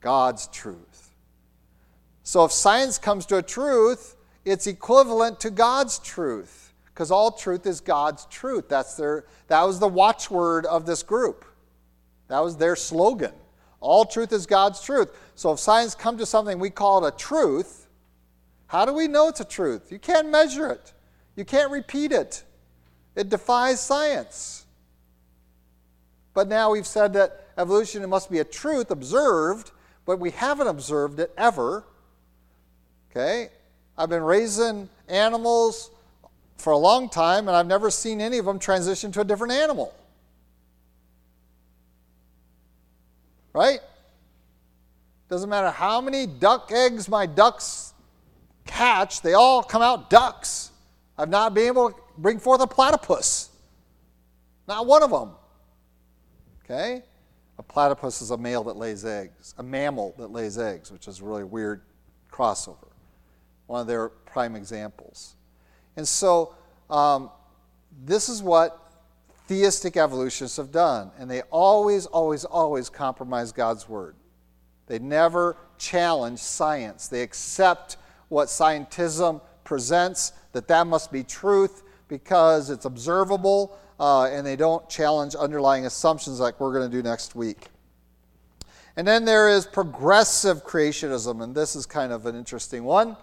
God's 0.01 0.47
truth. 0.47 1.13
So 2.23 2.45
if 2.45 2.51
science 2.51 2.97
comes 2.97 3.27
to 3.27 3.37
a 3.37 3.43
truth, 3.43 4.15
it's 4.45 4.65
equivalent 4.65 5.39
to 5.41 5.51
God's 5.51 5.99
truth, 5.99 6.73
because 6.87 7.11
all 7.11 7.31
truth 7.31 7.67
is 7.67 7.81
God's 7.81 8.25
truth. 8.25 8.67
That's 8.67 8.95
their, 8.95 9.25
that 9.47 9.61
was 9.63 9.79
the 9.79 9.87
watchword 9.87 10.65
of 10.65 10.87
this 10.87 11.03
group. 11.03 11.45
That 12.27 12.39
was 12.39 12.57
their 12.57 12.75
slogan. 12.75 13.33
All 13.79 14.05
truth 14.05 14.31
is 14.31 14.47
God's 14.47 14.81
truth. 14.81 15.15
So 15.35 15.51
if 15.51 15.59
science 15.59 15.93
comes 15.93 16.19
to 16.19 16.25
something 16.25 16.57
we 16.57 16.71
call 16.71 17.05
it 17.05 17.13
a 17.13 17.17
truth, 17.17 17.84
how 18.75 18.83
do 18.83 18.91
we 18.91 19.07
know 19.07 19.29
it's 19.29 19.39
a 19.39 19.45
truth? 19.45 19.89
You 19.89 19.99
can't 19.99 20.29
measure 20.29 20.67
it, 20.69 20.91
you 21.37 21.45
can't 21.45 21.71
repeat 21.71 22.11
it. 22.11 22.43
It 23.15 23.29
defies 23.29 23.79
science. 23.79 24.65
But 26.33 26.49
now 26.49 26.71
we've 26.71 26.85
said 26.85 27.13
that 27.13 27.47
evolution 27.57 28.07
must 28.09 28.29
be 28.29 28.39
a 28.39 28.43
truth 28.43 28.91
observed, 28.91 29.71
but 30.05 30.19
we 30.19 30.31
haven't 30.31 30.67
observed 30.67 31.21
it 31.21 31.31
ever. 31.37 31.85
Okay? 33.09 33.47
I've 33.97 34.09
been 34.09 34.23
raising 34.23 34.89
animals 35.07 35.89
for 36.57 36.73
a 36.73 36.77
long 36.77 37.07
time, 37.07 37.47
and 37.47 37.55
I've 37.55 37.67
never 37.67 37.89
seen 37.89 38.19
any 38.19 38.39
of 38.39 38.45
them 38.45 38.59
transition 38.59 39.09
to 39.13 39.21
a 39.21 39.23
different 39.23 39.53
animal. 39.53 39.93
Right? 43.53 43.79
Doesn't 45.29 45.49
matter 45.49 45.69
how 45.69 46.01
many 46.01 46.27
duck 46.27 46.73
eggs 46.73 47.07
my 47.07 47.25
ducks 47.25 47.93
catch, 48.65 49.21
they 49.21 49.33
all 49.33 49.63
come 49.63 49.81
out 49.81 50.09
ducks. 50.09 50.71
I've 51.17 51.29
not 51.29 51.53
been 51.53 51.67
able 51.67 51.91
to 51.91 51.95
bring 52.17 52.39
forth 52.39 52.61
a 52.61 52.67
platypus. 52.67 53.49
Not 54.67 54.85
one 54.85 55.03
of 55.03 55.11
them. 55.11 55.31
Okay? 56.63 57.03
A 57.57 57.63
platypus 57.63 58.21
is 58.21 58.31
a 58.31 58.37
male 58.37 58.63
that 58.63 58.75
lays 58.75 59.05
eggs, 59.05 59.53
a 59.57 59.63
mammal 59.63 60.13
that 60.17 60.31
lays 60.31 60.57
eggs, 60.57 60.91
which 60.91 61.07
is 61.07 61.21
a 61.21 61.23
really 61.23 61.43
weird 61.43 61.81
crossover. 62.31 62.89
One 63.67 63.81
of 63.81 63.87
their 63.87 64.09
prime 64.09 64.55
examples. 64.55 65.35
And 65.95 66.07
so, 66.07 66.53
um, 66.89 67.31
this 68.03 68.27
is 68.27 68.43
what 68.43 68.91
theistic 69.47 69.95
evolutionists 69.95 70.57
have 70.57 70.71
done. 70.71 71.11
And 71.17 71.29
they 71.29 71.43
always, 71.43 72.05
always, 72.07 72.43
always 72.43 72.89
compromise 72.89 73.51
God's 73.51 73.87
word. 73.87 74.15
They 74.87 74.99
never 74.99 75.55
challenge 75.77 76.39
science, 76.39 77.07
they 77.07 77.21
accept 77.21 77.97
what 78.29 78.47
scientism 78.47 79.41
presents, 79.63 80.33
that 80.53 80.67
that 80.67 80.87
must 80.87 81.11
be 81.11 81.23
truth 81.23 81.83
because 82.07 82.69
it's 82.69 82.85
observable 82.85 83.77
uh, 83.99 84.25
and 84.25 84.45
they 84.45 84.55
don't 84.55 84.87
challenge 84.89 85.35
underlying 85.35 85.85
assumptions 85.85 86.39
like 86.39 86.59
we're 86.59 86.73
going 86.73 86.89
to 86.89 86.95
do 86.95 87.03
next 87.03 87.35
week. 87.35 87.67
And 88.97 89.07
then 89.07 89.25
there 89.25 89.49
is 89.49 89.65
progressive 89.65 90.65
creationism, 90.65 91.43
and 91.43 91.53
this 91.53 91.75
is 91.75 91.85
kind 91.85 92.13
of 92.13 92.25
an 92.25 92.35
interesting 92.35 92.83
one. 92.83 93.17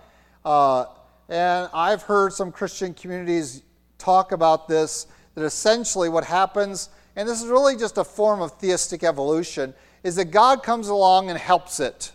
Uh, 0.45 0.85
and 1.29 1.71
I've 1.73 2.03
heard 2.03 2.33
some 2.33 2.53
Christian 2.53 2.93
communities 2.93 3.63
talk 3.97 4.33
about 4.33 4.69
this 4.69 5.07
that 5.35 5.45
essentially 5.45 6.11
what 6.11 6.25
happens, 6.25 6.91
and 7.17 7.27
this 7.27 7.43
is 7.43 7.49
really 7.49 7.77
just 7.77 7.97
a 7.97 8.05
form 8.05 8.43
of 8.43 8.53
theistic 8.59 9.03
evolution, 9.03 9.73
is 10.03 10.17
that 10.17 10.27
God 10.27 10.63
comes 10.63 10.89
along 10.89 11.31
and 11.31 11.39
helps 11.39 11.81
it. 11.81 12.13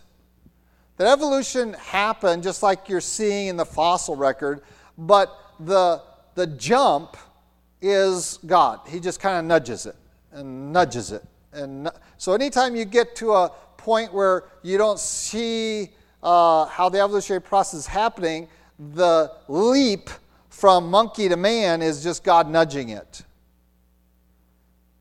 That 0.98 1.06
evolution 1.06 1.74
happened 1.74 2.42
just 2.42 2.62
like 2.62 2.88
you're 2.88 3.00
seeing 3.00 3.46
in 3.48 3.56
the 3.56 3.64
fossil 3.64 4.16
record, 4.16 4.62
but 4.98 5.32
the, 5.60 6.02
the 6.34 6.46
jump 6.48 7.16
is 7.80 8.40
God. 8.44 8.80
He 8.88 8.98
just 8.98 9.20
kind 9.20 9.38
of 9.38 9.44
nudges 9.44 9.86
it 9.86 9.94
and 10.32 10.72
nudges 10.72 11.12
it. 11.12 11.22
And 11.52 11.88
so 12.18 12.32
anytime 12.32 12.74
you 12.74 12.84
get 12.84 13.14
to 13.16 13.32
a 13.32 13.52
point 13.76 14.12
where 14.12 14.44
you 14.62 14.76
don't 14.76 14.98
see 14.98 15.90
uh, 16.22 16.66
how 16.66 16.88
the 16.88 17.00
evolutionary 17.00 17.42
process 17.42 17.80
is 17.80 17.86
happening, 17.86 18.48
the 18.94 19.32
leap 19.46 20.10
from 20.50 20.90
monkey 20.90 21.28
to 21.28 21.36
man 21.36 21.80
is 21.80 22.02
just 22.02 22.24
God 22.24 22.50
nudging 22.50 22.88
it. 22.88 23.22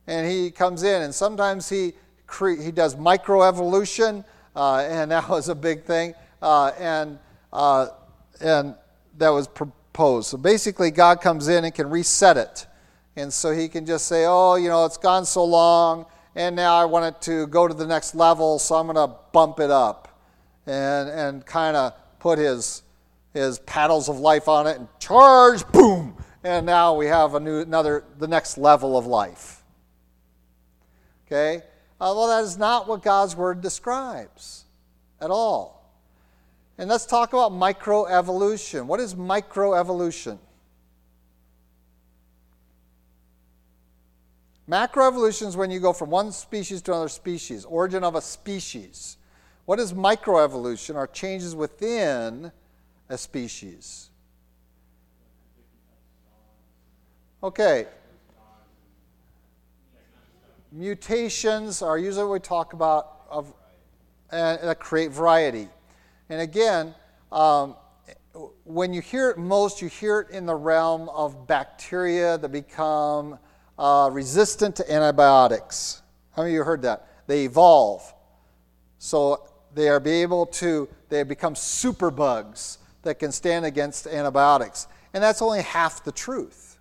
And 0.06 0.30
he 0.30 0.52
comes 0.52 0.84
in, 0.84 1.02
and 1.02 1.14
sometimes 1.14 1.68
he, 1.68 1.94
cre- 2.28 2.62
he 2.62 2.72
does 2.72 2.96
microevolution, 2.96 4.24
uh, 4.58 4.80
and 4.90 5.12
that 5.12 5.30
was 5.30 5.48
a 5.48 5.56
big 5.56 5.84
thing, 5.84 6.16
uh, 6.42 6.72
and 6.80 7.20
uh, 7.54 7.88
and 8.42 8.76
that 9.18 9.30
was 9.30 9.48
proposed. 9.48 10.30
So 10.30 10.38
basically, 10.38 10.92
God 10.92 11.22
comes 11.22 11.48
in 11.48 11.64
and 11.64 11.74
can 11.74 11.90
reset 11.90 12.36
it, 12.36 12.66
and 13.16 13.32
so 13.32 13.52
He 13.52 13.70
can 13.70 13.86
just 13.86 14.08
say, 14.08 14.26
"Oh, 14.28 14.56
you 14.56 14.68
know, 14.68 14.84
it's 14.86 14.98
gone 14.98 15.26
so 15.26 15.46
long, 15.46 16.08
and 16.36 16.56
now 16.56 16.76
I 16.76 16.86
want 16.86 17.06
it 17.06 17.22
to 17.24 17.48
go 17.48 17.68
to 17.68 17.74
the 17.74 17.88
next 17.88 18.16
level, 18.16 18.60
so 18.60 18.76
I'm 18.76 18.88
going 18.88 18.96
to 19.10 19.16
bump 19.32 19.60
it 19.60 19.72
up," 19.72 20.20
and 20.66 21.08
and 21.10 21.46
kind 21.46 21.78
of 21.78 21.94
put 22.20 22.40
His 22.40 22.82
his 23.34 23.60
paddles 23.60 24.10
of 24.10 24.18
life 24.20 24.48
on 24.48 24.66
it 24.66 24.78
and 24.78 24.88
charge, 25.00 25.66
boom, 25.68 26.18
and 26.44 26.66
now 26.66 26.96
we 26.96 27.06
have 27.06 27.36
a 27.36 27.40
new 27.40 27.60
another 27.60 28.04
the 28.18 28.28
next 28.28 28.58
level 28.58 28.98
of 28.98 29.06
life. 29.06 29.64
Okay, 31.28 31.62
uh, 32.00 32.14
well, 32.16 32.28
that 32.28 32.44
is 32.44 32.58
not 32.58 32.88
what 32.88 33.02
God's 33.02 33.36
word 33.36 33.62
describes 33.62 34.66
at 35.20 35.32
all. 35.32 35.92
And 36.78 36.90
let's 36.90 37.06
talk 37.06 37.34
about 37.34 37.52
microevolution. 37.52 38.86
What 38.86 39.00
is 39.00 39.16
microevolution? 39.16 40.38
Macroevolution 44.70 45.48
is 45.48 45.58
when 45.58 45.72
you 45.72 45.80
go 45.80 45.94
from 45.94 46.10
one 46.10 46.32
species 46.32 46.82
to 46.84 46.92
another 46.92 47.10
species, 47.10 47.66
origin 47.66 48.04
of 48.04 48.16
a 48.16 48.22
species. 48.22 49.18
What 49.66 49.80
is 49.80 49.94
microevolution? 49.94 50.96
Are 50.96 51.08
changes 51.08 51.56
within 51.56 52.52
a 53.10 53.18
species. 53.18 54.10
Okay. 57.42 57.88
Mutations 60.72 61.82
are 61.82 61.98
usually 61.98 62.26
what 62.26 62.34
we 62.34 62.40
talk 62.40 62.74
about 62.74 63.22
of, 63.30 63.54
uh, 64.32 64.58
that 64.58 64.80
create 64.80 65.12
variety. 65.12 65.70
And 66.30 66.42
again, 66.42 66.94
um, 67.32 67.76
when 68.64 68.94
you 68.94 69.02
hear 69.02 69.30
it 69.30 69.38
most, 69.38 69.82
you 69.82 69.88
hear 69.88 70.20
it 70.20 70.30
in 70.30 70.46
the 70.46 70.56
realm 70.56 71.10
of 71.10 71.48
bacteria 71.48 72.38
that 72.38 72.50
become 72.50 73.40
uh, 73.80 74.10
resistant 74.12 74.76
to 74.76 74.92
antibiotics. 74.92 76.02
How 76.36 76.44
many 76.44 76.54
of 76.54 76.56
you 76.56 76.64
heard 76.64 76.82
that? 76.82 77.08
They 77.28 77.46
evolve. 77.46 78.14
So 79.00 79.48
they 79.74 79.90
are 79.90 80.00
be 80.00 80.12
able 80.22 80.46
to, 80.48 80.90
they 81.10 81.24
become 81.24 81.54
superbugs 81.54 82.78
that 83.04 83.20
can 83.20 83.32
stand 83.32 83.66
against 83.66 84.06
antibiotics. 84.06 84.88
And 85.14 85.24
that's 85.24 85.42
only 85.42 85.62
half 85.62 86.04
the 86.04 86.12
truth. 86.12 86.78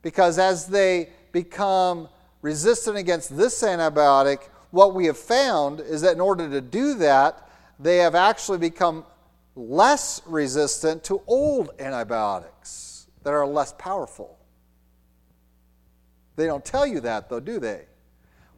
Because 0.00 0.38
as 0.38 0.66
they 0.66 1.10
become 1.32 2.08
resistant 2.44 2.98
against 2.98 3.34
this 3.34 3.62
antibiotic, 3.62 4.50
what 4.70 4.94
we 4.94 5.06
have 5.06 5.16
found 5.16 5.80
is 5.80 6.02
that 6.02 6.12
in 6.12 6.20
order 6.20 6.46
to 6.50 6.60
do 6.60 6.92
that, 6.92 7.48
they 7.80 7.96
have 7.96 8.14
actually 8.14 8.58
become 8.58 9.02
less 9.56 10.20
resistant 10.26 11.02
to 11.04 11.22
old 11.26 11.70
antibiotics 11.78 13.06
that 13.22 13.32
are 13.32 13.46
less 13.46 13.72
powerful. 13.78 14.38
They 16.36 16.44
don't 16.44 16.62
tell 16.62 16.86
you 16.86 17.00
that, 17.00 17.30
though, 17.30 17.40
do 17.40 17.58
they? 17.58 17.86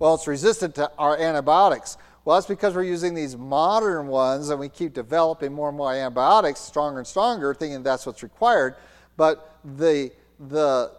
Well, 0.01 0.17
it's 0.17 0.27
resistant 0.27 0.75
to 0.75 0.91
our 0.99 1.17
antibiotics. 1.17 1.97
Well, 2.25 2.37
that's 2.37 2.49
because 2.49 2.75
we're 2.75 2.83
using 2.83 3.15
these 3.15 3.37
modern 3.37 4.09
ones 4.09 4.49
and 4.49 4.59
we 4.59 4.69
keep 4.69 4.95
developing 4.95 5.53
more 5.53 5.69
and 5.69 5.79
more 5.79 5.93
antibiotics, 5.93 6.59
stronger 6.59 6.99
and 6.99 7.07
stronger, 7.07 7.55
thinking 7.55 7.85
that's 7.85 8.05
what's 8.05 8.25
required. 8.25 8.75
But 9.17 9.59
the, 9.65 10.11
the, 10.41 10.96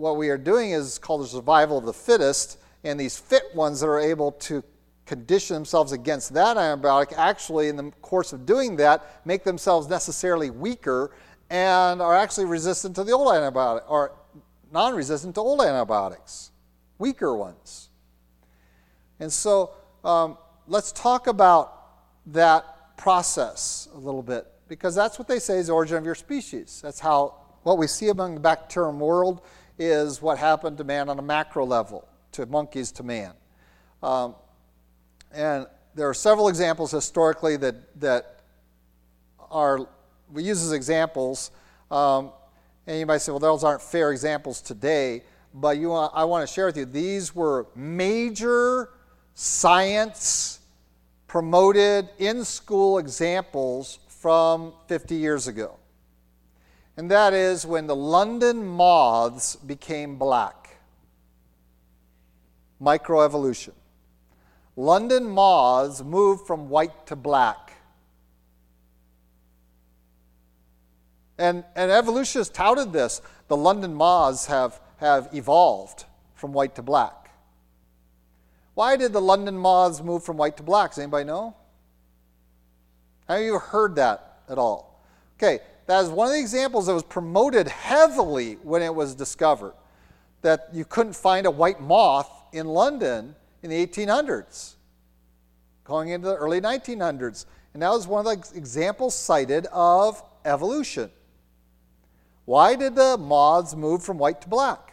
what 0.00 0.16
we 0.16 0.30
are 0.30 0.38
doing 0.38 0.70
is 0.70 0.98
called 0.98 1.22
the 1.22 1.26
survival 1.26 1.76
of 1.76 1.84
the 1.84 1.92
fittest, 1.92 2.58
and 2.82 2.98
these 2.98 3.18
fit 3.18 3.54
ones 3.54 3.80
that 3.80 3.86
are 3.86 4.00
able 4.00 4.32
to 4.32 4.64
condition 5.04 5.54
themselves 5.54 5.92
against 5.92 6.32
that 6.32 6.56
antibiotic 6.56 7.12
actually, 7.16 7.68
in 7.68 7.76
the 7.76 7.90
course 8.00 8.32
of 8.32 8.46
doing 8.46 8.76
that, 8.76 9.20
make 9.26 9.44
themselves 9.44 9.88
necessarily 9.88 10.48
weaker 10.48 11.10
and 11.50 12.00
are 12.00 12.16
actually 12.16 12.46
resistant 12.46 12.94
to 12.96 13.04
the 13.04 13.12
old 13.12 13.28
antibiotic 13.28 13.82
or 13.88 14.12
non 14.72 14.94
resistant 14.94 15.34
to 15.34 15.40
old 15.40 15.60
antibiotics, 15.60 16.50
weaker 16.98 17.34
ones. 17.34 17.90
And 19.18 19.30
so 19.30 19.72
um, 20.02 20.38
let's 20.66 20.92
talk 20.92 21.26
about 21.26 21.76
that 22.26 22.96
process 22.96 23.88
a 23.94 23.98
little 23.98 24.22
bit 24.22 24.46
because 24.66 24.94
that's 24.94 25.18
what 25.18 25.28
they 25.28 25.40
say 25.40 25.58
is 25.58 25.66
the 25.66 25.72
origin 25.74 25.98
of 25.98 26.06
your 26.06 26.14
species. 26.14 26.80
That's 26.82 27.00
how 27.00 27.34
what 27.64 27.76
we 27.76 27.86
see 27.86 28.08
among 28.08 28.34
the 28.34 28.40
bacterium 28.40 28.98
world 28.98 29.42
is 29.80 30.20
what 30.20 30.36
happened 30.36 30.76
to 30.76 30.84
man 30.84 31.08
on 31.08 31.18
a 31.18 31.22
macro 31.22 31.64
level, 31.64 32.06
to 32.32 32.44
monkeys 32.44 32.92
to 32.92 33.02
man. 33.02 33.32
Um, 34.02 34.34
and 35.32 35.66
there 35.94 36.06
are 36.06 36.14
several 36.14 36.48
examples 36.48 36.90
historically 36.90 37.56
that, 37.56 38.00
that 38.00 38.40
are, 39.50 39.88
we 40.30 40.42
use 40.44 40.62
as 40.62 40.72
examples. 40.72 41.50
Um, 41.90 42.30
and 42.86 42.98
you 42.98 43.06
might 43.06 43.18
say, 43.18 43.32
well, 43.32 43.38
those 43.38 43.64
aren't 43.64 43.80
fair 43.80 44.12
examples 44.12 44.60
today. 44.60 45.22
But 45.54 45.78
you, 45.78 45.92
I 45.94 46.24
want 46.24 46.46
to 46.46 46.52
share 46.52 46.66
with 46.66 46.76
you, 46.76 46.84
these 46.84 47.34
were 47.34 47.66
major 47.74 48.90
science 49.34 50.60
promoted 51.26 52.10
in 52.18 52.44
school 52.44 52.98
examples 52.98 53.98
from 54.08 54.74
50 54.88 55.14
years 55.14 55.48
ago. 55.48 55.79
And 57.00 57.10
that 57.10 57.32
is 57.32 57.64
when 57.64 57.86
the 57.86 57.96
London 57.96 58.62
moths 58.62 59.56
became 59.56 60.18
black. 60.18 60.76
Microevolution. 62.78 63.72
London 64.76 65.24
moths 65.26 66.04
moved 66.04 66.46
from 66.46 66.68
white 66.68 67.06
to 67.06 67.16
black. 67.16 67.72
And, 71.38 71.64
and 71.74 71.90
evolutionists 71.90 72.54
touted 72.54 72.92
this. 72.92 73.22
The 73.48 73.56
London 73.56 73.94
moths 73.94 74.44
have, 74.44 74.78
have 74.98 75.30
evolved 75.32 76.04
from 76.34 76.52
white 76.52 76.74
to 76.74 76.82
black. 76.82 77.30
Why 78.74 78.96
did 78.96 79.14
the 79.14 79.22
London 79.22 79.56
moths 79.56 80.02
move 80.02 80.22
from 80.22 80.36
white 80.36 80.58
to 80.58 80.62
black? 80.62 80.90
Does 80.90 80.98
anybody 80.98 81.24
know? 81.24 81.56
Have 83.26 83.40
you 83.40 83.58
heard 83.58 83.96
that 83.96 84.42
at 84.50 84.58
all? 84.58 85.02
Okay, 85.38 85.60
that 85.90 86.04
is 86.04 86.10
one 86.10 86.28
of 86.28 86.32
the 86.32 86.38
examples 86.38 86.86
that 86.86 86.94
was 86.94 87.02
promoted 87.02 87.66
heavily 87.66 88.54
when 88.62 88.80
it 88.80 88.94
was 88.94 89.14
discovered 89.14 89.74
that 90.42 90.68
you 90.72 90.84
couldn't 90.84 91.14
find 91.14 91.46
a 91.46 91.50
white 91.50 91.80
moth 91.80 92.30
in 92.52 92.66
London 92.66 93.34
in 93.62 93.70
the 93.70 93.86
1800s, 93.86 94.74
going 95.84 96.10
into 96.10 96.28
the 96.28 96.36
early 96.36 96.60
1900s. 96.60 97.44
And 97.74 97.82
that 97.82 97.90
was 97.90 98.06
one 98.06 98.24
of 98.24 98.24
the 98.24 98.56
examples 98.56 99.16
cited 99.16 99.66
of 99.66 100.22
evolution. 100.44 101.10
Why 102.44 102.76
did 102.76 102.94
the 102.94 103.18
moths 103.18 103.74
move 103.74 104.02
from 104.02 104.16
white 104.16 104.40
to 104.42 104.48
black? 104.48 104.92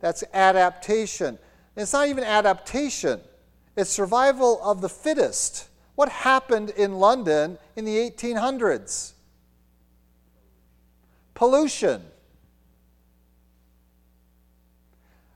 That's 0.00 0.24
adaptation. 0.32 1.38
It's 1.76 1.92
not 1.92 2.08
even 2.08 2.24
adaptation, 2.24 3.20
it's 3.76 3.90
survival 3.90 4.60
of 4.64 4.80
the 4.80 4.88
fittest. 4.88 5.68
What 5.94 6.08
happened 6.08 6.70
in 6.70 6.98
London 6.98 7.58
in 7.76 7.84
the 7.84 7.96
1800s? 7.96 9.12
Pollution. 11.34 12.02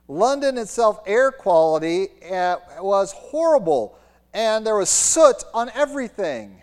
London 0.09 0.57
itself, 0.57 1.01
air 1.07 1.31
quality 1.31 2.09
uh, 2.31 2.57
was 2.81 3.13
horrible, 3.13 3.99
and 4.33 4.67
there 4.67 4.77
was 4.77 4.89
soot 4.89 5.45
on 5.53 5.71
everything. 5.75 6.63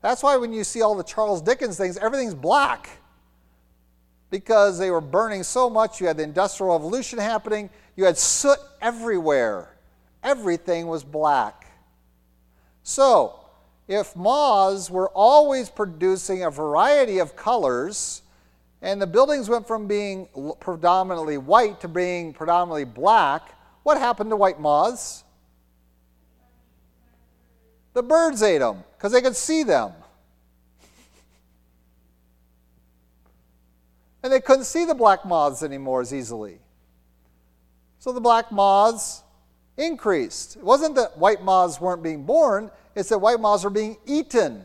That's 0.00 0.22
why 0.22 0.36
when 0.36 0.52
you 0.52 0.64
see 0.64 0.82
all 0.82 0.96
the 0.96 1.04
Charles 1.04 1.40
Dickens 1.42 1.76
things, 1.76 1.96
everything's 1.96 2.34
black. 2.34 2.90
Because 4.30 4.78
they 4.78 4.90
were 4.90 5.00
burning 5.00 5.42
so 5.42 5.70
much, 5.70 6.00
you 6.00 6.06
had 6.06 6.18
the 6.18 6.22
Industrial 6.22 6.72
Revolution 6.72 7.18
happening, 7.18 7.70
you 7.96 8.04
had 8.04 8.18
soot 8.18 8.58
everywhere. 8.80 9.74
Everything 10.22 10.86
was 10.86 11.02
black. 11.02 11.57
So, 12.88 13.38
if 13.86 14.16
moths 14.16 14.88
were 14.88 15.10
always 15.10 15.68
producing 15.68 16.44
a 16.44 16.50
variety 16.50 17.18
of 17.18 17.36
colors, 17.36 18.22
and 18.80 19.02
the 19.02 19.06
buildings 19.06 19.50
went 19.50 19.68
from 19.68 19.86
being 19.86 20.26
predominantly 20.58 21.36
white 21.36 21.82
to 21.82 21.88
being 21.88 22.32
predominantly 22.32 22.86
black. 22.86 23.54
What 23.82 23.98
happened 23.98 24.30
to 24.30 24.36
white 24.36 24.58
moths? 24.58 25.22
The 27.92 28.02
birds 28.02 28.42
ate 28.42 28.60
them 28.60 28.84
because 28.96 29.12
they 29.12 29.20
could 29.20 29.36
see 29.36 29.64
them. 29.64 29.92
And 34.22 34.32
they 34.32 34.40
couldn't 34.40 34.64
see 34.64 34.86
the 34.86 34.94
black 34.94 35.26
moths 35.26 35.62
anymore 35.62 36.00
as 36.00 36.14
easily. 36.14 36.58
So 37.98 38.12
the 38.12 38.20
black 38.20 38.50
moths 38.50 39.22
increased. 39.78 40.56
It 40.56 40.64
wasn't 40.64 40.96
that 40.96 41.16
white 41.16 41.42
moths 41.42 41.80
weren't 41.80 42.02
being 42.02 42.24
born, 42.24 42.70
it's 42.98 43.08
that 43.10 43.18
white 43.18 43.40
moths 43.40 43.64
are 43.64 43.70
being 43.70 43.96
eaten 44.06 44.64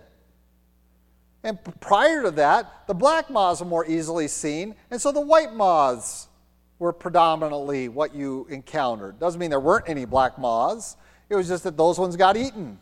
and 1.43 1.59
prior 1.81 2.23
to 2.23 2.31
that, 2.31 2.87
the 2.87 2.93
black 2.93 3.29
moths 3.29 3.59
were 3.59 3.67
more 3.67 3.85
easily 3.85 4.27
seen, 4.29 4.75
and 4.89 5.01
so 5.01 5.11
the 5.11 5.21
white 5.21 5.53
moths 5.53 6.29
were 6.79 6.93
predominantly 6.93 7.89
what 7.89 8.15
you 8.15 8.47
encountered. 8.49 9.19
Doesn't 9.19 9.39
mean 9.39 9.49
there 9.49 9.59
weren't 9.59 9.89
any 9.89 10.05
black 10.05 10.39
moths, 10.39 10.95
it 11.29 11.35
was 11.35 11.47
just 11.47 11.63
that 11.65 11.75
those 11.75 11.99
ones 11.99 12.15
got 12.15 12.37
eaten. 12.37 12.79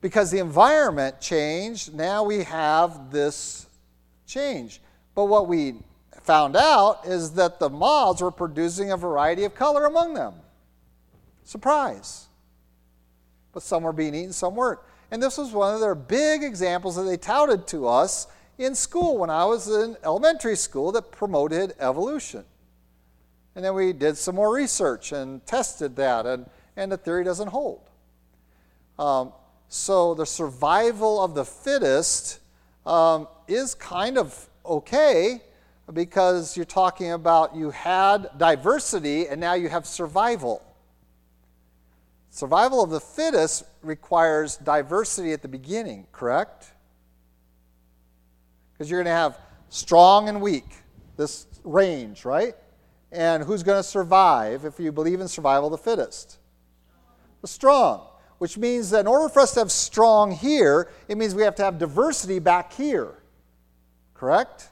Because 0.00 0.30
the 0.30 0.38
environment 0.38 1.20
changed, 1.20 1.94
now 1.94 2.22
we 2.22 2.44
have 2.44 3.10
this 3.10 3.66
change. 4.26 4.80
But 5.14 5.24
what 5.24 5.48
we 5.48 5.74
found 6.22 6.54
out 6.54 7.06
is 7.06 7.32
that 7.32 7.58
the 7.58 7.70
moths 7.70 8.20
were 8.20 8.30
producing 8.30 8.92
a 8.92 8.96
variety 8.96 9.44
of 9.44 9.54
color 9.54 9.86
among 9.86 10.14
them. 10.14 10.34
Surprise. 11.44 12.27
But 13.58 13.64
some 13.64 13.82
were 13.82 13.92
being 13.92 14.14
eaten, 14.14 14.32
some 14.32 14.54
weren't. 14.54 14.78
And 15.10 15.20
this 15.20 15.36
was 15.36 15.50
one 15.50 15.74
of 15.74 15.80
their 15.80 15.96
big 15.96 16.44
examples 16.44 16.94
that 16.94 17.02
they 17.02 17.16
touted 17.16 17.66
to 17.66 17.88
us 17.88 18.28
in 18.56 18.72
school 18.76 19.18
when 19.18 19.30
I 19.30 19.46
was 19.46 19.66
in 19.66 19.96
elementary 20.04 20.54
school 20.54 20.92
that 20.92 21.10
promoted 21.10 21.74
evolution. 21.80 22.44
And 23.56 23.64
then 23.64 23.74
we 23.74 23.92
did 23.92 24.16
some 24.16 24.36
more 24.36 24.54
research 24.54 25.10
and 25.10 25.44
tested 25.44 25.96
that, 25.96 26.24
and, 26.24 26.48
and 26.76 26.92
the 26.92 26.96
theory 26.96 27.24
doesn't 27.24 27.48
hold. 27.48 27.80
Um, 28.96 29.32
so 29.68 30.14
the 30.14 30.24
survival 30.24 31.20
of 31.20 31.34
the 31.34 31.44
fittest 31.44 32.38
um, 32.86 33.26
is 33.48 33.74
kind 33.74 34.18
of 34.18 34.48
okay 34.64 35.42
because 35.92 36.56
you're 36.56 36.64
talking 36.64 37.10
about 37.10 37.56
you 37.56 37.70
had 37.70 38.30
diversity 38.38 39.26
and 39.26 39.40
now 39.40 39.54
you 39.54 39.68
have 39.68 39.84
survival. 39.84 40.62
Survival 42.30 42.82
of 42.82 42.90
the 42.90 43.00
fittest 43.00 43.64
requires 43.82 44.56
diversity 44.58 45.32
at 45.32 45.42
the 45.42 45.48
beginning, 45.48 46.06
correct? 46.12 46.72
Because 48.72 48.90
you're 48.90 49.02
going 49.02 49.12
to 49.12 49.18
have 49.18 49.38
strong 49.70 50.28
and 50.28 50.40
weak, 50.40 50.68
this 51.16 51.46
range, 51.64 52.24
right? 52.24 52.54
And 53.10 53.42
who's 53.42 53.62
going 53.62 53.78
to 53.78 53.82
survive 53.82 54.64
if 54.64 54.78
you 54.78 54.92
believe 54.92 55.20
in 55.20 55.28
survival 55.28 55.66
of 55.66 55.72
the 55.72 55.78
fittest? 55.78 56.38
The 57.40 57.48
strong, 57.48 58.06
which 58.38 58.58
means 58.58 58.90
that 58.90 59.00
in 59.00 59.06
order 59.06 59.28
for 59.28 59.40
us 59.40 59.54
to 59.54 59.60
have 59.60 59.72
strong 59.72 60.30
here, 60.30 60.90
it 61.08 61.16
means 61.16 61.34
we 61.34 61.42
have 61.42 61.54
to 61.56 61.64
have 61.64 61.78
diversity 61.78 62.38
back 62.38 62.72
here, 62.72 63.14
correct? 64.14 64.68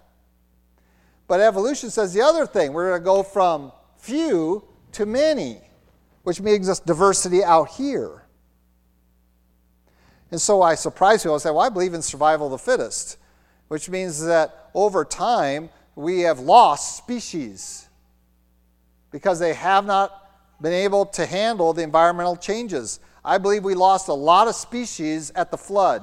But 1.26 1.40
evolution 1.40 1.90
says 1.90 2.12
the 2.12 2.20
other 2.20 2.46
thing. 2.46 2.72
We're 2.72 2.90
going 2.90 3.00
to 3.00 3.04
go 3.04 3.22
from 3.22 3.72
few 3.96 4.64
to 4.92 5.06
many, 5.06 5.60
which 6.26 6.40
means 6.40 6.68
us 6.68 6.80
diversity 6.80 7.44
out 7.44 7.68
here. 7.70 8.24
And 10.32 10.40
so 10.40 10.60
I 10.60 10.74
surprise 10.74 11.22
people. 11.22 11.36
I 11.36 11.38
say, 11.38 11.50
well, 11.50 11.60
I 11.60 11.68
believe 11.68 11.94
in 11.94 12.02
survival 12.02 12.46
of 12.46 12.52
the 12.52 12.58
fittest 12.58 13.18
which 13.68 13.88
means 13.88 14.24
that 14.24 14.70
over 14.74 15.04
time 15.04 15.70
we 15.94 16.20
have 16.20 16.38
lost 16.38 16.96
species 16.96 17.88
because 19.10 19.38
they 19.38 19.54
have 19.54 19.84
not 19.84 20.22
been 20.60 20.72
able 20.72 21.06
to 21.06 21.26
handle 21.26 21.72
the 21.72 21.82
environmental 21.82 22.36
changes. 22.36 23.00
I 23.24 23.38
believe 23.38 23.64
we 23.64 23.74
lost 23.74 24.08
a 24.08 24.14
lot 24.14 24.48
of 24.48 24.54
species 24.54 25.32
at 25.34 25.50
the 25.50 25.58
flood 25.58 26.02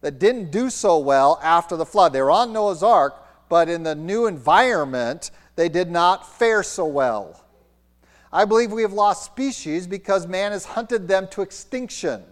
that 0.00 0.18
didn't 0.18 0.50
do 0.50 0.68
so 0.68 0.98
well 0.98 1.38
after 1.42 1.76
the 1.76 1.86
flood. 1.86 2.12
They 2.12 2.20
were 2.20 2.30
on 2.30 2.52
Noah's 2.52 2.82
Ark, 2.82 3.24
but 3.48 3.68
in 3.68 3.82
the 3.82 3.94
new 3.94 4.26
environment, 4.26 5.30
they 5.56 5.68
did 5.68 5.90
not 5.90 6.38
fare 6.38 6.62
so 6.62 6.84
well. 6.86 7.41
I 8.32 8.44
believe 8.46 8.72
we 8.72 8.82
have 8.82 8.94
lost 8.94 9.24
species 9.24 9.86
because 9.86 10.26
man 10.26 10.52
has 10.52 10.64
hunted 10.64 11.06
them 11.06 11.28
to 11.32 11.42
extinction. 11.42 12.22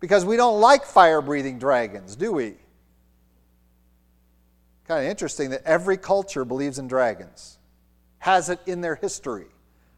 Because 0.00 0.24
we 0.24 0.36
don't 0.36 0.60
like 0.60 0.84
fire 0.84 1.22
breathing 1.22 1.58
dragons, 1.58 2.16
do 2.16 2.32
we? 2.32 2.54
Kind 4.86 5.04
of 5.04 5.10
interesting 5.10 5.50
that 5.50 5.62
every 5.64 5.96
culture 5.96 6.44
believes 6.44 6.78
in 6.78 6.88
dragons, 6.88 7.56
has 8.18 8.50
it 8.50 8.58
in 8.66 8.80
their 8.80 8.96
history, 8.96 9.46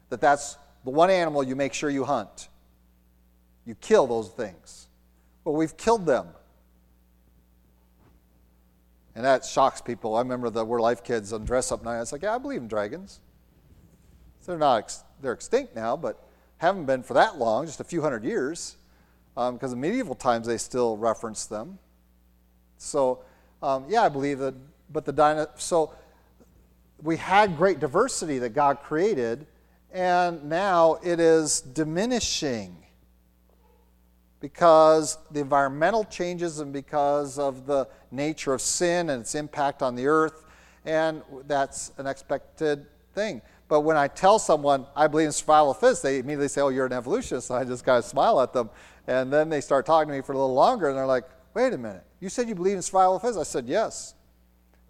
that 0.09 0.21
that's 0.21 0.57
the 0.83 0.91
one 0.91 1.09
animal 1.09 1.43
you 1.43 1.55
make 1.55 1.73
sure 1.73 1.89
you 1.89 2.05
hunt. 2.05 2.49
You 3.65 3.75
kill 3.75 4.05
those 4.05 4.29
things. 4.29 4.87
Well, 5.43 5.55
we've 5.55 5.75
killed 5.75 6.05
them. 6.05 6.27
And 9.15 9.25
that 9.25 9.43
shocks 9.43 9.81
people. 9.81 10.15
I 10.15 10.19
remember 10.19 10.49
the 10.49 10.63
We're 10.63 10.81
Life 10.81 11.03
kids 11.03 11.33
on 11.33 11.45
dress 11.45 11.71
up 11.71 11.83
night. 11.83 11.97
I 11.97 11.99
was 11.99 12.11
like, 12.11 12.21
yeah, 12.21 12.35
I 12.35 12.37
believe 12.37 12.61
in 12.61 12.67
dragons. 12.67 13.19
They're 14.45 14.57
not 14.57 14.77
ex- 14.77 15.03
they're 15.21 15.33
extinct 15.33 15.75
now, 15.75 15.97
but 15.97 16.23
haven't 16.57 16.85
been 16.85 17.03
for 17.03 17.13
that 17.15 17.37
long, 17.37 17.65
just 17.65 17.79
a 17.79 17.83
few 17.83 18.01
hundred 18.01 18.23
years, 18.23 18.77
because 19.33 19.73
um, 19.73 19.73
in 19.73 19.79
medieval 19.79 20.15
times 20.15 20.47
they 20.47 20.57
still 20.57 20.97
reference 20.97 21.45
them. 21.45 21.79
So, 22.77 23.19
um, 23.61 23.85
yeah, 23.87 24.03
I 24.03 24.09
believe 24.09 24.39
that 24.39 24.55
but 24.91 25.05
the 25.05 25.11
dino- 25.11 25.49
so 25.55 25.93
we 27.01 27.17
had 27.17 27.57
great 27.57 27.79
diversity 27.79 28.39
that 28.39 28.49
God 28.49 28.79
created, 28.81 29.45
and 29.91 30.43
now 30.45 30.97
it 31.03 31.19
is 31.19 31.61
diminishing 31.61 32.77
because 34.39 35.17
the 35.31 35.39
environmental 35.39 36.03
changes 36.03 36.59
and 36.59 36.71
because 36.71 37.39
of 37.39 37.65
the 37.65 37.87
nature 38.11 38.53
of 38.53 38.61
sin 38.61 39.09
and 39.09 39.21
its 39.21 39.33
impact 39.33 39.81
on 39.81 39.95
the 39.95 40.07
earth, 40.07 40.45
and 40.85 41.21
that's 41.47 41.91
an 41.97 42.05
expected 42.05 42.85
thing. 43.13 43.41
But 43.67 43.81
when 43.81 43.97
I 43.97 44.07
tell 44.07 44.37
someone 44.37 44.85
I 44.95 45.07
believe 45.07 45.27
in 45.27 45.31
survival 45.31 45.71
of 45.71 45.79
the 45.79 45.87
fittest, 45.87 46.03
they 46.03 46.19
immediately 46.19 46.47
say, 46.47 46.61
Oh, 46.61 46.69
you're 46.69 46.85
an 46.85 46.93
evolutionist. 46.93 47.47
So 47.47 47.55
I 47.55 47.63
just 47.63 47.83
kind 47.83 47.97
of 47.97 48.05
smile 48.05 48.39
at 48.41 48.53
them. 48.53 48.69
And 49.07 49.31
then 49.31 49.49
they 49.49 49.61
start 49.61 49.85
talking 49.85 50.09
to 50.09 50.15
me 50.15 50.21
for 50.21 50.33
a 50.33 50.37
little 50.37 50.53
longer, 50.53 50.89
and 50.89 50.97
they're 50.97 51.05
like, 51.05 51.25
Wait 51.53 51.73
a 51.73 51.77
minute. 51.77 52.03
You 52.19 52.29
said 52.29 52.47
you 52.47 52.55
believe 52.55 52.75
in 52.75 52.81
survival 52.81 53.15
of 53.15 53.21
the 53.21 53.27
fittest? 53.27 53.39
I 53.39 53.51
said, 53.51 53.67
Yes. 53.67 54.13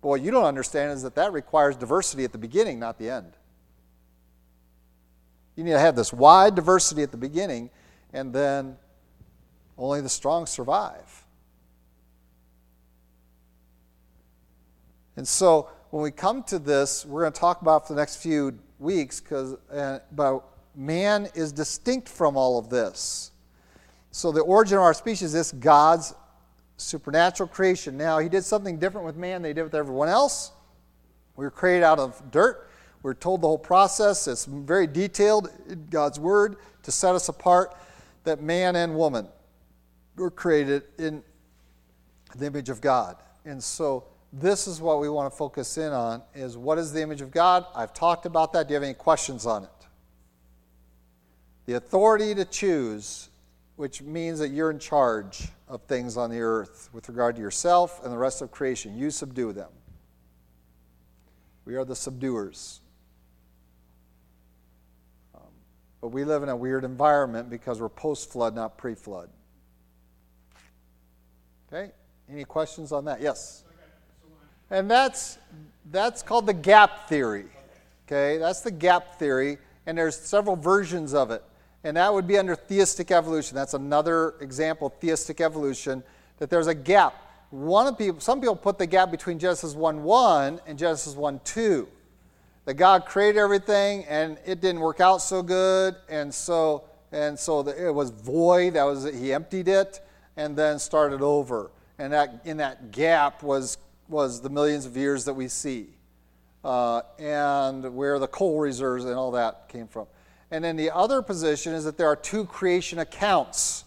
But 0.02 0.10
what 0.10 0.22
you 0.22 0.32
don't 0.32 0.46
understand 0.46 0.92
is 0.92 1.04
that 1.04 1.16
that 1.16 1.32
requires 1.32 1.76
diversity 1.76 2.24
at 2.26 2.32
the 2.32 2.38
beginning, 2.38 2.80
not 2.80 3.00
the 3.00 3.10
end. 3.10 3.34
You 5.56 5.64
need 5.64 5.72
to 5.72 5.80
have 5.80 5.96
this 5.96 6.12
wide 6.12 6.54
diversity 6.54 7.02
at 7.02 7.12
the 7.12 7.18
beginning, 7.18 7.70
and 8.14 8.34
then 8.34 8.76
only 9.78 10.02
the 10.02 10.10
strong 10.10 10.46
survive. 10.46 11.26
And 15.16 15.26
so 15.26 15.70
when 15.92 16.04
we 16.04 16.12
come 16.12 16.44
to 16.44 16.60
this, 16.60 17.06
we're 17.06 17.22
going 17.22 17.34
to 17.34 17.40
talk 17.40 17.62
about 17.62 17.88
for 17.88 17.94
the 17.94 18.00
next 18.00 18.18
few 18.18 18.60
weeks 18.80 19.20
because 19.20 19.56
uh, 19.72 20.00
about 20.12 20.50
man 20.76 21.28
is 21.36 21.52
distinct 21.52 22.10
from 22.10 22.36
all 22.38 22.58
of 22.58 22.70
this. 22.70 23.32
So 24.12 24.32
the 24.32 24.42
origin 24.42 24.78
of 24.78 24.84
our 24.84 24.94
species 24.94 25.34
is 25.34 25.52
God's 25.52 26.14
supernatural 26.78 27.48
creation. 27.50 27.98
Now, 27.98 28.20
he 28.20 28.30
did 28.30 28.44
something 28.44 28.78
different 28.78 29.06
with 29.06 29.16
man 29.16 29.42
than 29.42 29.50
he 29.50 29.54
did 29.54 29.64
with 29.64 29.76
everyone 29.76 30.10
else. 30.10 30.52
We 31.36 31.46
were 31.46 31.52
created 31.52 31.84
out 31.84 32.00
of 32.00 32.32
dirt. 32.32 32.70
We 33.04 33.12
are 33.12 33.16
told 33.16 33.42
the 33.42 33.48
whole 33.48 33.58
process. 33.58 34.28
It's 34.28 34.46
very 34.46 34.88
detailed 34.88 35.50
in 35.70 35.88
God's 35.90 36.20
word 36.20 36.58
to 36.84 36.92
set 36.92 37.16
us 37.16 37.30
apart 37.30 37.76
that 38.24 38.42
man 38.42 38.76
and 38.76 38.96
woman 38.96 39.28
were 40.16 40.32
created 40.32 40.84
in 40.98 41.24
the 42.36 42.46
image 42.48 42.70
of 42.70 42.82
God. 42.82 43.18
And 43.46 43.64
so 43.64 44.06
this 44.38 44.68
is 44.68 44.82
what 44.82 45.00
we 45.00 45.08
want 45.08 45.32
to 45.32 45.36
focus 45.36 45.78
in 45.78 45.94
on 45.94 46.22
is 46.34 46.58
what 46.58 46.78
is 46.78 46.92
the 46.92 47.02
image 47.02 47.22
of 47.22 47.32
God? 47.32 47.66
I've 47.74 47.94
talked 47.94 48.26
about 48.26 48.52
that. 48.54 48.68
Do 48.68 48.74
you 48.74 48.76
have 48.76 48.84
any 48.84 48.94
questions 48.94 49.46
on 49.46 49.64
it? 49.64 49.70
The 51.68 51.76
authority 51.76 52.36
to 52.36 52.44
choose, 52.44 53.30
which 53.78 54.02
means 54.02 54.40
that 54.40 54.50
you're 54.50 54.72
in 54.72 54.80
charge 54.80 55.48
of 55.70 55.82
things 55.84 56.18
on 56.18 56.30
the 56.30 56.42
earth 56.42 56.90
with 56.92 57.08
regard 57.08 57.38
to 57.38 57.42
yourself 57.42 58.04
and 58.04 58.12
the 58.12 58.18
rest 58.18 58.42
of 58.42 58.52
creation. 58.52 58.98
You 58.98 59.10
subdue 59.10 59.54
them. 59.54 59.70
We 61.64 61.76
are 61.76 61.86
the 61.86 61.96
subduers. 61.96 62.82
Um, 65.34 65.42
but 66.02 66.10
we 66.10 66.26
live 66.26 66.44
in 66.44 66.50
a 66.50 66.56
weird 66.56 66.84
environment 66.84 67.50
because 67.50 67.80
we're 67.80 67.88
post 67.88 68.32
flood, 68.32 68.54
not 68.54 68.78
pre 68.78 68.96
flood. 68.96 69.30
Okay? 71.72 71.94
Any 72.30 72.44
questions 72.44 72.92
on 72.92 73.06
that? 73.06 73.22
Yes. 73.22 73.65
And 74.70 74.90
that's 74.90 75.38
that's 75.92 76.24
called 76.24 76.46
the 76.46 76.54
gap 76.54 77.08
theory. 77.08 77.46
Okay? 78.08 78.38
That's 78.38 78.62
the 78.62 78.72
gap 78.72 79.20
theory 79.20 79.58
and 79.86 79.98
there's 79.98 80.18
several 80.18 80.56
versions 80.56 81.14
of 81.14 81.32
it 81.32 81.44
and 81.86 81.96
that 81.98 82.12
would 82.12 82.26
be 82.26 82.38
under 82.38 82.56
theistic 82.56 83.12
evolution. 83.12 83.56
That's 83.56 83.76
another 83.76 84.34
example 84.42 84.90
theistic 84.90 85.40
evolution, 85.40 86.04
that 86.40 86.50
there's 86.50 86.66
a 86.66 86.74
gap. 86.74 87.14
One 87.52 87.86
of 87.86 87.96
people, 87.96 88.20
some 88.20 88.42
people 88.42 88.56
put 88.56 88.80
the 88.80 88.88
gap 88.88 89.12
between 89.12 89.38
Genesis 89.38 89.76
1 89.76 90.04
1 90.04 90.62
and 90.66 90.80
Genesis 90.80 91.14
1 91.14 91.40
2. 91.46 91.88
That 92.66 92.74
God 92.74 93.06
created 93.06 93.38
everything 93.40 94.04
and 94.06 94.40
it 94.48 94.62
didn't 94.62 94.82
work 94.82 95.00
out 95.00 95.20
so 95.20 95.44
good, 95.44 95.96
and 96.10 96.34
so 96.34 96.86
and 97.12 97.38
so 97.38 97.62
the, 97.62 97.88
it 97.88 97.94
was 97.94 98.10
void. 98.10 98.74
That 98.74 98.86
was 98.86 99.04
he 99.04 99.32
emptied 99.32 99.68
it 99.68 100.02
and 100.38 100.58
then 100.58 100.80
started 100.80 101.22
over. 101.22 101.70
And 102.00 102.12
that 102.12 102.42
in 102.46 102.58
that 102.58 102.92
gap 102.92 103.44
was 103.44 103.78
was 104.08 104.42
the 104.42 104.50
millions 104.50 104.86
of 104.86 104.96
years 104.96 105.26
that 105.26 105.34
we 105.34 105.48
see, 105.48 105.88
uh, 106.64 107.02
and 107.18 107.96
where 107.96 108.20
the 108.20 108.28
coal 108.28 108.60
reserves 108.60 109.06
and 109.06 109.14
all 109.16 109.32
that 109.32 109.70
came 109.70 109.88
from. 109.88 110.08
And 110.52 110.64
then 110.64 110.76
the 110.76 110.92
other 110.92 111.22
position 111.22 111.74
is 111.74 111.86
that 111.86 111.98
there 111.98 112.08
are 112.08 112.16
two 112.16 112.46
creation 112.46 113.00
accounts. 113.00 113.84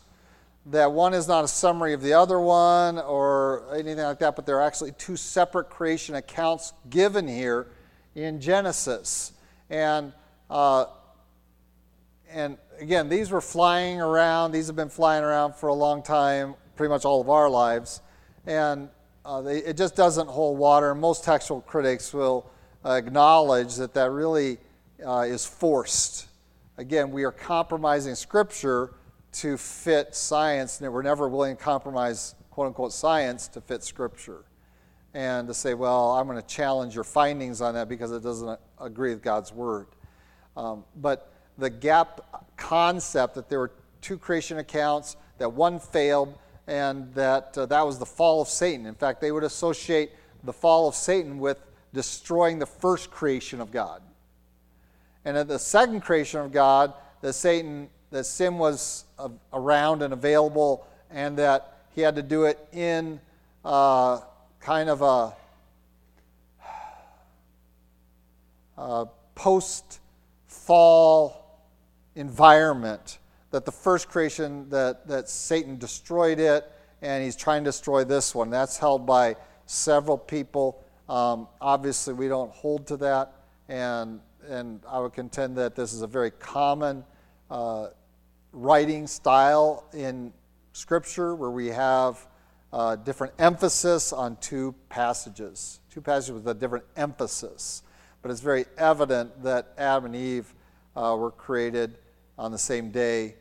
That 0.66 0.92
one 0.92 1.14
is 1.14 1.26
not 1.26 1.44
a 1.44 1.48
summary 1.48 1.94
of 1.94 2.02
the 2.02 2.12
other 2.12 2.38
one 2.40 2.98
or 2.98 3.64
anything 3.72 4.04
like 4.04 4.18
that, 4.18 4.36
but 4.36 4.44
there 4.44 4.56
are 4.56 4.62
actually 4.62 4.92
two 4.92 5.16
separate 5.16 5.70
creation 5.70 6.16
accounts 6.16 6.72
given 6.90 7.26
here 7.26 7.68
in 8.14 8.40
Genesis. 8.40 9.32
And, 9.70 10.12
uh, 10.50 10.86
and 12.28 12.58
again, 12.80 13.08
these 13.08 13.30
were 13.30 13.40
flying 13.40 14.00
around. 14.00 14.52
These 14.52 14.66
have 14.66 14.76
been 14.76 14.90
flying 14.90 15.24
around 15.24 15.54
for 15.54 15.68
a 15.68 15.74
long 15.74 16.02
time, 16.02 16.54
pretty 16.76 16.90
much 16.90 17.04
all 17.04 17.20
of 17.20 17.30
our 17.30 17.48
lives. 17.48 18.02
And 18.46 18.90
uh, 19.28 19.42
they, 19.42 19.58
it 19.58 19.76
just 19.76 19.94
doesn't 19.94 20.26
hold 20.26 20.56
water. 20.56 20.94
Most 20.94 21.22
textual 21.22 21.60
critics 21.60 22.14
will 22.14 22.50
acknowledge 22.82 23.76
that 23.76 23.92
that 23.92 24.10
really 24.10 24.56
uh, 25.06 25.26
is 25.28 25.44
forced. 25.44 26.28
Again, 26.78 27.10
we 27.10 27.24
are 27.24 27.32
compromising 27.32 28.14
Scripture 28.14 28.94
to 29.32 29.58
fit 29.58 30.14
science, 30.14 30.80
and 30.80 30.90
we're 30.90 31.02
never 31.02 31.28
willing 31.28 31.58
to 31.58 31.62
compromise 31.62 32.36
quote 32.50 32.68
unquote 32.68 32.94
science 32.94 33.48
to 33.48 33.60
fit 33.60 33.84
Scripture. 33.84 34.44
And 35.12 35.46
to 35.48 35.52
say, 35.52 35.74
well, 35.74 36.12
I'm 36.12 36.26
going 36.26 36.40
to 36.40 36.46
challenge 36.46 36.94
your 36.94 37.04
findings 37.04 37.60
on 37.60 37.74
that 37.74 37.88
because 37.88 38.12
it 38.12 38.22
doesn't 38.22 38.58
agree 38.80 39.10
with 39.10 39.22
God's 39.22 39.52
Word. 39.52 39.88
Um, 40.56 40.84
but 40.96 41.32
the 41.58 41.68
gap 41.68 42.46
concept 42.56 43.34
that 43.34 43.50
there 43.50 43.58
were 43.58 43.72
two 44.00 44.16
creation 44.16 44.56
accounts, 44.56 45.16
that 45.36 45.52
one 45.52 45.78
failed, 45.78 46.38
and 46.68 47.12
that 47.14 47.56
uh, 47.56 47.66
that 47.66 47.84
was 47.84 47.98
the 47.98 48.06
fall 48.06 48.42
of 48.42 48.48
Satan. 48.48 48.86
In 48.86 48.94
fact, 48.94 49.20
they 49.20 49.32
would 49.32 49.42
associate 49.42 50.12
the 50.44 50.52
fall 50.52 50.86
of 50.86 50.94
Satan 50.94 51.38
with 51.38 51.58
destroying 51.92 52.58
the 52.58 52.66
first 52.66 53.10
creation 53.10 53.60
of 53.60 53.72
God. 53.72 54.02
And 55.24 55.36
at 55.36 55.48
the 55.48 55.58
second 55.58 56.02
creation 56.02 56.40
of 56.40 56.52
God, 56.52 56.92
that 57.22 57.32
Satan, 57.32 57.88
that 58.10 58.24
sin 58.24 58.58
was 58.58 59.04
around 59.52 60.02
and 60.02 60.12
available, 60.12 60.86
and 61.10 61.36
that 61.38 61.78
he 61.94 62.02
had 62.02 62.14
to 62.16 62.22
do 62.22 62.44
it 62.44 62.58
in 62.72 63.18
uh, 63.64 64.20
kind 64.60 64.90
of 64.90 65.02
a, 65.02 65.32
a 68.76 69.06
post 69.34 70.00
fall 70.46 71.64
environment. 72.14 73.18
That 73.50 73.64
the 73.64 73.72
first 73.72 74.08
creation, 74.08 74.68
that, 74.70 75.06
that 75.08 75.28
Satan 75.28 75.78
destroyed 75.78 76.38
it, 76.38 76.70
and 77.00 77.24
he's 77.24 77.36
trying 77.36 77.64
to 77.64 77.68
destroy 77.68 78.04
this 78.04 78.34
one. 78.34 78.50
That's 78.50 78.76
held 78.76 79.06
by 79.06 79.36
several 79.66 80.18
people. 80.18 80.84
Um, 81.08 81.48
obviously, 81.60 82.12
we 82.14 82.28
don't 82.28 82.52
hold 82.52 82.86
to 82.88 82.96
that, 82.98 83.32
and, 83.68 84.20
and 84.48 84.80
I 84.88 85.00
would 85.00 85.14
contend 85.14 85.56
that 85.56 85.74
this 85.74 85.92
is 85.92 86.02
a 86.02 86.06
very 86.06 86.30
common 86.30 87.04
uh, 87.50 87.88
writing 88.52 89.06
style 89.06 89.84
in 89.94 90.32
Scripture 90.72 91.34
where 91.34 91.50
we 91.50 91.68
have 91.68 92.26
uh, 92.72 92.96
different 92.96 93.32
emphasis 93.38 94.12
on 94.12 94.36
two 94.36 94.74
passages, 94.88 95.80
two 95.90 96.00
passages 96.00 96.32
with 96.32 96.48
a 96.48 96.54
different 96.54 96.84
emphasis. 96.96 97.82
But 98.20 98.30
it's 98.30 98.40
very 98.40 98.66
evident 98.76 99.42
that 99.42 99.72
Adam 99.78 100.06
and 100.06 100.16
Eve 100.16 100.54
uh, 100.96 101.16
were 101.18 101.30
created 101.30 101.96
on 102.38 102.52
the 102.52 102.58
same 102.58 102.90
day, 102.90 103.36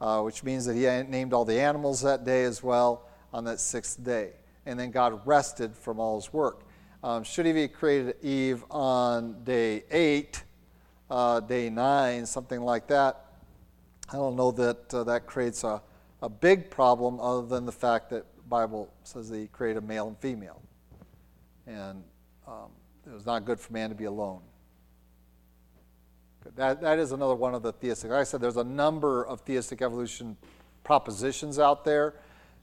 uh, 0.00 0.22
which 0.22 0.42
means 0.42 0.64
that 0.66 0.74
he 0.74 0.82
named 1.10 1.32
all 1.32 1.44
the 1.44 1.60
animals 1.60 2.00
that 2.02 2.24
day 2.24 2.44
as 2.44 2.62
well 2.62 3.08
on 3.32 3.44
that 3.44 3.60
sixth 3.60 4.02
day. 4.02 4.32
And 4.66 4.78
then 4.78 4.90
God 4.90 5.20
rested 5.26 5.76
from 5.76 6.00
all 6.00 6.20
his 6.20 6.32
work. 6.32 6.64
Um, 7.02 7.22
should 7.22 7.46
he 7.46 7.60
have 7.60 7.72
created 7.72 8.16
Eve 8.22 8.64
on 8.70 9.44
day 9.44 9.84
eight, 9.90 10.42
uh, 11.10 11.40
day 11.40 11.70
nine, 11.70 12.26
something 12.26 12.60
like 12.60 12.88
that? 12.88 13.24
I 14.10 14.16
don't 14.16 14.36
know 14.36 14.50
that 14.52 14.92
uh, 14.94 15.04
that 15.04 15.26
creates 15.26 15.62
a 15.64 15.82
a 16.22 16.28
big 16.28 16.70
problem 16.70 17.20
other 17.20 17.46
than 17.46 17.64
the 17.64 17.72
fact 17.72 18.10
that 18.10 18.24
Bible 18.48 18.92
says 19.04 19.28
that 19.28 19.38
he 19.38 19.46
created 19.46 19.84
male 19.84 20.08
and 20.08 20.18
female. 20.18 20.60
And 21.66 22.02
um, 22.46 22.70
it 23.06 23.12
was 23.12 23.26
not 23.26 23.44
good 23.44 23.60
for 23.60 23.72
man 23.72 23.90
to 23.90 23.94
be 23.94 24.04
alone. 24.04 24.40
That, 26.56 26.80
that 26.80 26.98
is 26.98 27.12
another 27.12 27.34
one 27.34 27.54
of 27.54 27.62
the 27.62 27.72
theistic. 27.72 28.10
Like 28.10 28.20
I 28.20 28.24
said, 28.24 28.40
there's 28.40 28.56
a 28.56 28.64
number 28.64 29.24
of 29.26 29.40
theistic 29.42 29.82
evolution 29.82 30.36
propositions 30.82 31.58
out 31.58 31.84
there, 31.84 32.14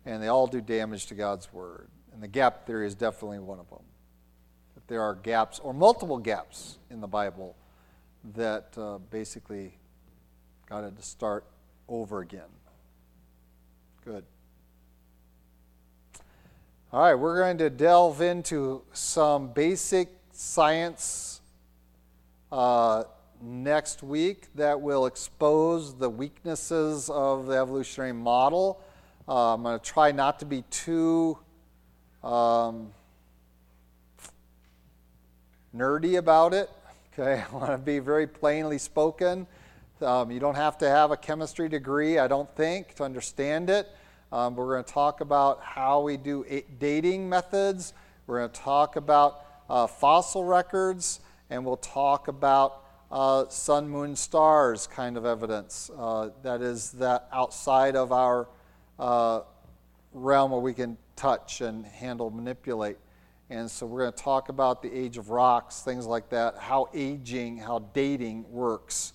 and 0.05 0.21
they 0.21 0.27
all 0.27 0.47
do 0.47 0.61
damage 0.61 1.05
to 1.07 1.15
God's 1.15 1.51
word. 1.53 1.87
And 2.13 2.21
the 2.21 2.27
gap 2.27 2.65
theory 2.65 2.87
is 2.87 2.95
definitely 2.95 3.39
one 3.39 3.59
of 3.59 3.69
them. 3.69 3.83
That 4.73 4.87
there 4.87 5.01
are 5.01 5.15
gaps, 5.15 5.59
or 5.59 5.73
multiple 5.73 6.17
gaps 6.17 6.77
in 6.89 7.01
the 7.01 7.07
Bible, 7.07 7.55
that 8.33 8.75
uh, 8.77 8.97
basically 9.11 9.77
God 10.67 10.83
had 10.83 10.97
to 10.97 11.03
start 11.03 11.45
over 11.87 12.21
again. 12.21 12.41
Good. 14.03 14.23
All 16.91 17.01
right, 17.01 17.15
we're 17.15 17.37
going 17.37 17.57
to 17.57 17.69
delve 17.69 18.21
into 18.21 18.81
some 18.93 19.49
basic 19.49 20.09
science 20.31 21.41
uh, 22.51 23.03
next 23.41 24.03
week 24.03 24.47
that 24.55 24.79
will 24.79 25.05
expose 25.05 25.95
the 25.95 26.09
weaknesses 26.09 27.09
of 27.09 27.47
the 27.47 27.57
evolutionary 27.57 28.13
model. 28.13 28.81
Uh, 29.27 29.53
I'm 29.53 29.63
going 29.63 29.79
to 29.79 29.85
try 29.85 30.11
not 30.11 30.39
to 30.39 30.45
be 30.45 30.63
too 30.69 31.37
um, 32.23 32.91
nerdy 35.75 36.17
about 36.17 36.53
it. 36.53 36.69
Okay, 37.13 37.43
I 37.51 37.55
want 37.55 37.71
to 37.71 37.77
be 37.77 37.99
very 37.99 38.27
plainly 38.27 38.77
spoken. 38.77 39.47
Um, 40.01 40.29
you 40.29 40.39
don't 40.39 40.55
have 40.55 40.77
to 40.79 40.89
have 40.89 41.11
a 41.11 41.17
chemistry 41.17 41.69
degree, 41.69 42.19
I 42.19 42.27
don't 42.27 42.53
think, 42.55 42.95
to 42.95 43.03
understand 43.03 43.69
it. 43.69 43.89
Um, 44.31 44.55
we're 44.55 44.73
going 44.73 44.83
to 44.83 44.91
talk 44.91 45.21
about 45.21 45.61
how 45.61 46.01
we 46.01 46.17
do 46.17 46.45
dating 46.79 47.29
methods. 47.29 47.93
We're 48.27 48.39
going 48.39 48.49
to 48.49 48.61
talk 48.61 48.95
about 48.95 49.45
uh, 49.69 49.87
fossil 49.87 50.43
records, 50.43 51.21
and 51.49 51.63
we'll 51.63 51.77
talk 51.77 52.27
about 52.27 52.84
uh, 53.11 53.47
sun, 53.49 53.89
moon, 53.89 54.15
stars 54.15 54.87
kind 54.87 55.17
of 55.17 55.25
evidence. 55.25 55.89
Uh, 55.97 56.29
that 56.43 56.61
is 56.61 56.91
that 56.93 57.27
outside 57.31 57.95
of 57.95 58.11
our 58.11 58.47
uh, 58.99 59.41
realm 60.13 60.51
where 60.51 60.61
we 60.61 60.73
can 60.73 60.97
touch 61.15 61.61
and 61.61 61.85
handle, 61.85 62.29
manipulate. 62.29 62.97
And 63.49 63.69
so 63.69 63.85
we're 63.85 64.01
going 64.01 64.13
to 64.13 64.23
talk 64.23 64.49
about 64.49 64.81
the 64.81 64.91
age 64.91 65.17
of 65.17 65.29
rocks, 65.29 65.81
things 65.81 66.05
like 66.05 66.29
that, 66.29 66.57
how 66.57 66.89
aging, 66.93 67.57
how 67.57 67.79
dating 67.93 68.49
works 68.49 69.13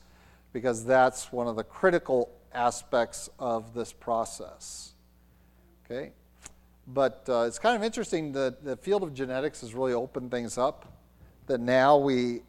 because 0.53 0.85
that's 0.85 1.33
one 1.33 1.47
of 1.47 1.57
the 1.57 1.65
critical 1.65 2.31
aspects 2.53 3.31
of 3.39 3.75
this 3.75 3.93
process. 3.93 4.93
Okay? 5.85 6.13
But 6.87 7.25
uh, 7.29 7.43
it's 7.43 7.59
kind 7.59 7.77
of 7.77 7.83
interesting 7.83 8.33
that 8.33 8.65
the 8.65 8.77
field 8.77 9.03
of 9.03 9.15
genetics 9.15 9.61
has 9.61 9.75
really 9.75 9.93
opened 9.93 10.31
things 10.31 10.59
up. 10.59 10.87
That 11.47 11.61
now 11.61 11.97
we, 11.97 12.43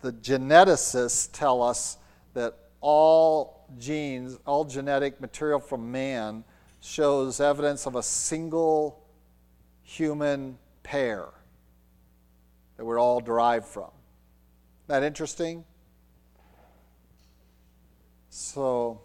the 0.00 0.12
geneticists 0.12 1.28
tell 1.32 1.62
us 1.62 1.98
that 2.34 2.54
all 2.80 3.66
genes, 3.78 4.38
all 4.46 4.64
genetic 4.64 5.20
material 5.20 5.58
from 5.58 5.90
man 5.90 6.44
shows 6.80 7.40
evidence 7.40 7.86
of 7.86 7.96
a 7.96 8.02
single 8.02 9.02
human 9.82 10.56
pair 10.82 11.26
that 12.76 12.84
we're 12.84 12.98
all 12.98 13.20
derived 13.20 13.66
from. 13.66 13.90
That 14.86 15.02
interesting? 15.02 15.64
So, 18.30 19.00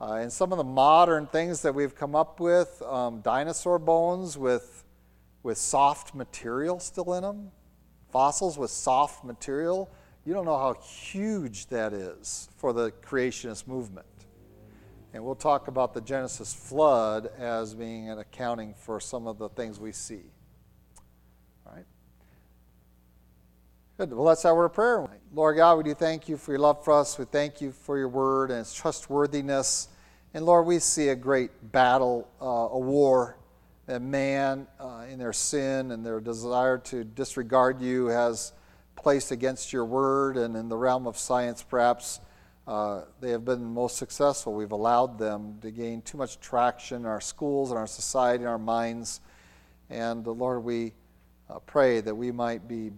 uh, 0.00 0.14
and 0.14 0.32
some 0.32 0.52
of 0.52 0.58
the 0.58 0.64
modern 0.64 1.26
things 1.26 1.62
that 1.62 1.74
we've 1.74 1.94
come 1.94 2.14
up 2.14 2.38
with, 2.38 2.80
um, 2.82 3.20
dinosaur 3.20 3.78
bones 3.78 4.38
with, 4.38 4.84
with 5.42 5.58
soft 5.58 6.14
material 6.14 6.78
still 6.78 7.12
in 7.14 7.22
them, 7.22 7.50
fossils 8.12 8.58
with 8.58 8.70
soft 8.70 9.24
material, 9.24 9.90
you 10.24 10.32
don't 10.34 10.44
know 10.44 10.58
how 10.58 10.74
huge 10.74 11.66
that 11.66 11.92
is 11.92 12.48
for 12.56 12.72
the 12.72 12.90
creationist 12.90 13.66
movement. 13.66 14.06
And 15.12 15.24
we'll 15.24 15.34
talk 15.34 15.68
about 15.68 15.92
the 15.92 16.00
Genesis 16.00 16.54
flood 16.54 17.30
as 17.38 17.74
being 17.74 18.10
an 18.10 18.18
accounting 18.18 18.74
for 18.74 19.00
some 19.00 19.26
of 19.26 19.38
the 19.38 19.48
things 19.48 19.80
we 19.80 19.92
see. 19.92 20.22
Good. 24.00 24.14
Well, 24.14 24.24
let's 24.24 24.42
have 24.44 24.56
a 24.56 24.66
prayer. 24.70 25.06
Lord 25.34 25.58
God, 25.58 25.76
we 25.76 25.84
do 25.84 25.92
thank 25.92 26.26
you 26.26 26.38
for 26.38 26.52
your 26.52 26.60
love 26.60 26.82
for 26.82 26.94
us. 26.94 27.18
We 27.18 27.26
thank 27.26 27.60
you 27.60 27.70
for 27.70 27.98
your 27.98 28.08
word 28.08 28.50
and 28.50 28.60
its 28.60 28.72
trustworthiness. 28.72 29.88
And 30.32 30.46
Lord, 30.46 30.64
we 30.64 30.78
see 30.78 31.10
a 31.10 31.14
great 31.14 31.50
battle, 31.70 32.26
uh, 32.40 32.46
a 32.46 32.78
war 32.78 33.36
that 33.90 34.02
man, 34.02 34.68
uh, 34.78 35.04
in 35.10 35.18
their 35.18 35.32
sin 35.32 35.90
and 35.90 36.06
their 36.06 36.20
desire 36.20 36.78
to 36.78 37.02
disregard 37.02 37.82
you, 37.82 38.06
has 38.06 38.52
placed 38.94 39.32
against 39.32 39.72
your 39.72 39.84
word. 39.84 40.36
And 40.36 40.54
in 40.54 40.68
the 40.68 40.76
realm 40.76 41.08
of 41.08 41.18
science, 41.18 41.64
perhaps 41.64 42.20
uh, 42.68 43.00
they 43.20 43.30
have 43.30 43.44
been 43.44 43.64
most 43.64 43.96
successful. 43.96 44.54
We've 44.54 44.70
allowed 44.70 45.18
them 45.18 45.58
to 45.62 45.72
gain 45.72 46.02
too 46.02 46.18
much 46.18 46.38
traction 46.38 46.98
in 46.98 47.06
our 47.06 47.20
schools, 47.20 47.72
in 47.72 47.76
our 47.76 47.88
society, 47.88 48.44
in 48.44 48.48
our 48.48 48.58
minds. 48.58 49.22
And 49.88 50.24
uh, 50.24 50.30
Lord, 50.30 50.62
we 50.62 50.92
uh, 51.48 51.58
pray 51.58 52.00
that 52.00 52.14
we 52.14 52.30
might 52.30 52.68
be 52.68 52.92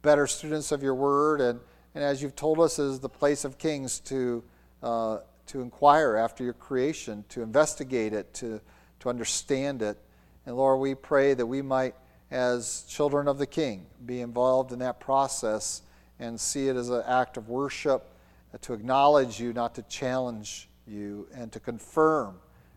better 0.00 0.26
students 0.26 0.72
of 0.72 0.82
your 0.82 0.94
word. 0.94 1.42
And, 1.42 1.60
and 1.94 2.02
as 2.02 2.22
you've 2.22 2.36
told 2.36 2.58
us, 2.58 2.78
is 2.78 3.00
the 3.00 3.10
place 3.10 3.44
of 3.44 3.58
kings 3.58 4.00
to, 4.00 4.42
uh, 4.82 5.18
to 5.48 5.60
inquire 5.60 6.16
after 6.16 6.42
your 6.42 6.54
creation, 6.54 7.22
to 7.28 7.42
investigate 7.42 8.14
it, 8.14 8.32
to, 8.32 8.62
to 9.00 9.10
understand 9.10 9.82
it. 9.82 9.98
And 10.46 10.56
Lord, 10.56 10.80
we 10.80 10.94
pray 10.94 11.34
that 11.34 11.46
we 11.46 11.62
might 11.62 11.94
as 12.32 12.84
children 12.88 13.28
of 13.28 13.38
the 13.38 13.46
King, 13.46 13.86
be 14.06 14.22
involved 14.22 14.72
in 14.72 14.78
that 14.78 14.98
process 14.98 15.82
and 16.18 16.40
see 16.40 16.68
it 16.68 16.76
as 16.76 16.88
an 16.88 17.02
act 17.06 17.36
of 17.36 17.48
worship, 17.50 18.10
uh, 18.54 18.58
to 18.62 18.72
acknowledge 18.72 19.38
you, 19.38 19.52
not 19.52 19.74
to 19.74 19.82
challenge 19.82 20.68
you, 20.86 21.28
and 21.34 21.52
to 21.52 21.60
confirm 21.60 22.36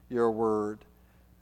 your 0.10 0.30
word 0.30 0.80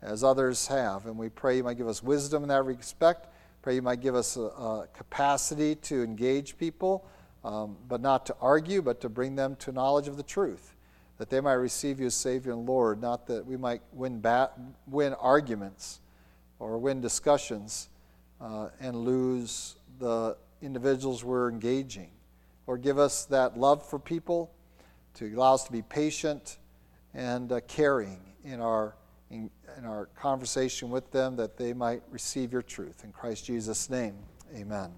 as 0.00 0.22
others 0.22 0.68
have. 0.68 1.06
And 1.06 1.18
we 1.18 1.28
pray 1.28 1.56
you 1.56 1.64
might 1.64 1.76
give 1.76 1.88
us 1.88 2.02
wisdom 2.02 2.44
in 2.44 2.48
that 2.50 2.64
respect. 2.64 3.26
Pray 3.62 3.74
you 3.74 3.82
might 3.82 4.00
give 4.00 4.14
us 4.14 4.36
a, 4.36 4.42
a 4.42 4.88
capacity 4.94 5.74
to 5.74 6.04
engage 6.04 6.56
people, 6.56 7.04
um, 7.44 7.76
but 7.88 8.00
not 8.00 8.26
to 8.26 8.36
argue, 8.40 8.80
but 8.80 9.00
to 9.00 9.08
bring 9.08 9.34
them 9.34 9.56
to 9.56 9.72
knowledge 9.72 10.06
of 10.06 10.16
the 10.16 10.22
truth, 10.22 10.76
that 11.18 11.30
they 11.30 11.40
might 11.40 11.54
receive 11.54 11.98
you 11.98 12.06
as 12.06 12.14
Savior 12.14 12.52
and 12.52 12.64
Lord, 12.64 13.00
not 13.00 13.26
that 13.26 13.44
we 13.44 13.56
might 13.56 13.82
win, 13.92 14.20
bat, 14.20 14.52
win 14.86 15.14
arguments 15.14 16.00
or 16.64 16.78
win 16.78 17.00
discussions 17.02 17.90
uh, 18.40 18.68
and 18.80 18.96
lose 18.96 19.76
the 19.98 20.34
individuals 20.62 21.22
we're 21.22 21.50
engaging. 21.50 22.10
Or 22.66 22.78
give 22.78 22.98
us 22.98 23.26
that 23.26 23.58
love 23.58 23.86
for 23.86 23.98
people 23.98 24.50
to 25.14 25.26
allow 25.34 25.52
us 25.54 25.64
to 25.64 25.72
be 25.72 25.82
patient 25.82 26.56
and 27.12 27.52
uh, 27.52 27.60
caring 27.68 28.18
in 28.42 28.60
our 28.60 28.96
in, 29.30 29.50
in 29.76 29.84
our 29.84 30.06
conversation 30.16 30.88
with 30.88 31.10
them 31.10 31.36
that 31.36 31.56
they 31.58 31.72
might 31.72 32.02
receive 32.10 32.52
your 32.52 32.62
truth. 32.62 33.04
In 33.04 33.12
Christ 33.12 33.44
Jesus' 33.44 33.90
name, 33.90 34.14
amen. 34.54 34.94